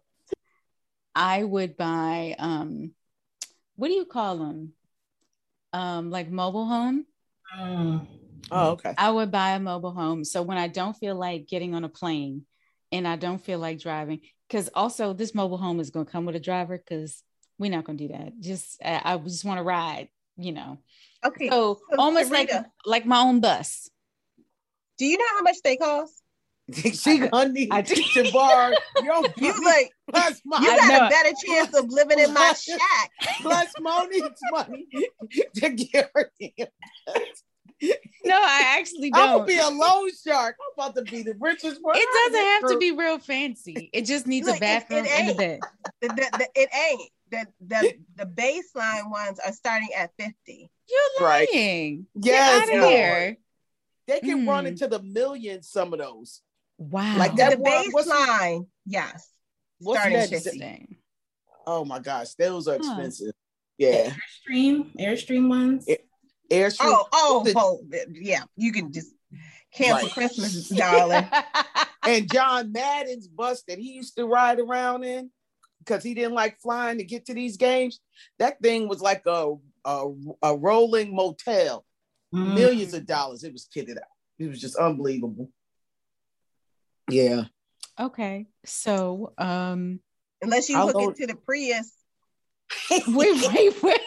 I 1.14 1.42
would 1.42 1.76
buy 1.76 2.36
um, 2.38 2.92
what 3.76 3.88
do 3.88 3.94
you 3.94 4.04
call 4.04 4.38
them? 4.38 4.72
Um, 5.72 6.10
like 6.10 6.30
mobile 6.30 6.66
home. 6.66 7.06
Mm. 7.58 8.06
Oh, 8.50 8.70
okay. 8.72 8.94
I 8.98 9.10
would 9.10 9.30
buy 9.30 9.52
a 9.52 9.60
mobile 9.60 9.92
home. 9.92 10.24
So 10.24 10.42
when 10.42 10.58
I 10.58 10.68
don't 10.68 10.96
feel 10.96 11.14
like 11.14 11.48
getting 11.48 11.74
on 11.74 11.84
a 11.84 11.88
plane 11.88 12.44
and 12.92 13.06
I 13.06 13.16
don't 13.16 13.42
feel 13.42 13.58
like 13.58 13.78
driving, 13.78 14.20
because 14.48 14.68
also 14.74 15.12
this 15.12 15.34
mobile 15.34 15.58
home 15.58 15.80
is 15.80 15.90
going 15.90 16.06
to 16.06 16.12
come 16.12 16.26
with 16.26 16.36
a 16.36 16.40
driver 16.40 16.76
because 16.76 17.22
we're 17.60 17.70
not 17.70 17.84
gonna 17.84 17.98
do 17.98 18.08
that. 18.08 18.40
Just 18.40 18.80
uh, 18.82 19.00
I 19.04 19.16
just 19.18 19.44
want 19.44 19.58
to 19.58 19.62
ride, 19.62 20.08
you 20.36 20.52
know. 20.52 20.78
Okay. 21.24 21.50
So, 21.50 21.78
so 21.90 21.98
almost 21.98 22.32
Sarita, 22.32 22.52
like 22.52 22.64
like 22.86 23.06
my 23.06 23.20
own 23.20 23.40
bus. 23.40 23.90
Do 24.98 25.04
you 25.04 25.18
know 25.18 25.26
how 25.36 25.42
much 25.42 25.56
they 25.62 25.76
cost? 25.76 26.20
she 26.72 27.18
gonna 27.18 27.50
need 27.50 27.68
I, 27.70 27.82
to 27.82 28.30
borrow 28.32 28.74
your 29.02 29.24
you 29.36 29.64
like 29.64 29.90
plus 30.08 30.40
my, 30.44 30.58
you 30.60 30.66
got 30.66 31.06
a 31.06 31.08
better 31.10 31.32
chance 31.46 31.76
of 31.76 31.86
living 31.88 32.18
in 32.18 32.32
my 32.32 32.52
shack. 32.52 33.10
Plus 33.42 33.72
Monique's 33.80 34.40
money 34.52 34.86
to 35.56 35.70
get 35.70 36.10
her 36.14 36.30
no, 38.24 38.36
I 38.36 38.76
actually 38.78 39.10
don't. 39.10 39.22
I'm 39.22 39.36
gonna 39.38 39.46
be 39.46 39.58
a 39.58 39.68
loan 39.68 40.10
shark. 40.24 40.56
I'm 40.60 40.84
about 40.84 40.96
to 40.96 41.10
be 41.10 41.22
the 41.22 41.34
richest 41.40 41.78
one. 41.82 41.96
It 41.96 42.08
doesn't 42.32 42.46
have 42.46 42.72
to 42.72 42.78
be 42.78 42.92
real 42.92 43.18
fancy. 43.18 43.90
It 43.92 44.02
just 44.02 44.26
needs 44.26 44.46
Look, 44.46 44.58
a 44.58 44.60
bathroom 44.60 45.04
it, 45.04 45.08
it 45.08 45.20
and 45.20 45.30
a 45.30 45.34
bed. 45.34 45.60
The, 46.00 46.08
the, 46.08 46.14
the, 46.14 46.48
it 46.54 46.68
ain't. 46.74 47.10
The, 47.30 47.46
the 47.60 47.94
the 48.16 48.26
baseline 48.26 49.10
ones 49.10 49.38
are 49.44 49.52
starting 49.52 49.88
at 49.96 50.10
50. 50.18 50.34
You're 50.88 51.26
lying. 51.26 51.48
Right. 52.14 52.24
Yes, 52.24 52.66
Get 52.68 52.70
out 52.70 52.84
of 52.84 52.90
here. 52.90 53.36
They 54.08 54.20
can 54.20 54.44
mm. 54.44 54.48
run 54.48 54.66
into 54.66 54.88
the 54.88 55.00
millions, 55.00 55.68
some 55.68 55.92
of 55.92 56.00
those. 56.00 56.42
Wow. 56.78 57.16
Like 57.16 57.36
that 57.36 57.58
the 57.58 57.64
baseline, 57.64 58.66
yes. 58.84 59.28
What's 59.78 60.00
starting 60.00 60.18
that? 60.18 60.28
50. 60.28 60.98
Oh 61.66 61.84
my 61.84 62.00
gosh, 62.00 62.34
those 62.34 62.66
are 62.66 62.76
expensive. 62.76 63.28
Huh. 63.28 63.32
Yeah. 63.78 64.12
Airstream, 64.50 64.96
Airstream 64.98 65.48
ones. 65.48 65.86
Airstream. 66.50 66.78
Oh, 66.80 67.06
oh, 67.12 67.52
oh, 67.56 67.80
yeah. 68.12 68.42
You 68.56 68.72
can 68.72 68.92
just 68.92 69.14
cancel 69.72 70.08
right. 70.08 70.12
Christmas, 70.12 70.68
darling. 70.68 71.26
and 72.06 72.30
John 72.30 72.72
Madden's 72.72 73.28
bus 73.28 73.62
that 73.68 73.78
he 73.78 73.92
used 73.92 74.16
to 74.16 74.26
ride 74.26 74.58
around 74.58 75.04
in 75.04 75.30
because 75.78 76.02
he 76.02 76.14
didn't 76.14 76.34
like 76.34 76.60
flying 76.60 76.98
to 76.98 77.04
get 77.04 77.26
to 77.26 77.34
these 77.34 77.56
games. 77.56 78.00
That 78.38 78.60
thing 78.60 78.88
was 78.88 79.00
like 79.00 79.22
a 79.26 79.54
a, 79.84 80.06
a 80.42 80.56
rolling 80.56 81.14
motel, 81.14 81.84
mm. 82.34 82.54
millions 82.54 82.94
of 82.94 83.06
dollars. 83.06 83.44
It 83.44 83.52
was 83.52 83.68
kitted 83.74 83.96
out. 83.96 84.02
It 84.38 84.48
was 84.48 84.60
just 84.60 84.76
unbelievable. 84.76 85.50
Yeah. 87.10 87.44
Okay. 87.98 88.46
So, 88.64 89.32
um, 89.38 90.00
unless 90.42 90.68
you 90.68 90.78
hook 90.78 90.96
it 90.96 91.16
to 91.16 91.26
the 91.26 91.34
Prius. 91.34 91.92
wait, 93.08 93.52
wait, 93.52 93.82
wait. 93.82 94.00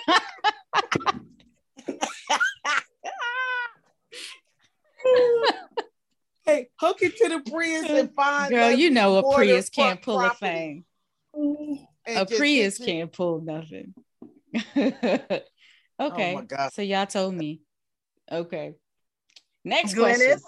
hey, 6.46 6.70
hook 6.84 7.02
it 7.02 7.18
to 7.18 7.30
the 7.30 7.52
Prius 7.52 7.90
and 7.90 8.14
find. 8.16 8.52
Girl, 8.52 8.72
you 8.72 8.90
know 8.90 9.18
a 9.18 9.34
Prius 9.34 9.70
can't 9.70 10.02
pull 10.02 10.20
a 10.20 10.32
thing. 10.32 10.86
Mm-hmm. 11.36 12.18
A 12.18 12.26
Prius 12.26 12.78
can't 12.78 13.12
pull 13.12 13.42
nothing. 13.42 13.94
Oh 16.00 16.08
okay. 16.08 16.36
Oh 16.36 16.70
so 16.74 16.82
y'all 16.82 17.06
told 17.06 17.36
me. 17.36 17.62
Okay. 18.32 18.74
Next 19.64 19.94
Glynis? 19.94 20.16
question. 20.16 20.40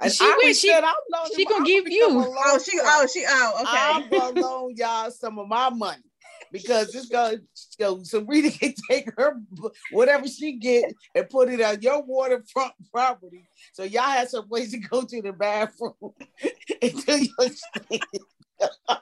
And 0.00 0.12
she 0.12 0.24
I 0.24 0.38
went, 0.42 0.56
she, 0.56 0.68
said, 0.68 0.82
I'm 0.82 0.94
she 1.34 1.44
gonna 1.44 1.64
give 1.64 1.88
you. 1.88 2.08
Oh, 2.10 2.58
she, 2.58 2.78
oh, 2.82 3.06
she, 3.10 3.24
oh, 3.26 3.52
okay. 3.60 3.64
I'm 3.72 4.08
gonna 4.10 4.40
loan 4.40 4.74
y'all 4.76 5.12
some 5.12 5.38
of 5.38 5.46
my 5.46 5.70
money 5.70 6.02
because 6.54 6.94
it's 6.94 7.08
gonna 7.08 7.38
so 7.54 8.00
Sabrina 8.04 8.48
can 8.52 8.74
take 8.88 9.12
her 9.18 9.40
whatever 9.90 10.28
she 10.28 10.52
get 10.52 10.94
and 11.12 11.28
put 11.28 11.50
it 11.50 11.60
on 11.60 11.82
your 11.82 12.00
waterfront 12.02 12.72
property. 12.92 13.48
So 13.72 13.82
y'all 13.82 14.02
have 14.02 14.28
some 14.28 14.46
place 14.48 14.70
to 14.70 14.78
go 14.78 15.02
to 15.02 15.20
the 15.20 15.32
bathroom 15.32 15.94
until 16.80 17.18
you 17.18 17.30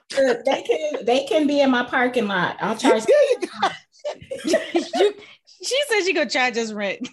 they 0.09 0.63
can 0.63 1.05
they 1.05 1.25
can 1.25 1.45
be 1.45 1.61
in 1.61 1.69
my 1.69 1.83
parking 1.83 2.27
lot. 2.27 2.57
I'll 2.59 2.75
charge. 2.75 3.03
you, 4.43 5.13
she 5.63 5.79
said 5.87 6.03
she 6.03 6.13
gonna 6.13 6.27
charge 6.27 6.57
us 6.57 6.73
rent. 6.73 7.07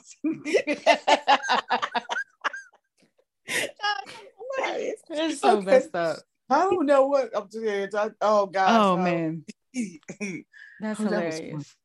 It's 5.11 5.41
so 5.41 5.59
okay. 5.59 5.67
messed 5.67 5.95
up. 5.95 6.17
I 6.49 6.61
don't 6.63 6.87
know 6.87 7.07
what 7.07 7.31
I'm 7.37 7.47
doing. 7.49 7.91
Oh 8.23 8.47
God. 8.47 8.81
Oh 8.81 8.95
um, 8.95 9.05
man. 9.05 9.45
That's 10.81 11.01
oh, 11.01 11.05
hilarious. 11.05 11.77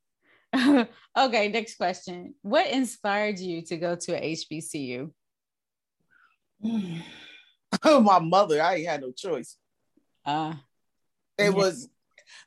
That 0.53 0.89
okay, 1.17 1.49
next 1.49 1.75
question. 1.75 2.33
What 2.41 2.67
inspired 2.67 3.39
you 3.39 3.61
to 3.63 3.77
go 3.77 3.95
to 3.95 4.11
a 4.13 4.35
HBCU? 4.35 5.11
Oh, 7.83 7.99
my 7.99 8.19
mother. 8.19 8.61
I 8.61 8.75
ain't 8.75 8.87
had 8.87 9.01
no 9.01 9.11
choice. 9.11 9.57
Uh, 10.23 10.53
it 11.37 11.45
yeah. 11.45 11.49
was 11.49 11.89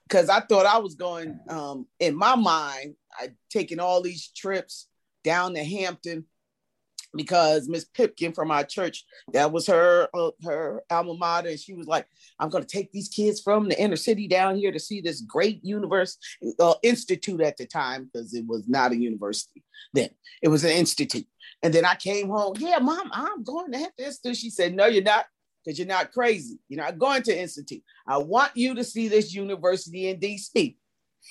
because 0.09 0.30
I 0.30 0.41
thought 0.41 0.64
I 0.64 0.78
was 0.78 0.95
going. 0.95 1.39
Um, 1.51 1.86
in 2.01 2.16
my 2.16 2.34
mind, 2.34 2.95
I 3.12 3.32
taking 3.51 3.78
all 3.78 4.01
these 4.01 4.28
trips 4.28 4.89
down 5.24 5.53
to 5.53 5.62
Hampton 5.62 6.24
because 7.15 7.69
Miss 7.69 7.85
Pipkin 7.85 8.33
from 8.33 8.51
our 8.51 8.65
church, 8.65 9.05
that 9.33 9.53
was 9.53 9.67
her 9.67 10.09
uh, 10.15 10.31
her 10.45 10.83
alma 10.91 11.15
mater, 11.15 11.51
and 11.51 11.61
she 11.61 11.75
was 11.75 11.87
like, 11.87 12.07
"I'm 12.39 12.49
going 12.49 12.65
to 12.65 12.69
take 12.69 12.93
these 12.93 13.09
kids 13.09 13.41
from 13.41 13.69
the 13.69 13.81
inner 13.81 13.97
city 13.97 14.29
down 14.29 14.57
here 14.57 14.73
to 14.73 14.81
see 14.81 15.01
this 15.01 15.21
great 15.23 15.65
university 15.65 16.21
uh, 16.59 16.75
institute 16.83 17.41
at 17.41 17.57
the 17.57 17.67
time 17.67 18.11
because 18.13 18.35
it 18.35 18.47
was 18.47 18.69
not 18.69 18.93
a 18.93 18.97
university 18.97 19.63
then; 19.95 20.11
it 20.43 20.49
was 20.49 20.65
an 20.65 20.71
institute." 20.71 21.27
And 21.63 21.75
then 21.75 21.85
I 21.85 21.97
came 21.97 22.29
home, 22.29 22.55
yeah, 22.59 22.79
mom, 22.79 23.11
I'm 23.13 23.43
going 23.43 23.73
to 23.73 23.79
have 23.79 23.93
the 23.99 24.07
institute. 24.07 24.37
She 24.37 24.51
said, 24.51 24.75
"No, 24.75 24.87
you're 24.87 25.03
not." 25.03 25.27
Because 25.65 25.79
you're 25.79 25.89
not 25.89 26.13
crazy. 26.13 26.61
You're 26.69 26.83
not 26.83 26.99
going 26.99 27.23
to 27.25 27.39
institute. 27.39 27.83
I 28.07 28.17
want 28.17 28.53
you 28.55 28.77
to 28.77 28.85
see 28.85 29.09
this 29.09 29.35
university 29.35 30.09
in 30.09 30.19
DC. 30.19 30.77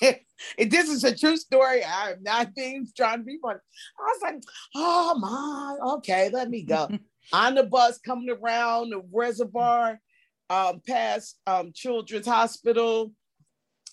this 0.00 0.88
is 0.88 1.04
a 1.04 1.16
true 1.16 1.36
story. 1.36 1.82
I'm 1.84 2.22
not 2.22 2.54
being 2.54 2.86
trying 2.96 3.18
to 3.18 3.24
be 3.24 3.38
funny. 3.42 3.58
I 3.98 4.02
was 4.02 4.22
like, 4.22 4.42
oh 4.76 5.18
my, 5.18 5.94
okay, 5.96 6.30
let 6.32 6.48
me 6.48 6.62
go. 6.62 6.88
On 7.32 7.54
the 7.54 7.64
bus 7.64 7.98
coming 7.98 8.30
around 8.30 8.90
the 8.90 9.02
reservoir, 9.12 10.00
um, 10.48 10.80
past 10.86 11.38
um, 11.46 11.72
Children's 11.74 12.26
Hospital. 12.26 13.12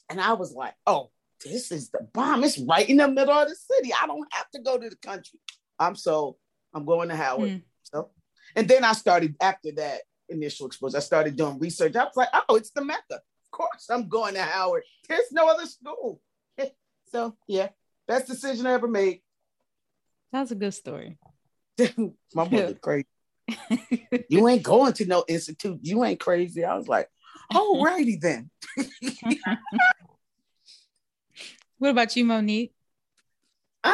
And 0.09 0.21
I 0.21 0.33
was 0.33 0.53
like, 0.53 0.73
oh, 0.87 1.09
this 1.43 1.71
is 1.71 1.89
the 1.89 2.07
bomb. 2.13 2.43
It's 2.43 2.57
right 2.59 2.87
in 2.87 2.97
the 2.97 3.07
middle 3.07 3.33
of 3.33 3.49
the 3.49 3.55
city. 3.55 3.91
I 4.01 4.07
don't 4.07 4.27
have 4.31 4.49
to 4.51 4.61
go 4.61 4.77
to 4.77 4.89
the 4.89 4.95
country. 4.97 5.39
I'm 5.79 5.95
so 5.95 6.37
I'm 6.73 6.85
going 6.85 7.09
to 7.09 7.15
Howard. 7.15 7.49
Mm. 7.49 7.61
So 7.83 8.11
and 8.55 8.67
then 8.67 8.83
I 8.83 8.93
started 8.93 9.35
after 9.41 9.71
that 9.73 10.01
initial 10.29 10.67
exposure, 10.67 10.97
I 10.97 11.01
started 11.01 11.35
doing 11.35 11.59
research. 11.59 11.95
I 11.95 12.05
was 12.05 12.15
like, 12.15 12.29
oh, 12.47 12.55
it's 12.55 12.71
the 12.71 12.83
Mecca 12.83 13.21
course 13.55 13.89
I'm 13.89 14.07
going 14.07 14.33
to 14.33 14.41
Howard. 14.41 14.83
There's 15.07 15.31
no 15.31 15.47
other 15.47 15.65
school. 15.65 16.21
so 17.11 17.35
yeah, 17.47 17.69
best 18.07 18.27
decision 18.27 18.67
I 18.67 18.73
ever 18.73 18.87
made. 18.87 19.21
That's 20.31 20.51
a 20.51 20.55
good 20.55 20.73
story. 20.73 21.17
My 22.33 22.49
mother 22.49 22.73
crazy. 22.81 23.07
you 24.29 24.47
ain't 24.47 24.63
going 24.63 24.93
to 24.93 25.05
no 25.05 25.23
institute. 25.27 25.79
You 25.81 26.03
ain't 26.03 26.19
crazy. 26.19 26.65
I 26.65 26.75
was 26.75 26.87
like, 26.87 27.09
all 27.53 27.83
righty 27.83 28.17
then. 28.17 28.49
what 31.77 31.91
about 31.91 32.15
you, 32.15 32.25
Monique? 32.25 32.73
Um, 33.83 33.93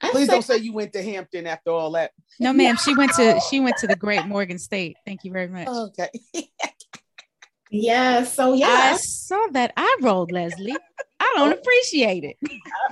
please 0.00 0.28
don't 0.28 0.42
say 0.42 0.56
you 0.56 0.72
went 0.72 0.94
to 0.94 1.02
Hampton 1.02 1.46
after 1.46 1.70
all 1.70 1.92
that. 1.92 2.12
No, 2.40 2.52
ma'am. 2.52 2.76
She 2.76 2.96
went 2.96 3.12
to 3.12 3.38
she 3.50 3.60
went 3.60 3.76
to 3.78 3.86
the 3.86 3.96
Great 3.96 4.26
Morgan 4.26 4.58
State. 4.58 4.96
Thank 5.04 5.24
you 5.24 5.30
very 5.30 5.48
much. 5.48 5.68
Okay. 5.68 6.08
Yeah. 7.72 8.24
So 8.24 8.52
yeah, 8.52 8.92
I 8.92 8.96
saw 8.98 9.46
that 9.52 9.72
I 9.76 9.96
rolled 10.02 10.30
Leslie. 10.30 10.76
I 11.18 11.32
don't 11.36 11.52
appreciate 11.52 12.24
it. 12.24 12.36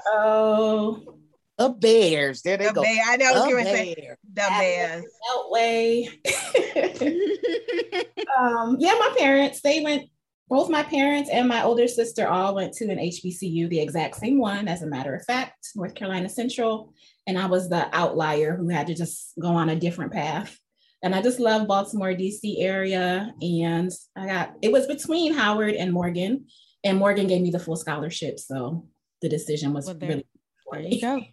Oh. 0.06 1.16
The 1.58 1.68
Bears. 1.68 2.40
There 2.40 2.56
they 2.56 2.68
the 2.68 2.72
go. 2.72 2.82
Bear. 2.82 3.02
I 3.06 3.16
know 3.18 3.32
what 3.34 3.50
you 3.50 3.56
were 3.56 3.64
saying 3.64 3.96
the 4.32 4.46
Bears. 4.48 5.04
Beltway. 5.28 6.08
um, 8.38 8.76
yeah, 8.78 8.94
my 8.98 9.14
parents, 9.18 9.60
they 9.60 9.82
went, 9.82 10.08
both 10.48 10.70
my 10.70 10.82
parents 10.82 11.28
and 11.28 11.46
my 11.46 11.62
older 11.62 11.86
sister 11.86 12.26
all 12.26 12.54
went 12.54 12.72
to 12.74 12.90
an 12.90 12.96
HBCU, 12.96 13.68
the 13.68 13.80
exact 13.80 14.16
same 14.16 14.38
one, 14.38 14.68
as 14.68 14.80
a 14.80 14.86
matter 14.86 15.14
of 15.14 15.22
fact, 15.26 15.68
North 15.76 15.94
Carolina 15.94 16.30
Central. 16.30 16.94
And 17.26 17.38
I 17.38 17.44
was 17.44 17.68
the 17.68 17.94
outlier 17.94 18.56
who 18.56 18.70
had 18.70 18.86
to 18.86 18.94
just 18.94 19.34
go 19.38 19.48
on 19.48 19.68
a 19.68 19.76
different 19.76 20.12
path. 20.12 20.58
And 21.02 21.14
I 21.14 21.22
just 21.22 21.40
love 21.40 21.66
Baltimore, 21.66 22.12
DC 22.12 22.56
area. 22.58 23.32
And 23.40 23.90
I 24.16 24.26
got 24.26 24.54
it 24.62 24.72
was 24.72 24.86
between 24.86 25.34
Howard 25.34 25.74
and 25.74 25.92
Morgan. 25.92 26.46
And 26.84 26.98
Morgan 26.98 27.26
gave 27.26 27.42
me 27.42 27.50
the 27.50 27.58
full 27.58 27.76
scholarship. 27.76 28.38
So 28.38 28.86
the 29.22 29.28
decision 29.28 29.72
was 29.72 29.86
well, 29.86 29.94
there, 29.94 30.08
really 30.08 30.26
there 30.72 30.82
you 30.82 31.00
go. 31.00 31.20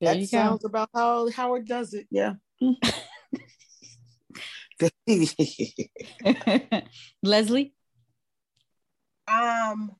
There 0.00 0.14
that 0.14 0.20
you 0.20 0.26
sounds 0.26 0.62
go. 0.62 0.68
about 0.68 0.90
how 0.94 1.28
Howard 1.30 1.66
does 1.66 1.92
it. 1.92 2.06
Yeah. 2.08 2.34
Leslie? 7.22 7.74
Um, 9.26 9.90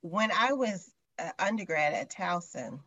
when 0.00 0.30
I 0.32 0.54
was 0.54 0.90
undergrad 1.38 1.92
at 1.92 2.10
Towson, 2.10 2.80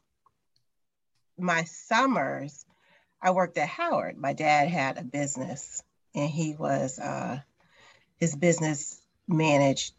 my 1.37 1.63
summers 1.65 2.65
I 3.25 3.31
worked 3.31 3.57
at 3.57 3.67
Howard. 3.67 4.17
My 4.19 4.33
dad 4.33 4.69
had 4.69 4.99
a 4.99 5.03
business, 5.03 5.81
and 6.13 6.29
he 6.29 6.53
was 6.53 6.99
uh, 6.99 7.39
his 8.17 8.35
business 8.35 9.01
managed 9.27 9.95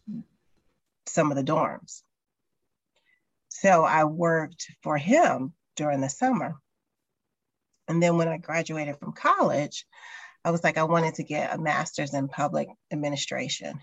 some 1.07 1.29
of 1.29 1.35
the 1.35 1.43
dorms. 1.43 2.03
so 3.49 3.83
I 3.83 4.05
worked 4.05 4.71
for 4.81 4.97
him 4.97 5.53
during 5.75 5.99
the 5.99 6.09
summer. 6.09 6.55
And 7.89 8.01
then 8.01 8.15
when 8.15 8.29
I 8.29 8.37
graduated 8.37 8.97
from 8.97 9.11
college, 9.11 9.85
I 10.45 10.51
was 10.51 10.63
like, 10.63 10.77
I 10.77 10.83
wanted 10.83 11.15
to 11.15 11.23
get 11.23 11.53
a 11.53 11.57
master's 11.57 12.13
in 12.13 12.29
public 12.29 12.69
administration. 12.93 13.77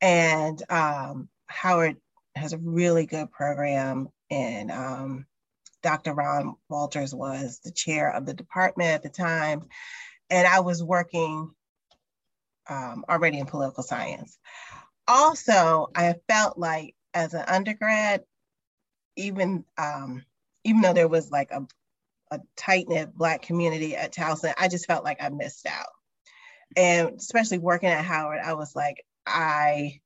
And 0.00 0.62
um, 0.70 1.28
Howard 1.46 1.96
has 2.36 2.52
a 2.52 2.58
really 2.58 3.06
good 3.06 3.32
program, 3.32 4.08
and 4.30 4.70
um, 4.70 5.26
Dr. 5.82 6.14
Ron 6.14 6.54
Walters 6.68 7.14
was 7.14 7.60
the 7.64 7.72
chair 7.72 8.10
of 8.10 8.26
the 8.26 8.34
department 8.34 8.90
at 8.90 9.02
the 9.02 9.08
time. 9.08 9.68
And 10.30 10.46
I 10.46 10.60
was 10.60 10.82
working 10.82 11.50
um, 12.68 13.04
already 13.08 13.38
in 13.38 13.46
political 13.46 13.82
science. 13.82 14.38
Also, 15.06 15.90
I 15.94 16.14
felt 16.28 16.58
like 16.58 16.94
as 17.12 17.34
an 17.34 17.44
undergrad, 17.46 18.22
even 19.16 19.64
um, 19.76 20.24
even 20.64 20.80
though 20.80 20.92
there 20.92 21.08
was 21.08 21.30
like 21.30 21.50
a, 21.50 21.66
a 22.30 22.40
tight 22.56 22.88
knit 22.88 23.14
Black 23.14 23.42
community 23.42 23.96
at 23.96 24.12
Towson, 24.12 24.54
I 24.56 24.68
just 24.68 24.86
felt 24.86 25.04
like 25.04 25.22
I 25.22 25.28
missed 25.28 25.66
out. 25.66 25.88
And 26.76 27.18
especially 27.18 27.58
working 27.58 27.90
at 27.90 28.04
Howard, 28.04 28.40
I 28.42 28.54
was 28.54 28.74
like, 28.74 29.04
I 29.26 30.00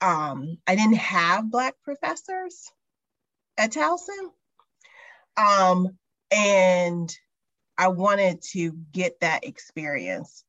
um, 0.00 0.58
I 0.66 0.76
didn't 0.76 0.96
have 0.96 1.50
Black 1.50 1.74
professors 1.82 2.70
at 3.58 3.72
Towson. 3.72 4.30
Um, 5.36 5.98
and 6.30 7.14
I 7.76 7.88
wanted 7.88 8.42
to 8.52 8.72
get 8.92 9.20
that 9.20 9.44
experience. 9.44 10.44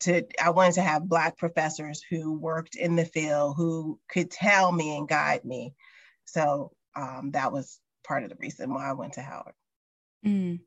To 0.00 0.24
I 0.42 0.50
wanted 0.50 0.74
to 0.74 0.82
have 0.82 1.08
Black 1.08 1.38
professors 1.38 2.02
who 2.08 2.38
worked 2.38 2.74
in 2.74 2.96
the 2.96 3.04
field 3.04 3.56
who 3.56 3.98
could 4.08 4.30
tell 4.30 4.70
me 4.70 4.96
and 4.96 5.08
guide 5.08 5.44
me. 5.44 5.74
So 6.26 6.72
um, 6.94 7.30
that 7.32 7.52
was 7.52 7.80
part 8.06 8.22
of 8.22 8.30
the 8.30 8.36
reason 8.36 8.72
why 8.72 8.88
I 8.88 8.92
went 8.92 9.14
to 9.14 9.22
Howard. 9.22 9.54
Mm. 10.24 10.60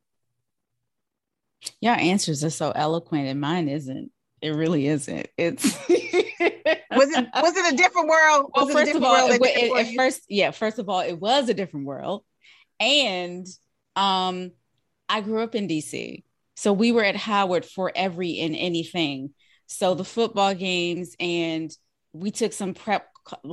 Your 1.82 1.96
answers 1.96 2.44
are 2.44 2.50
so 2.50 2.72
eloquent, 2.72 3.28
and 3.28 3.42
mine 3.42 3.68
isn't. 3.68 4.12
It 4.42 4.50
really 4.52 4.88
isn't. 4.88 5.28
It's 5.38 5.78
was 6.40 7.10
it 7.10 7.28
was 7.36 7.58
it 7.58 7.74
a 7.74 7.78
different 7.78 8.10
world? 8.10 8.52
Was 8.56 8.66
well, 8.66 8.76
first 8.76 8.96
of 8.96 9.04
all, 9.04 9.32
it, 9.32 9.42
it, 9.42 9.96
first, 9.96 10.22
yeah, 10.30 10.52
first 10.52 10.80
of 10.80 10.90
all, 10.90 11.02
it 11.02 11.20
was 11.20 11.50
a 11.50 11.54
different 11.54 11.86
world, 11.86 12.24
and 12.80 13.46
um, 13.96 14.52
I 15.10 15.22
grew 15.22 15.42
up 15.42 15.56
in 15.56 15.68
DC, 15.68 16.24
so 16.56 16.74
we 16.74 16.92
were 16.92 17.04
at 17.04 17.16
Howard 17.16 17.66
for 17.66 17.92
every 17.96 18.40
and 18.40 18.56
anything. 18.56 19.32
So 19.68 19.96
the 19.96 20.06
football 20.06 20.54
games, 20.54 21.16
and 21.20 21.72
we 22.14 22.32
took 22.32 22.54
some 22.54 22.74
prep 22.74 23.08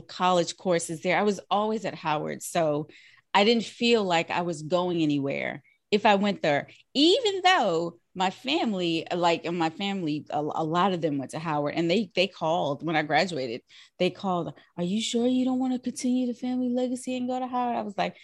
college 0.07 0.57
courses 0.57 1.03
there. 1.03 1.19
I 1.19 1.23
was 1.23 1.41
always 1.51 1.85
at 1.85 1.95
Howard, 1.95 2.43
so 2.43 2.89
I 3.33 3.45
didn't 3.45 3.65
feel 3.65 4.05
like 4.05 4.31
I 4.31 4.43
was 4.43 4.63
going 4.63 5.03
anywhere 5.03 5.63
if 5.91 6.07
I 6.07 6.17
went 6.17 6.43
there, 6.43 6.69
even 6.93 7.41
though 7.43 7.99
my 8.15 8.31
family, 8.31 9.07
like 9.15 9.45
in 9.45 9.57
my 9.57 9.71
family, 9.71 10.25
a, 10.31 10.39
a, 10.39 10.65
lot 10.65 10.93
of 10.93 11.01
them 11.01 11.19
went 11.19 11.33
to 11.33 11.39
Howard, 11.39 11.75
and 11.75 11.91
they 11.91 12.11
they 12.15 12.27
called 12.27 12.85
when 12.85 12.97
I 12.97 13.03
graduated. 13.03 13.63
They 13.99 14.11
called, 14.11 14.55
"Are 14.77 14.85
you 14.85 15.01
sure 15.01 15.27
you 15.27 15.45
don't 15.45 15.59
want 15.59 15.73
to 15.73 15.79
continue 15.79 16.27
the 16.27 16.35
family 16.35 16.69
legacy 16.69 17.17
and 17.17 17.29
go 17.29 17.39
to 17.39 17.47
Howard?" 17.47 17.77
I 17.77 17.83
was 17.83 17.99
like, 17.99 18.17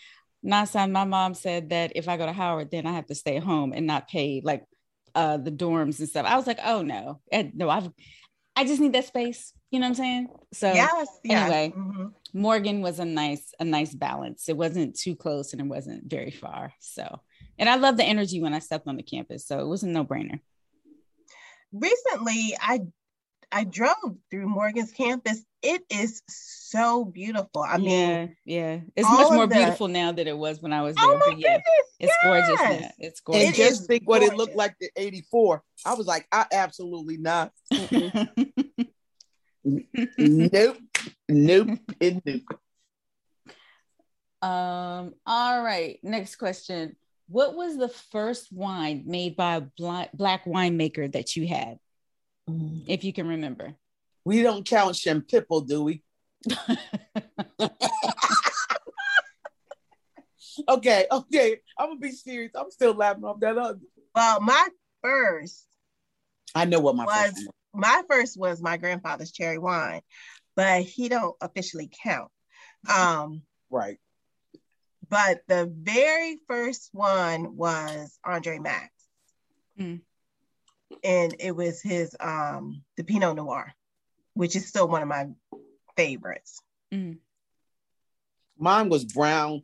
"Nah, 0.43 0.64
son. 0.64 0.93
My 0.93 1.05
mom 1.05 1.34
said 1.34 1.70
that 1.70 1.93
if 1.97 2.09
I 2.09 2.16
go 2.16 2.26
to 2.26 2.32
Howard, 2.32 2.70
then 2.70 2.86
I 2.86 2.93
have 2.93 3.07
to 3.07 3.14
stay 3.14 3.38
home 3.38 3.72
and 3.72 3.86
not 3.86 4.09
pay 4.09 4.41
like 4.45 4.64
uh 5.14 5.38
the 5.38 5.51
dorms 5.51 5.99
and 5.99 6.09
stuff." 6.09 6.26
I 6.26 6.36
was 6.36 6.47
like, 6.47 6.61
"Oh 6.64 6.82
no, 6.82 7.20
and, 7.32 7.53
no, 7.57 7.68
I've 7.68 7.91
I 8.55 8.64
just 8.64 8.80
need 8.80 8.93
that 8.93 9.07
space." 9.07 9.53
You 9.70 9.80
know 9.80 9.86
what 9.86 9.91
I'm 9.91 9.95
saying? 9.97 10.28
So 10.53 10.72
yes, 10.72 11.09
anyway. 11.24 11.72
Mm-hmm. 11.76 12.07
Morgan 12.32 12.80
was 12.80 13.01
a 13.01 13.05
nice 13.05 13.53
a 13.59 13.64
nice 13.64 13.93
balance. 13.93 14.49
It 14.49 14.57
wasn't 14.57 14.97
too 14.97 15.16
close 15.16 15.53
and 15.53 15.61
it 15.61 15.66
wasn't 15.66 16.09
very 16.09 16.30
far. 16.30 16.72
So 16.78 17.20
and 17.61 17.68
I 17.68 17.76
love 17.76 17.96
the 17.98 18.04
energy 18.04 18.40
when 18.40 18.54
I 18.54 18.58
stepped 18.58 18.88
on 18.88 18.96
the 18.96 19.02
campus. 19.02 19.46
So 19.46 19.61
it 19.61 19.66
was 19.66 19.82
a 19.82 19.86
no 19.88 20.04
brainer. 20.04 20.40
Recently, 21.72 22.56
I 22.61 22.80
I 23.52 23.64
drove 23.64 24.16
through 24.30 24.48
Morgan's 24.48 24.92
campus. 24.92 25.44
It 25.62 25.82
is 25.90 26.22
so 26.26 27.04
beautiful. 27.04 27.62
I 27.62 27.76
mean, 27.76 28.34
yeah, 28.46 28.80
it's 28.96 29.08
much 29.08 29.30
more 29.30 29.46
the... 29.46 29.54
beautiful 29.56 29.88
now 29.88 30.11
than 30.11 30.26
it 30.26 30.36
was 30.36 30.62
when 30.62 30.72
I 30.72 30.82
was 30.82 30.96
oh 30.98 31.06
there. 31.06 31.20
Oh 31.22 31.30
my 31.30 31.36
yeah, 31.36 31.58
goodness, 31.58 31.64
it's 32.00 32.14
yes. 32.14 32.24
gorgeous 32.24 32.80
now. 32.80 32.90
It's 32.98 33.20
gorgeous. 33.20 33.46
And 33.46 33.54
just 33.54 33.86
think 33.86 34.06
gorgeous. 34.06 34.28
what 34.28 34.34
it 34.34 34.38
looked 34.38 34.56
like 34.56 34.74
in 34.80 34.88
84. 34.96 35.62
I 35.84 35.94
was 35.94 36.06
like, 36.06 36.26
I 36.32 36.46
absolutely 36.50 37.18
not. 37.18 37.52
nope. 39.64 40.78
Nope. 41.28 41.78
And 42.00 42.22
nope. 42.24 42.42
Um, 44.42 45.14
all 45.26 45.62
right. 45.62 45.98
Next 46.02 46.36
question. 46.36 46.96
What 47.30 47.54
was 47.54 47.78
the 47.78 47.88
first 47.88 48.52
wine 48.52 49.04
made 49.06 49.36
by 49.36 49.54
a 49.54 49.60
black, 49.60 50.10
black 50.12 50.44
winemaker 50.46 51.12
that 51.12 51.36
you 51.36 51.46
had? 51.46 51.78
Mm. 52.48 52.82
If 52.88 53.04
you 53.04 53.12
can 53.12 53.28
remember. 53.28 53.76
We 54.24 54.42
don't 54.42 54.66
count 54.66 54.96
Champipple, 54.96 55.60
do 55.60 55.84
we? 55.84 56.02
okay, 60.68 61.06
okay. 61.08 61.58
I'm 61.78 61.90
gonna 61.90 62.00
be 62.00 62.10
serious. 62.10 62.50
I'm 62.56 62.72
still 62.72 62.94
laughing 62.94 63.22
off 63.22 63.38
that 63.40 63.56
other. 63.56 63.78
Well, 64.12 64.40
my 64.40 64.68
first 65.00 65.66
I 66.52 66.64
know 66.64 66.80
what 66.80 66.96
my 66.96 67.04
was, 67.04 67.14
first 67.14 67.36
was. 67.36 67.48
My 67.72 68.02
first 68.10 68.36
was 68.36 68.60
my 68.60 68.76
grandfather's 68.76 69.30
cherry 69.30 69.58
wine, 69.58 70.00
but 70.56 70.82
he 70.82 71.08
don't 71.08 71.36
officially 71.40 71.92
count. 72.02 72.32
Um 72.92 73.42
right. 73.70 73.98
But 75.11 75.40
the 75.48 75.70
very 75.76 76.38
first 76.46 76.90
one 76.92 77.56
was 77.56 78.16
Andre 78.24 78.58
Mack. 78.58 78.92
Mm. 79.78 80.00
And 81.02 81.34
it 81.40 81.54
was 81.54 81.82
his 81.82 82.14
um 82.20 82.82
the 82.96 83.02
Pinot 83.02 83.36
Noir, 83.36 83.74
which 84.34 84.54
is 84.54 84.66
still 84.66 84.88
one 84.88 85.02
of 85.02 85.08
my 85.08 85.26
favorites. 85.96 86.62
Mm. 86.92 87.18
Mine 88.56 88.88
was 88.88 89.04
Brown 89.04 89.62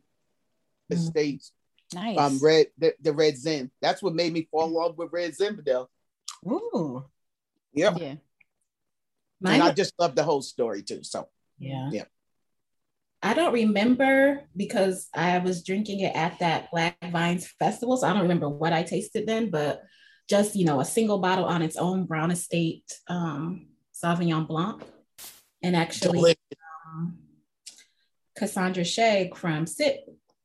mm. 0.90 0.97
Estates. 0.97 1.53
Nice. 1.94 2.18
Um, 2.18 2.40
red 2.42 2.66
the, 2.76 2.94
the 3.01 3.12
red 3.12 3.38
Zen. 3.38 3.70
That's 3.80 4.03
what 4.03 4.14
made 4.14 4.32
me 4.32 4.49
fall 4.51 4.66
in 4.66 4.72
love 4.72 4.99
with 4.99 5.12
red 5.12 5.32
Zinfandel. 5.32 5.86
Ooh. 6.44 7.05
Yep. 7.72 7.99
Yeah. 8.01 8.14
Mine 9.40 9.55
and 9.55 9.62
I 9.62 9.72
just 9.72 9.94
love 9.99 10.16
the 10.16 10.24
whole 10.24 10.42
story 10.42 10.82
too. 10.82 11.05
So 11.05 11.28
yeah. 11.59 11.90
Yeah. 11.92 12.05
I 13.27 13.35
don't 13.35 13.53
remember 13.53 14.43
because 14.57 15.09
I 15.12 15.39
was 15.39 15.64
drinking 15.64 15.99
it 15.99 16.14
at 16.14 16.39
that 16.39 16.70
Black 16.70 16.97
Vines 17.11 17.49
Festival. 17.59 17.97
So 17.97 18.07
I 18.07 18.12
don't 18.12 18.22
remember 18.22 18.49
what 18.49 18.72
I 18.72 18.85
tasted 18.85 19.27
then, 19.27 19.51
but 19.51 19.83
just, 20.31 20.55
you 20.55 20.64
know, 20.64 20.79
a 20.79 20.85
single 20.85 21.18
bottle 21.18 21.45
on 21.45 21.61
its 21.61 21.77
own, 21.77 22.07
Brown 22.07 22.31
Estate 22.31 22.85
um, 23.09 23.66
Sauvignon 23.93 24.47
Blanc. 24.47 24.81
And 25.61 25.74
actually, 25.74 26.37
um, 26.87 27.18
Cassandra 28.37 28.85
Shegg 28.85 29.37
from 29.37 29.66
Sip 29.66 29.97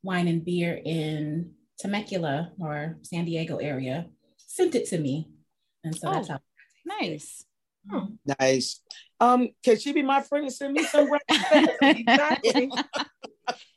Wine 0.01 0.27
and 0.27 0.43
Beer 0.43 0.81
in 0.83 1.51
Temecula 1.77 2.51
or 2.59 2.97
San 3.03 3.25
Diego 3.25 3.57
area 3.57 4.07
sent 4.37 4.73
it 4.73 4.87
to 4.87 4.97
me. 4.97 5.29
And 5.83 5.95
so 5.95 6.09
oh, 6.09 6.13
that's 6.13 6.29
how. 6.29 6.39
Nice. 6.99 7.45
Hmm. 7.89 8.15
Nice. 8.39 8.81
Um, 9.19 9.49
can 9.63 9.77
she 9.79 9.93
be 9.93 10.01
my 10.01 10.21
friend 10.21 10.45
and 10.45 10.53
send 10.53 10.73
me 10.73 10.83
some 10.83 11.09
exactly. 11.81 12.71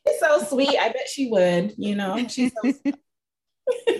It's 0.05 0.19
so 0.19 0.43
sweet. 0.43 0.77
I 0.77 0.89
bet 0.89 1.07
she 1.07 1.29
would, 1.29 1.73
you 1.77 1.95
know. 1.95 2.27
She's 2.27 2.51
so 2.53 2.73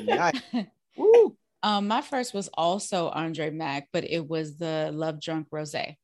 nice. 0.03 0.41
Woo. 0.97 1.35
Um, 1.63 1.87
my 1.87 2.01
first 2.01 2.33
was 2.33 2.49
also 2.53 3.09
Andre 3.09 3.49
Mack, 3.49 3.89
but 3.91 4.03
it 4.03 4.27
was 4.27 4.57
the 4.57 4.91
Love 4.93 5.19
Drunk 5.19 5.47
Rosé. 5.51 5.95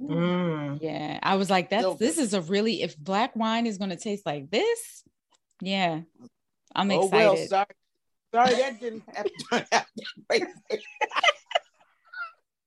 Mm. 0.00 0.78
Yeah, 0.82 1.20
I 1.22 1.36
was 1.36 1.48
like, 1.48 1.70
"That's 1.70 1.96
this 1.96 2.18
is 2.18 2.34
a 2.34 2.40
really 2.40 2.82
if 2.82 2.98
black 2.98 3.36
wine 3.36 3.66
is 3.66 3.78
going 3.78 3.90
to 3.90 3.96
taste 3.96 4.26
like 4.26 4.50
this." 4.50 5.04
Yeah, 5.60 6.00
I'm 6.74 6.90
excited. 6.90 7.14
Oh 7.14 7.34
well, 7.34 7.46
sorry, 7.46 7.66
sorry 8.32 8.54
that 8.56 8.80
didn't 8.80 9.04
happen. 9.08 9.84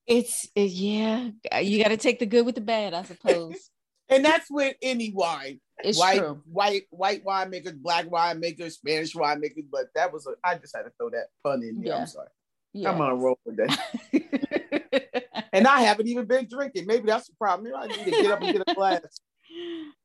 It's 0.07 0.47
it, 0.55 0.71
yeah, 0.71 1.31
you 1.59 1.83
got 1.83 1.89
to 1.89 1.97
take 1.97 2.19
the 2.19 2.25
good 2.25 2.45
with 2.45 2.55
the 2.55 2.61
bad, 2.61 2.93
I 2.93 3.03
suppose. 3.03 3.69
and 4.09 4.23
that's 4.23 4.49
with 4.49 4.75
any 4.81 5.11
wine. 5.11 5.59
It's 5.79 5.99
white, 5.99 6.19
true. 6.19 6.41
White 6.45 6.83
white 6.89 7.25
winemakers, 7.25 7.77
black 7.77 8.05
winemakers, 8.05 8.73
Spanish 8.73 9.13
winemakers. 9.13 9.65
But 9.69 9.87
that 9.95 10.13
was 10.13 10.25
a, 10.25 10.31
I 10.43 10.55
just 10.55 10.75
had 10.75 10.83
to 10.83 10.91
throw 10.97 11.09
that 11.09 11.27
pun 11.43 11.61
in 11.61 11.81
there. 11.81 11.89
Yeah. 11.89 11.97
I'm 11.99 12.07
sorry. 12.07 12.29
Yeah. 12.73 12.91
I'm 12.91 13.01
on 13.01 13.11
a 13.11 13.15
roll 13.15 13.39
with 13.45 13.57
that. 13.57 15.43
and 15.53 15.67
I 15.67 15.81
haven't 15.81 16.07
even 16.07 16.25
been 16.25 16.47
drinking. 16.47 16.85
Maybe 16.85 17.07
that's 17.07 17.27
the 17.27 17.35
problem. 17.35 17.63
Maybe 17.63 17.75
I 17.75 17.87
need 17.87 18.05
to 18.05 18.11
get 18.11 18.31
up 18.31 18.41
and 18.41 18.53
get 18.53 18.63
a 18.67 18.73
glass. 18.73 19.01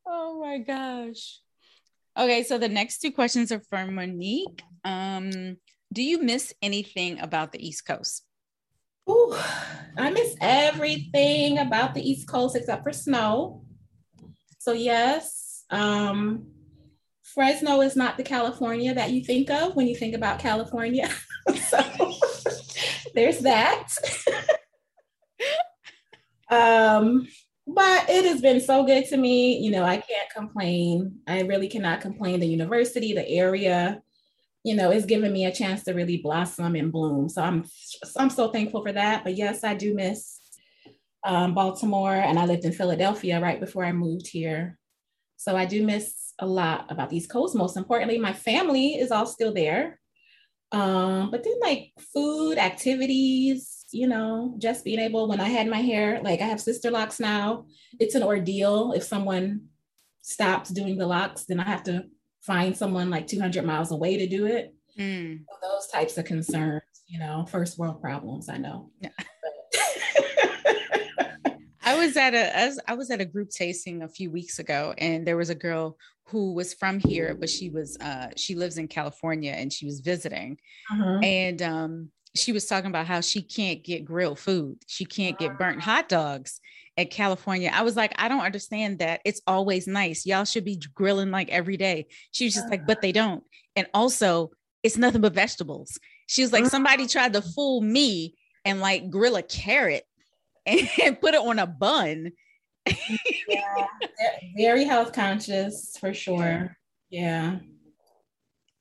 Oh 0.04 0.40
my 0.40 0.58
gosh. 0.58 1.40
Okay, 2.18 2.42
so 2.42 2.58
the 2.58 2.68
next 2.68 2.98
two 2.98 3.12
questions 3.12 3.52
are 3.52 3.62
for 3.70 3.86
Monique. 3.86 4.62
Um, 4.84 5.56
do 5.92 6.02
you 6.02 6.22
miss 6.22 6.52
anything 6.60 7.20
about 7.20 7.52
the 7.52 7.64
East 7.64 7.86
Coast? 7.86 8.24
Ooh, 9.08 9.36
I 9.96 10.10
miss 10.10 10.36
everything 10.40 11.58
about 11.58 11.94
the 11.94 12.08
East 12.08 12.28
Coast 12.28 12.56
except 12.56 12.82
for 12.82 12.92
snow. 12.92 13.64
So 14.58 14.72
yes, 14.72 15.64
um, 15.70 16.46
Fresno 17.22 17.80
is 17.80 17.96
not 17.96 18.16
the 18.16 18.22
California 18.22 18.94
that 18.94 19.10
you 19.10 19.24
think 19.24 19.50
of 19.50 19.74
when 19.74 19.86
you 19.86 19.96
think 19.96 20.14
about 20.14 20.38
California. 20.38 21.08
so 21.68 21.80
there's 23.14 23.40
that. 23.40 23.88
um, 26.50 27.26
but 27.66 28.08
it 28.08 28.24
has 28.24 28.40
been 28.40 28.60
so 28.60 28.84
good 28.84 29.06
to 29.06 29.16
me. 29.16 29.58
You 29.58 29.70
know, 29.70 29.84
I 29.84 29.96
can't 29.96 30.30
complain. 30.34 31.20
I 31.26 31.40
really 31.40 31.68
cannot 31.68 32.00
complain. 32.00 32.40
The 32.40 32.46
university, 32.46 33.14
the 33.14 33.28
area, 33.28 34.02
you 34.64 34.76
know, 34.76 34.90
it's 34.90 35.06
given 35.06 35.32
me 35.32 35.44
a 35.44 35.52
chance 35.52 35.82
to 35.84 35.92
really 35.92 36.18
blossom 36.18 36.76
and 36.76 36.92
bloom. 36.92 37.28
So 37.28 37.42
I'm 37.42 37.64
I'm 38.16 38.30
so 38.30 38.48
thankful 38.48 38.82
for 38.82 38.92
that. 38.92 39.24
But 39.24 39.36
yes, 39.36 39.64
I 39.64 39.74
do 39.74 39.94
miss 39.94 40.38
um, 41.24 41.54
Baltimore, 41.54 42.14
and 42.14 42.38
I 42.38 42.46
lived 42.46 42.64
in 42.64 42.72
Philadelphia 42.72 43.40
right 43.40 43.60
before 43.60 43.84
I 43.84 43.92
moved 43.92 44.28
here. 44.28 44.78
So 45.36 45.56
I 45.56 45.64
do 45.64 45.84
miss 45.84 46.34
a 46.38 46.46
lot 46.46 46.86
about 46.90 47.10
these 47.10 47.26
coasts. 47.26 47.56
Most 47.56 47.76
importantly, 47.76 48.18
my 48.18 48.32
family 48.32 48.94
is 48.94 49.10
all 49.10 49.26
still 49.26 49.52
there. 49.52 49.98
Um, 50.70 51.30
but 51.30 51.44
then 51.44 51.58
like 51.60 51.92
food, 52.14 52.56
activities, 52.56 53.84
you 53.92 54.06
know, 54.06 54.54
just 54.58 54.84
being 54.84 55.00
able 55.00 55.28
when 55.28 55.40
I 55.40 55.48
had 55.48 55.66
my 55.66 55.80
hair, 55.82 56.20
like 56.22 56.40
I 56.40 56.44
have 56.44 56.60
sister 56.60 56.90
locks 56.90 57.20
now, 57.20 57.66
it's 58.00 58.14
an 58.14 58.22
ordeal. 58.22 58.92
If 58.92 59.02
someone 59.02 59.66
stops 60.22 60.70
doing 60.70 60.96
the 60.96 61.06
locks, 61.06 61.44
then 61.44 61.60
I 61.60 61.64
have 61.64 61.82
to 61.84 62.04
find 62.42 62.76
someone 62.76 63.08
like 63.10 63.26
200 63.26 63.64
miles 63.64 63.90
away 63.90 64.18
to 64.18 64.26
do 64.26 64.46
it. 64.46 64.74
Mm. 64.98 65.44
those 65.62 65.86
types 65.88 66.18
of 66.18 66.26
concerns, 66.26 66.82
you 67.06 67.18
know, 67.18 67.46
first 67.50 67.78
world 67.78 68.02
problems, 68.02 68.50
I 68.50 68.58
know. 68.58 68.90
Yeah. 69.00 69.08
I 71.84 71.98
was 71.98 72.16
at 72.16 72.34
a 72.34 72.76
I 72.86 72.94
was 72.94 73.10
at 73.10 73.20
a 73.20 73.24
group 73.24 73.50
tasting 73.50 74.02
a 74.02 74.08
few 74.08 74.30
weeks 74.30 74.58
ago, 74.58 74.94
and 74.98 75.26
there 75.26 75.36
was 75.36 75.50
a 75.50 75.54
girl 75.54 75.96
who 76.24 76.52
was 76.54 76.74
from 76.74 76.98
here, 77.00 77.34
but 77.38 77.50
she 77.50 77.70
was 77.70 77.96
uh, 78.00 78.28
she 78.36 78.54
lives 78.54 78.78
in 78.78 78.86
California, 78.86 79.52
and 79.52 79.72
she 79.72 79.84
was 79.84 80.00
visiting, 80.00 80.58
uh-huh. 80.90 81.18
and 81.22 81.60
um, 81.60 82.10
she 82.34 82.52
was 82.52 82.66
talking 82.66 82.90
about 82.90 83.06
how 83.06 83.20
she 83.20 83.42
can't 83.42 83.82
get 83.82 84.04
grilled 84.04 84.38
food, 84.38 84.78
she 84.86 85.04
can't 85.04 85.38
get 85.38 85.58
burnt 85.58 85.78
ah. 85.78 85.84
hot 85.84 86.08
dogs 86.08 86.60
at 86.96 87.10
California. 87.10 87.70
I 87.72 87.82
was 87.82 87.96
like, 87.96 88.12
I 88.16 88.28
don't 88.28 88.40
understand 88.40 88.98
that. 88.98 89.20
It's 89.24 89.40
always 89.46 89.86
nice. 89.86 90.26
Y'all 90.26 90.44
should 90.44 90.64
be 90.64 90.80
grilling 90.94 91.30
like 91.30 91.48
every 91.48 91.76
day. 91.76 92.06
She 92.32 92.44
was 92.44 92.54
just 92.54 92.68
like, 92.70 92.86
but 92.86 93.00
they 93.00 93.10
ah. 93.10 93.12
don't, 93.12 93.44
and 93.76 93.86
also 93.94 94.50
it's 94.82 94.96
nothing 94.96 95.20
but 95.20 95.34
vegetables. 95.34 95.98
She 96.26 96.42
was 96.42 96.52
like, 96.52 96.66
somebody 96.66 97.06
tried 97.06 97.32
to 97.34 97.40
ah. 97.40 97.52
fool 97.54 97.80
me 97.80 98.34
and 98.64 98.80
like 98.80 99.10
grill 99.10 99.36
a 99.36 99.42
carrot 99.42 100.04
and 100.66 101.20
put 101.20 101.34
it 101.34 101.40
on 101.40 101.58
a 101.58 101.66
bun. 101.66 102.32
yeah, 103.48 103.86
very 104.56 104.84
health 104.84 105.12
conscious 105.12 105.96
for 106.00 106.12
sure. 106.12 106.76
Yeah, 107.10 107.58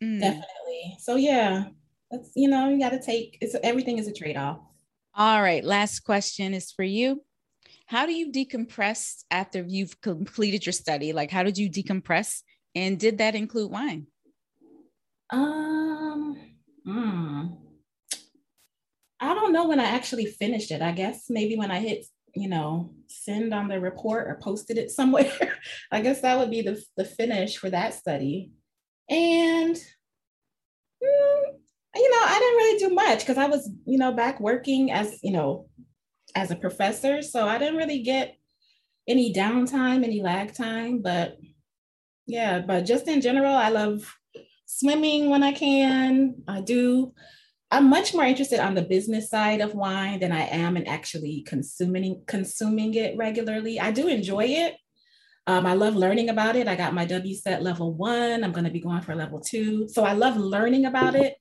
mm. 0.04 0.20
definitely. 0.20 0.98
So 1.00 1.18
yeah, 1.18 1.66
that's 2.12 2.32
you 2.36 2.50
know 2.50 2.70
you 2.70 2.80
got 2.80 2.90
to 2.90 3.02
take. 3.02 3.38
It's 3.42 3.56
everything 3.64 3.98
is 3.98 4.08
a 4.08 4.14
trade 4.14 4.38
off. 4.38 4.60
All 5.16 5.42
right, 5.42 5.64
last 5.64 6.02
question 6.02 6.54
is 6.54 6.72
for 6.72 6.84
you. 6.84 7.24
How 7.86 8.06
do 8.06 8.14
you 8.14 8.32
decompress 8.32 9.24
after 9.32 9.66
you've 9.68 10.00
completed 10.02 10.66
your 10.66 10.74
study? 10.74 11.12
Like, 11.14 11.32
how 11.32 11.44
did 11.44 11.58
you 11.58 11.70
decompress, 11.70 12.42
and 12.76 13.00
did 13.00 13.18
that 13.18 13.36
include 13.36 13.72
wine? 13.72 14.08
Um. 15.30 16.38
Hmm. 16.86 17.48
I 19.20 19.36
don't 19.36 19.54
know 19.54 19.68
when 19.68 19.80
I 19.80 19.86
actually 19.86 20.26
finished 20.26 20.72
it. 20.72 20.82
I 20.82 20.92
guess 20.92 21.26
maybe 21.30 21.56
when 21.56 21.70
I 21.70 21.80
hit, 21.80 22.06
you 22.36 22.50
know, 22.50 22.96
send 23.08 23.54
on 23.54 23.68
the 23.68 23.80
report 23.80 24.28
or 24.28 24.40
posted 24.42 24.80
it 24.80 24.90
somewhere. 24.98 25.32
I 25.92 26.02
guess 26.02 26.22
that 26.22 26.40
would 26.40 26.50
be 26.50 26.64
the, 26.64 26.84
the 26.98 27.06
finish 27.06 27.58
for 27.58 27.70
that 27.70 27.94
study. 27.94 28.52
And, 29.10 29.76
mm, 31.04 31.44
you 31.96 32.10
know, 32.10 32.22
I 32.22 32.40
didn't 32.40 32.58
really 32.58 32.80
do 32.80 32.96
much 32.96 33.20
because 33.20 33.38
I 33.38 33.48
was, 33.48 33.70
you 33.86 33.98
know, 33.98 34.12
back 34.12 34.40
working 34.40 34.92
as, 34.92 35.20
you 35.24 35.32
know, 35.32 35.68
as 36.36 36.52
a 36.52 36.56
professor. 36.56 37.22
So 37.22 37.48
I 37.48 37.58
didn't 37.58 37.78
really 37.78 38.02
get 38.02 38.38
any 39.08 39.34
downtime, 39.34 40.04
any 40.04 40.22
lag 40.22 40.54
time. 40.54 41.02
But 41.02 41.38
yeah, 42.28 42.60
but 42.60 42.86
just 42.86 43.08
in 43.08 43.22
general, 43.22 43.54
I 43.54 43.70
love 43.70 44.16
swimming 44.66 45.30
when 45.30 45.44
I 45.44 45.52
can. 45.52 46.44
I 46.48 46.62
do 46.62 47.14
I'm 47.74 47.90
much 47.90 48.14
more 48.14 48.26
interested 48.26 48.60
on 48.60 48.76
the 48.76 48.82
business 48.82 49.30
side 49.30 49.62
of 49.62 49.74
wine 49.74 50.20
than 50.20 50.34
I 50.34 50.42
am 50.42 50.76
in 50.76 50.88
actually 50.88 51.44
consuming 51.48 52.22
consuming 52.28 52.94
it 52.96 53.16
regularly. 53.16 53.80
I 53.80 53.92
do 53.92 54.10
enjoy 54.10 54.44
it. 54.46 54.76
Um, 55.48 55.66
I 55.66 55.74
love 55.74 55.96
learning 55.96 56.30
about 56.30 56.58
it. 56.58 56.68
I 56.68 56.76
got 56.76 56.94
my 56.94 57.06
WSET 57.06 57.62
level 57.62 57.94
one. 57.94 58.44
I'm 58.44 58.52
going 58.52 58.66
to 58.66 58.72
be 58.72 58.82
going 58.82 59.02
for 59.02 59.16
level 59.16 59.40
two. 59.40 59.88
So 59.88 60.04
I 60.04 60.14
love 60.14 60.36
learning 60.36 60.86
about 60.86 61.16
it, 61.16 61.36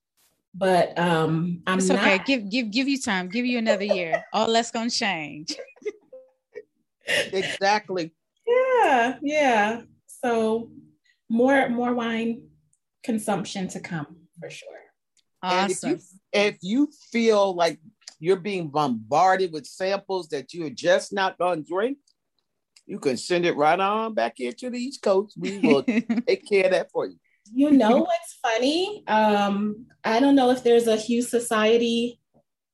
but 0.55 0.99
um, 0.99 1.63
I'm 1.67 1.79
it's 1.79 1.89
not... 1.89 1.99
okay. 1.99 2.21
Give 2.27 2.51
give 2.51 2.71
give 2.71 2.89
you 2.89 3.01
time. 3.01 3.29
Give 3.29 3.47
you 3.47 3.59
another 3.59 3.85
year. 3.85 4.25
All 4.33 4.53
that's 4.53 4.71
going 4.71 4.91
to 4.91 4.97
change. 4.97 5.57
exactly. 7.07 8.13
Yeah, 8.47 9.19
yeah. 9.23 9.83
So 10.07 10.71
more 11.29 11.69
more 11.69 11.95
wine 11.95 12.43
consumption 13.03 13.69
to 13.69 13.81
come 13.81 14.17
for 14.41 14.51
sure. 14.51 14.69
Awesome. 15.43 15.61
And 15.63 15.71
if 15.73 15.83
you, 15.83 15.99
if 16.33 16.59
you 16.63 16.89
feel 17.11 17.55
like 17.55 17.79
you're 18.19 18.37
being 18.37 18.69
bombarded 18.69 19.53
with 19.53 19.67
samples 19.67 20.29
that 20.29 20.53
you're 20.53 20.71
just 20.71 21.13
not 21.13 21.39
going 21.39 21.65
to 21.65 21.69
drink, 21.69 21.99
you 22.87 22.99
can 22.99 23.17
send 23.17 23.47
it 23.47 23.57
right 23.57 23.79
on 23.79 24.15
back 24.15 24.35
here 24.37 24.53
to 24.53 24.69
the 24.69 24.79
East 24.79 25.01
Coast. 25.01 25.35
We 25.39 25.59
will 25.59 25.83
take 26.27 26.47
care 26.47 26.67
of 26.67 26.73
that 26.73 26.91
for 26.91 27.07
you. 27.07 27.17
You 27.53 27.71
know 27.71 27.99
what's 27.99 28.39
funny? 28.43 29.03
Um, 29.07 29.87
I 30.05 30.21
don't 30.21 30.37
know 30.37 30.51
if 30.51 30.63
there's 30.63 30.87
a 30.87 30.97
Hue 30.97 31.23
Society 31.23 32.21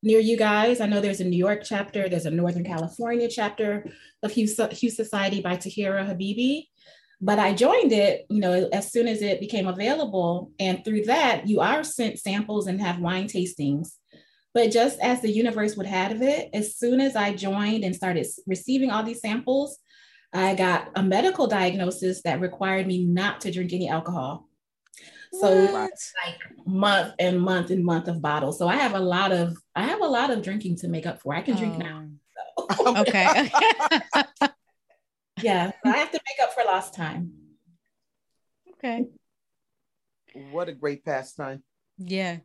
near 0.02 0.20
you 0.20 0.36
guys. 0.36 0.80
I 0.80 0.86
know 0.86 1.00
there's 1.00 1.20
a 1.20 1.24
New 1.24 1.38
York 1.38 1.62
chapter, 1.64 2.08
there's 2.08 2.26
a 2.26 2.30
Northern 2.30 2.64
California 2.64 3.28
chapter 3.28 3.86
of 4.22 4.30
Hue, 4.32 4.48
Hue 4.70 4.90
Society 4.90 5.40
by 5.40 5.56
Tahiirah 5.56 6.08
Habibi. 6.08 6.68
But 7.20 7.38
I 7.38 7.54
joined 7.54 7.92
it, 7.92 8.26
you 8.28 8.40
know, 8.40 8.68
as 8.72 8.92
soon 8.92 9.08
as 9.08 9.22
it 9.22 9.40
became 9.40 9.66
available. 9.66 10.52
And 10.60 10.84
through 10.84 11.04
that, 11.04 11.48
you 11.48 11.60
are 11.60 11.82
sent 11.82 12.18
samples 12.18 12.66
and 12.66 12.80
have 12.80 13.00
wine 13.00 13.26
tastings. 13.26 13.92
But 14.52 14.70
just 14.70 15.00
as 15.00 15.20
the 15.20 15.30
universe 15.30 15.76
would 15.76 15.86
have 15.86 16.20
it, 16.22 16.50
as 16.52 16.76
soon 16.76 17.00
as 17.00 17.16
I 17.16 17.34
joined 17.34 17.84
and 17.84 17.96
started 17.96 18.26
receiving 18.46 18.90
all 18.90 19.02
these 19.02 19.20
samples, 19.20 19.78
I 20.32 20.54
got 20.54 20.90
a 20.94 21.02
medical 21.02 21.46
diagnosis 21.46 22.22
that 22.22 22.40
required 22.40 22.86
me 22.86 23.04
not 23.04 23.40
to 23.42 23.50
drink 23.50 23.72
any 23.72 23.88
alcohol. 23.88 24.48
So 25.32 25.88
like 26.24 26.40
month 26.66 27.14
and 27.18 27.40
month 27.40 27.70
and 27.70 27.84
month 27.84 28.08
of 28.08 28.22
bottles. 28.22 28.58
So 28.58 28.68
I 28.68 28.76
have 28.76 28.94
a 28.94 29.00
lot 29.00 29.32
of 29.32 29.56
I 29.74 29.84
have 29.84 30.00
a 30.00 30.06
lot 30.06 30.30
of 30.30 30.42
drinking 30.42 30.76
to 30.78 30.88
make 30.88 31.06
up 31.06 31.20
for. 31.20 31.34
I 31.34 31.42
can 31.42 31.56
drink 31.56 31.74
oh. 31.76 31.78
now. 31.78 32.08
So. 32.76 32.96
okay. 33.00 33.50
yeah, 35.42 35.72
I 35.84 35.96
have 35.96 36.10
to 36.10 36.20
make 36.26 36.48
up 36.48 36.54
for 36.54 36.64
lost 36.64 36.94
time. 36.94 37.32
Okay. 38.74 39.04
What 40.50 40.68
a 40.68 40.72
great 40.72 41.04
pastime. 41.04 41.62
Yeah. 41.98 42.38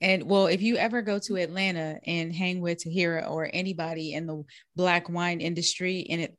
And 0.00 0.24
well, 0.24 0.46
if 0.46 0.62
you 0.62 0.76
ever 0.76 1.02
go 1.02 1.18
to 1.20 1.36
Atlanta 1.36 1.98
and 2.04 2.34
hang 2.34 2.60
with 2.60 2.84
Tahiirah 2.84 3.30
or 3.30 3.48
anybody 3.52 4.14
in 4.14 4.26
the 4.26 4.42
black 4.74 5.08
wine 5.08 5.40
industry, 5.40 6.06
and 6.10 6.22
it, 6.22 6.36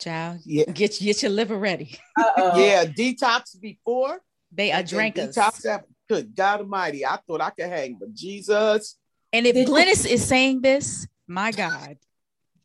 child, 0.00 0.40
yeah. 0.44 0.64
get 0.64 0.98
get 0.98 1.22
your 1.22 1.32
liver 1.32 1.58
ready. 1.58 1.98
yeah, 2.16 2.86
detox 2.86 3.60
before 3.60 4.20
they 4.52 4.72
are 4.72 4.82
drinkers. 4.82 5.34
Detox. 5.34 5.82
Good 6.08 6.34
God 6.36 6.60
Almighty! 6.60 7.06
I 7.06 7.18
thought 7.26 7.40
I 7.40 7.50
could 7.50 7.66
hang, 7.66 7.96
but 7.98 8.12
Jesus. 8.12 8.98
And 9.32 9.46
if 9.46 9.56
Glynis 9.66 10.06
is 10.06 10.26
saying 10.26 10.60
this, 10.60 11.06
my 11.26 11.52
God, 11.52 11.96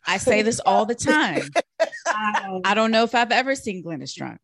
I 0.05 0.17
say 0.17 0.41
this 0.41 0.59
all 0.59 0.85
the 0.85 0.95
time. 0.95 1.43
I 2.63 2.73
don't 2.73 2.91
know 2.91 3.03
if 3.03 3.15
I've 3.15 3.31
ever 3.31 3.55
seen 3.55 3.83
Glynis 3.83 4.13
drunk 4.13 4.41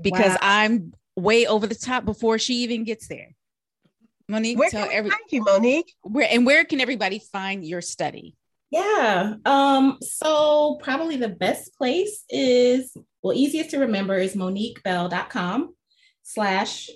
because 0.00 0.32
wow. 0.32 0.38
I'm 0.40 0.94
way 1.16 1.46
over 1.46 1.66
the 1.66 1.74
top 1.74 2.04
before 2.04 2.38
she 2.38 2.62
even 2.62 2.84
gets 2.84 3.08
there. 3.08 3.34
Monique, 4.28 4.58
where 4.58 4.70
tell 4.70 4.88
every 4.90 5.10
thank 5.10 5.32
you, 5.32 5.42
Monique. 5.42 5.92
Where 6.02 6.28
and 6.30 6.46
where 6.46 6.64
can 6.64 6.80
everybody 6.80 7.18
find 7.18 7.64
your 7.64 7.82
study? 7.82 8.36
Yeah. 8.70 9.34
Um, 9.44 9.98
so 10.00 10.78
probably 10.82 11.16
the 11.16 11.28
best 11.28 11.74
place 11.76 12.24
is 12.30 12.96
well, 13.22 13.36
easiest 13.36 13.70
to 13.70 13.78
remember 13.80 14.16
is 14.16 14.36
moniquebell.com 14.36 15.74
slash 16.32 16.88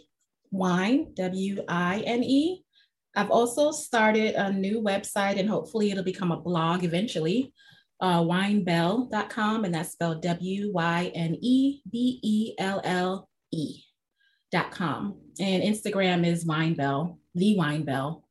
wine, 0.50 1.12
W-I-N-E. 1.14 2.64
I've 3.16 3.30
also 3.30 3.70
started 3.70 4.34
a 4.34 4.52
new 4.52 4.82
website 4.82 5.38
and 5.38 5.48
hopefully 5.48 5.90
it'll 5.90 6.04
become 6.04 6.32
a 6.32 6.40
blog 6.40 6.84
eventually 6.84 7.52
uh, 8.00 8.20
wynebelle.com, 8.20 9.64
and 9.64 9.74
that's 9.74 9.92
spelled 9.92 10.22
W 10.22 10.72
Y 10.72 11.12
N 11.14 11.36
E 11.40 11.80
B 11.90 12.20
E 12.22 12.54
L 12.58 12.80
L 12.84 13.28
E.com. 13.52 15.18
And 15.40 15.62
Instagram 15.62 16.26
is 16.26 16.44
wynebelle, 16.44 17.18
the 17.34 17.56
wynebelle, 17.58 18.22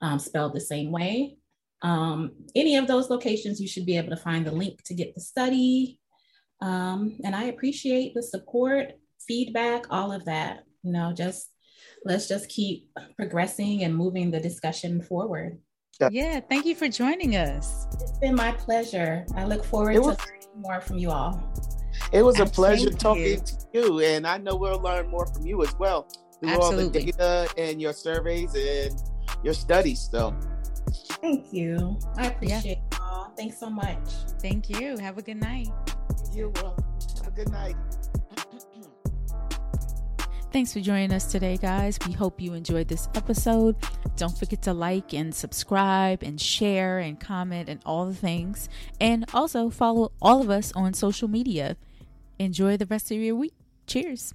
um, 0.00 0.18
spelled 0.18 0.54
the 0.54 0.60
same 0.60 0.92
way. 0.92 1.36
Um, 1.82 2.32
any 2.54 2.76
of 2.76 2.86
those 2.86 3.10
locations, 3.10 3.60
you 3.60 3.68
should 3.68 3.86
be 3.86 3.96
able 3.96 4.10
to 4.10 4.16
find 4.16 4.46
the 4.46 4.52
link 4.52 4.82
to 4.84 4.94
get 4.94 5.14
the 5.14 5.20
study. 5.20 6.00
Um, 6.60 7.18
and 7.24 7.36
I 7.36 7.44
appreciate 7.44 8.14
the 8.14 8.22
support, 8.22 8.92
feedback, 9.28 9.84
all 9.90 10.10
of 10.10 10.24
that. 10.24 10.64
You 10.82 10.92
know, 10.92 11.12
just 11.12 11.50
let's 12.04 12.26
just 12.26 12.48
keep 12.48 12.90
progressing 13.16 13.84
and 13.84 13.94
moving 13.94 14.30
the 14.30 14.40
discussion 14.40 15.02
forward. 15.02 15.58
Yeah, 16.10 16.40
thank 16.48 16.64
you 16.64 16.76
for 16.76 16.88
joining 16.88 17.36
us. 17.36 17.86
It's 18.00 18.18
been 18.18 18.36
my 18.36 18.52
pleasure. 18.52 19.26
I 19.34 19.44
look 19.44 19.64
forward 19.64 19.98
was, 19.98 20.16
to 20.16 20.24
more 20.56 20.80
from 20.80 20.98
you 20.98 21.10
all. 21.10 21.52
It 22.12 22.22
was 22.22 22.38
a 22.38 22.46
pleasure 22.46 22.90
talking 22.90 23.24
you. 23.24 23.36
to 23.36 23.66
you, 23.74 24.00
and 24.00 24.26
I 24.26 24.38
know 24.38 24.54
we'll 24.54 24.80
learn 24.80 25.08
more 25.08 25.26
from 25.26 25.44
you 25.44 25.62
as 25.64 25.74
well 25.76 26.08
through 26.38 26.50
Absolutely. 26.50 26.84
all 26.84 26.90
the 26.90 27.12
data 27.12 27.48
and 27.58 27.82
your 27.82 27.92
surveys 27.92 28.54
and 28.54 28.94
your 29.42 29.54
studies. 29.54 30.08
So, 30.10 30.38
thank 31.20 31.52
you. 31.52 31.98
I 32.16 32.28
appreciate 32.28 32.64
yeah. 32.64 32.72
it 32.72 33.00
all. 33.00 33.32
Thanks 33.36 33.58
so 33.58 33.68
much. 33.68 33.98
Thank 34.40 34.70
you. 34.70 34.96
Have 34.98 35.18
a 35.18 35.22
good 35.22 35.40
night. 35.40 35.68
You're 36.32 36.50
welcome. 36.50 36.84
Have 37.16 37.26
a 37.26 37.30
good 37.32 37.50
night. 37.50 37.74
Thanks 40.50 40.72
for 40.72 40.80
joining 40.80 41.12
us 41.12 41.30
today, 41.30 41.58
guys. 41.58 41.98
We 42.06 42.12
hope 42.14 42.40
you 42.40 42.54
enjoyed 42.54 42.88
this 42.88 43.06
episode. 43.14 43.76
Don't 44.16 44.36
forget 44.36 44.62
to 44.62 44.72
like 44.72 45.12
and 45.12 45.34
subscribe 45.34 46.22
and 46.22 46.40
share 46.40 46.98
and 47.00 47.20
comment 47.20 47.68
and 47.68 47.80
all 47.84 48.06
the 48.06 48.14
things. 48.14 48.70
And 48.98 49.26
also 49.34 49.68
follow 49.68 50.10
all 50.22 50.40
of 50.40 50.48
us 50.48 50.72
on 50.72 50.94
social 50.94 51.28
media. 51.28 51.76
Enjoy 52.38 52.78
the 52.78 52.86
rest 52.86 53.10
of 53.10 53.18
your 53.18 53.36
week. 53.36 53.52
Cheers. 53.86 54.32